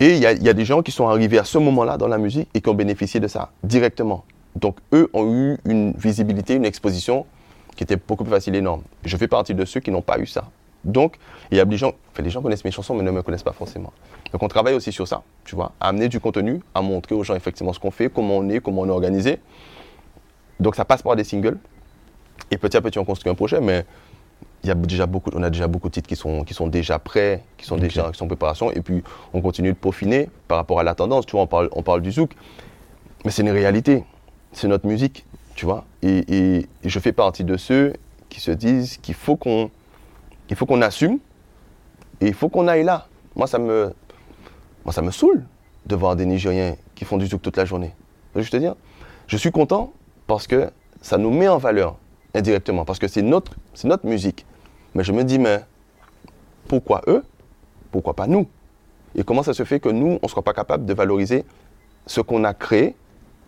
[0.00, 2.18] Et il y, y a des gens qui sont arrivés à ce moment-là dans la
[2.18, 4.24] musique et qui ont bénéficié de ça directement.
[4.56, 7.24] Donc, eux ont eu une visibilité, une exposition
[7.76, 8.82] qui était beaucoup plus facile et énorme.
[9.04, 10.44] Je fais partie de ceux qui n'ont pas eu ça.
[10.84, 11.16] Donc,
[11.50, 13.42] il y a des gens, enfin, les gens connaissent mes chansons, mais ne me connaissent
[13.42, 13.92] pas forcément.
[14.32, 17.22] Donc, on travaille aussi sur ça, tu vois, à amener du contenu, à montrer aux
[17.22, 19.38] gens effectivement ce qu'on fait, comment on est, comment on est organisé.
[20.60, 21.58] Donc, ça passe par des singles.
[22.50, 23.84] Et petit à petit, on construit un projet, mais
[24.64, 26.66] il y a déjà beaucoup, on a déjà beaucoup de titres qui sont, qui sont
[26.68, 28.70] déjà prêts, qui sont déjà qui sont en préparation.
[28.72, 29.02] Et puis,
[29.32, 31.26] on continue de peaufiner par rapport à la tendance.
[31.26, 32.32] Tu vois, on parle, on parle du zouk,
[33.24, 34.04] mais c'est une réalité.
[34.52, 35.24] C'est notre musique,
[35.54, 35.84] tu vois.
[36.02, 37.94] Et, et- et je fais partie de ceux
[38.28, 39.70] qui se disent qu'il faut qu'on
[40.52, 41.18] il faut qu'on assume
[42.20, 43.06] et il faut qu'on aille là.
[43.34, 43.94] Moi, ça me,
[44.84, 45.46] moi, ça me saoule
[45.86, 47.94] de voir des Nigériens qui font du zouk toute la journée.
[48.36, 48.74] Je te
[49.28, 49.94] je suis content
[50.26, 51.96] parce que ça nous met en valeur
[52.34, 54.44] indirectement, parce que c'est notre, c'est notre musique.
[54.94, 55.60] Mais je me dis, mais
[56.68, 57.24] pourquoi eux?
[57.90, 58.46] Pourquoi pas nous?
[59.14, 61.46] Et comment ça se fait que nous, on ne soit pas capable de valoriser
[62.06, 62.94] ce qu'on a créé,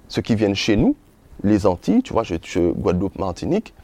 [0.09, 0.97] ceux qui viennent chez nous,
[1.43, 3.75] les Antilles, tu vois, je, je- Guadeloupe, Martinique,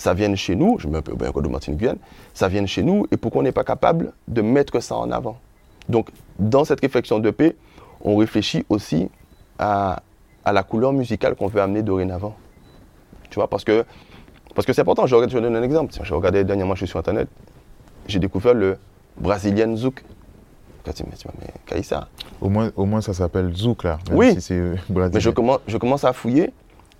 [0.00, 1.98] ça vient chez nous, je mets un peu Guadeloupe, Martinique, Guyane,
[2.32, 5.36] ça vient chez nous, et pourquoi on n'est pas capable de mettre ça en avant?
[5.90, 7.54] Donc, dans cette réflexion de paix,
[8.00, 9.10] on réfléchit aussi
[9.58, 10.00] à,
[10.42, 12.34] à la couleur musicale qu'on veut amener dorénavant.
[13.28, 13.84] Tu vois, parce que
[14.54, 15.06] parce que c'est important.
[15.06, 15.92] Je, regarde, je donne un exemple.
[16.02, 17.28] Je regardais dernièrement, je suis sur Internet,
[18.06, 18.78] j'ai découvert le
[19.18, 20.02] Brazilian Zouk.
[20.82, 22.08] Quand tu me dis, mais Kaïssa.
[22.40, 23.98] Au moins, au moins ça s'appelle Zouk là.
[24.12, 24.40] Oui.
[24.40, 24.54] Si.
[24.88, 26.54] Mais je commence, je commence à fouiller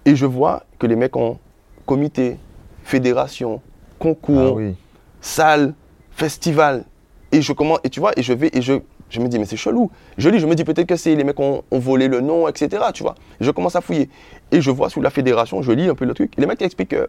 [0.05, 1.38] et je vois que les mecs ont
[1.86, 2.36] comité,
[2.85, 3.61] fédération,
[3.99, 4.74] concours, Ah oui.
[5.20, 5.74] salle,
[6.12, 6.85] festival.
[7.33, 8.74] Et je commence, et tu vois, et je vais, et je,
[9.09, 9.91] je me dis, mais c'est chelou.
[10.18, 12.49] Je lis, je me dis peut-être que c'est les mecs ont, ont volé le nom,
[12.49, 12.83] etc.
[12.93, 13.14] Tu vois.
[13.41, 14.09] Et je commence à fouiller.
[14.51, 16.33] Et je vois sous la fédération, je lis un peu le truc.
[16.37, 17.09] Et les mecs expliquent que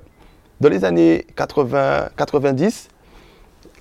[0.59, 2.89] dans les années 80, 90,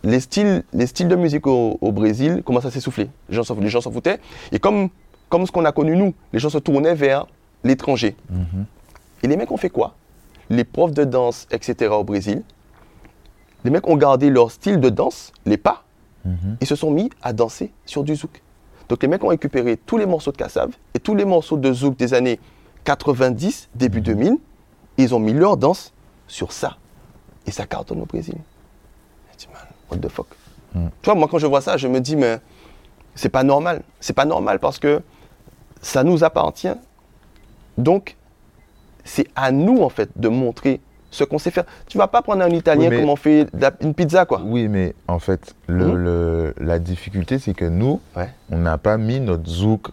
[0.02, 3.08] les styles, les styles de musique au, au Brésil commencent à s'essouffler.
[3.28, 4.18] Les gens s'en les gens s'en foutaient.
[4.50, 4.88] Et comme,
[5.28, 7.26] comme ce qu'on a connu nous, les gens se tournaient vers
[7.64, 8.16] l'étranger.
[9.22, 9.94] Et les mecs ont fait quoi?
[10.50, 11.92] Les profs de danse, etc.
[11.92, 12.42] au Brésil,
[13.64, 15.84] les mecs ont gardé leur style de danse, les pas,
[16.60, 18.42] ils se sont mis à danser sur du zouk.
[18.88, 21.72] Donc les mecs ont récupéré tous les morceaux de Kassav et tous les morceaux de
[21.72, 22.38] zouk des années
[22.84, 24.34] 90, début 2000,
[24.98, 25.92] et ils ont mis leur danse
[26.26, 26.76] sur ça.
[27.46, 28.34] Et ça cartonne au Brésil.
[29.32, 30.26] Je dis, man, what the fuck?
[30.74, 32.38] Tu vois, moi quand je vois ça, je me dis, mais
[33.14, 33.82] c'est pas normal.
[34.00, 35.02] C'est pas normal parce que
[35.80, 36.74] ça nous appartient.
[37.78, 38.16] Donc,
[39.10, 40.80] c'est à nous, en fait, de montrer
[41.10, 41.64] ce qu'on sait faire.
[41.88, 43.46] Tu vas pas prendre un Italien Oui, comme on fait
[43.80, 44.40] une pizza, quoi.
[44.44, 48.28] Oui, mais en fait, le, le- la difficulté, c'est que nous, Ouais.
[48.50, 49.88] on n'a pas mis notre zouk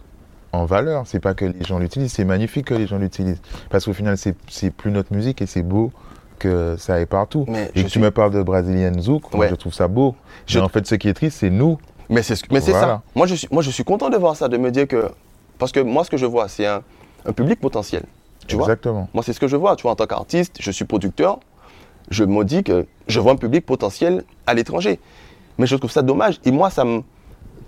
[0.52, 1.02] en valeur.
[1.06, 3.40] C'est pas que les gens l'utilisent, c'est magnifique que les gens l'utilisent.
[3.70, 5.90] Parce qu'au final, c'est plus notre musique et c'est beau
[6.38, 7.44] que ça aille partout.
[7.48, 10.14] Mais et que suis- tu me parles de Brazilian zouk, moi, je trouve ça beau.
[10.46, 11.78] Je- Mais en fait, ce qui est triste, c'est nous.
[12.08, 12.86] Mais c'est ce- mais c'est Voilà.
[12.86, 13.02] ça.
[13.16, 15.10] Moi je, suis, moi, je suis content de voir ça, de me dire que.
[15.58, 16.80] Parce que moi, ce que je vois, c'est un,
[17.26, 18.04] un public potentiel.
[18.48, 19.08] Tu vois Exactement.
[19.14, 19.76] Moi, c'est ce que je vois.
[19.76, 21.38] Tu vois, en tant qu'artiste, je suis producteur.
[22.10, 24.98] Je me dis que je vois un public potentiel à l'étranger.
[25.58, 26.40] Mais je trouve ça dommage.
[26.44, 27.02] Et moi, ça me,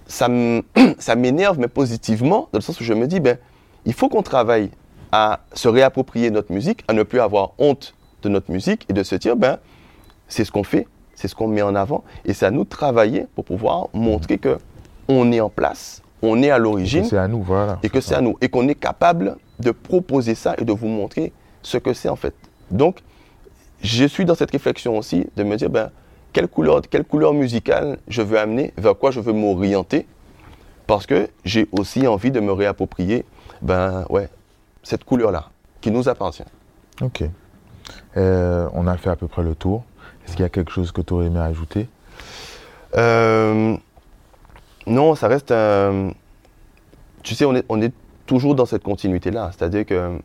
[0.98, 3.38] ça m'énerve, mais positivement, dans le sens où je me dis, ben,
[3.84, 4.70] il faut qu'on travaille
[5.12, 9.02] à se réapproprier notre musique, à ne plus avoir honte de notre musique et de
[9.02, 9.58] se dire, ben,
[10.28, 12.68] c'est ce qu'on fait, c'est ce qu'on met en avant, et c'est à nous de
[12.68, 14.58] travailler pour pouvoir montrer que
[15.08, 17.78] on est en place, on est à l'origine, C'est à nous, voilà.
[17.82, 20.88] et que c'est à nous, et qu'on est capable de proposer ça et de vous
[20.88, 21.32] montrer
[21.62, 22.34] ce que c'est en fait.
[22.70, 23.00] Donc,
[23.82, 25.90] je suis dans cette réflexion aussi de me dire, ben,
[26.32, 30.06] quelle couleur, quelle couleur musicale je veux amener, vers quoi je veux m'orienter,
[30.86, 33.24] parce que j'ai aussi envie de me réapproprier,
[33.62, 34.28] ben, ouais,
[34.82, 35.50] cette couleur-là,
[35.80, 36.44] qui nous appartient.
[37.00, 37.24] Ok.
[38.16, 39.84] Euh, on a fait à peu près le tour.
[40.24, 41.88] Est-ce qu'il y a quelque chose que tu aurais aimé ajouter?
[42.96, 43.76] Euh,
[44.86, 46.10] non, ça reste un.
[47.22, 47.92] Tu sais, on est, on est
[48.30, 49.50] toujours dans cette continuité-là.
[49.52, 50.16] C'est-à-dire que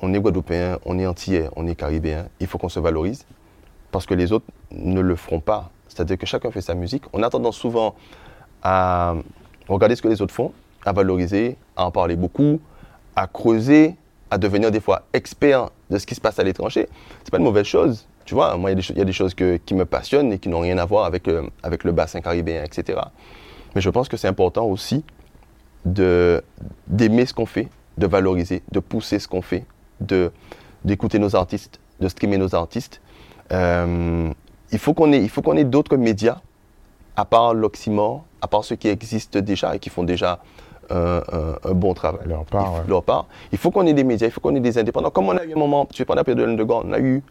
[0.00, 2.26] on est guadeloupéen, on est antillais, on est caribéen.
[2.38, 3.26] Il faut qu'on se valorise
[3.90, 5.70] parce que les autres ne le feront pas.
[5.88, 7.02] C'est-à-dire que chacun fait sa musique.
[7.12, 7.96] On a tendance souvent
[8.62, 9.16] à
[9.66, 10.52] regarder ce que les autres font,
[10.84, 12.60] à valoriser, à en parler beaucoup,
[13.16, 13.96] à creuser,
[14.30, 16.88] à devenir des fois expert de ce qui se passe à l'étranger.
[17.24, 18.06] C'est pas une mauvaise chose.
[18.26, 20.78] Tu vois, moi, il y a des, choses qui me passionnent et qui n'ont rien
[20.78, 23.00] à voir avec, euh, avec le bassin caribéen, etc.
[23.74, 25.02] Mais je pense que c'est important aussi
[25.84, 27.68] d'aimer ce qu'on fait,
[27.98, 29.64] de valoriser, de pousser ce qu'on fait,
[30.00, 30.32] de
[30.84, 33.00] d'écouter nos artistes, de streamer nos artistes.
[33.52, 34.30] Euh,
[34.70, 36.40] il faut qu'on ait, il faut qu'on ait d'autres médias,
[37.16, 40.40] à part l'Oxymore, à part ceux qui existent déjà et qui font déjà
[40.90, 41.22] euh,
[41.64, 42.20] un, un bon travail.
[42.26, 42.84] Leur part, Il- ouais.
[42.88, 43.26] leur part.
[43.52, 45.10] Il faut qu'on ait des médias, il faut qu'on ait des indépendants.
[45.10, 46.98] Comme on a eu un moment, tu sais, pendant la période de l'underground, on a
[46.98, 47.22] eu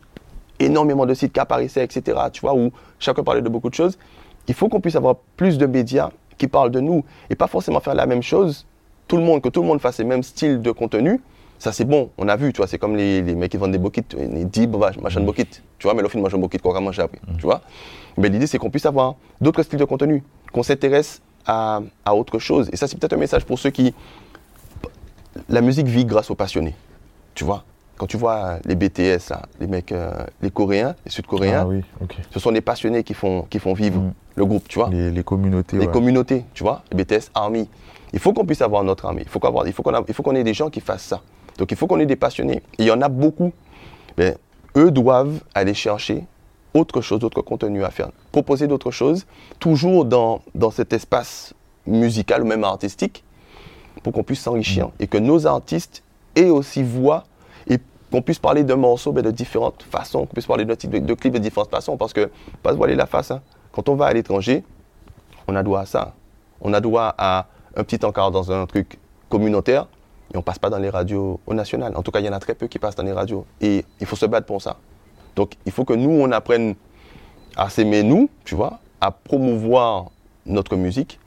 [0.60, 2.18] énormément de sites qui apparaissaient, etc.
[2.32, 4.00] Tu vois, où chacun parlait de beaucoup de choses.
[4.48, 7.80] Il faut qu'on puisse avoir plus de médias qui parlent de nous et pas forcément
[7.80, 8.66] faire la même chose.
[9.08, 11.20] Tout le monde, que tout le monde fasse les mêmes styles de contenu.
[11.60, 13.72] Ça, c'est bon, on a vu, tu vois, c'est comme les, les mecs qui vendent
[13.72, 15.46] des bokits, les dibs, machin de bokit.
[15.80, 17.62] Tu vois, mais le film, un bokit, quoi, manger après, tu vois.
[18.18, 22.38] Mais l'idée, c'est qu'on puisse avoir d'autres styles de contenu, qu'on s'intéresse à, à autre
[22.40, 22.70] chose.
[22.74, 23.94] Et ça, c'est peut-être un message pour ceux qui.
[25.50, 26.76] La musique vit grâce aux passionnés,
[27.34, 27.64] tu vois.
[27.98, 30.12] Quand tu vois les BTS, là, les mecs, euh,
[30.42, 32.16] les Coréens, les Sud-Coréens, Ah oui, ok.
[32.32, 34.14] ce sont des passionnés qui font, qui font vivre Mm.
[34.36, 34.90] Le groupe, tu vois.
[34.90, 35.78] Les, les communautés.
[35.78, 35.92] Les ouais.
[35.92, 37.70] communautés, tu vois, les BTS Army.
[38.14, 39.24] Il faut qu'on puisse avoir notre armée.
[39.24, 41.22] Il faut qu'on ait des gens qui fassent ça.
[41.58, 42.62] Donc il faut qu'on ait des passionnés.
[42.78, 43.52] Et il y en a beaucoup.
[44.18, 44.38] Mais
[44.78, 46.26] eux doivent aller chercher
[46.74, 49.26] autre chose, d'autres contenus à faire, proposer d'autres choses,
[49.60, 51.54] toujours dans, dans cet espace
[51.86, 53.24] musical ou même artistique,
[54.02, 56.04] pour qu'on puisse s'enrichir et que nos artistes
[56.36, 57.26] aient aussi voix
[57.68, 57.78] et
[58.12, 61.34] qu'on puisse parler d'un morceau ben, de différentes façons, qu'on puisse parler de, de clip
[61.34, 62.30] de différentes façons, parce que,
[62.64, 63.42] pas se voiler la face, hein.
[63.74, 64.64] Quand on va à l'étranger,
[65.48, 66.14] on a droit à ça.
[66.62, 69.88] On a droit à un petit encart dans un truc communautaire
[70.34, 71.98] et on passe pas dans les radios au national.
[71.98, 73.84] En tout cas, il y en a très peu qui passent dans les radios et
[74.00, 74.78] il faut se battre pour ça.
[75.36, 76.76] Donc, il faut que nous, on apprenne
[77.58, 80.12] à s'aimer nous, tu vois, à promouvoir
[80.46, 81.20] notre musique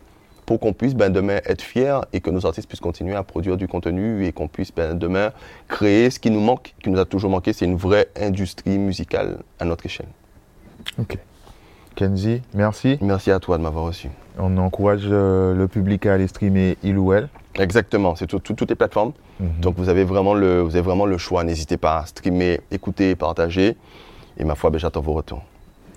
[0.47, 3.57] pour qu'on puisse ben, demain être fiers et que nos artistes puissent continuer à produire
[3.57, 5.33] du contenu et qu'on puisse ben, demain
[5.67, 9.39] créer ce qui nous manque, qui nous a toujours manqué, c'est une vraie industrie musicale
[9.59, 10.07] à notre échelle.
[11.01, 11.19] Ok.
[11.97, 12.99] Kenzie, merci.
[13.01, 14.09] Merci à toi de m'avoir reçu.
[14.39, 17.29] On encourage euh, le public à aller streamer il ou elle.
[17.59, 19.13] Exactement, c'est tout- tout- toutes les plateformes.
[19.41, 21.43] Donc vous avez vraiment le, vous avez vraiment le choix.
[21.43, 23.77] N'hésitez pas à streamer, écouter, partager.
[24.39, 25.43] Et ma foi, j'attends vos retours.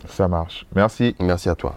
[0.08, 0.66] Ça marche.
[0.74, 1.16] Merci.
[1.20, 1.76] Merci à toi.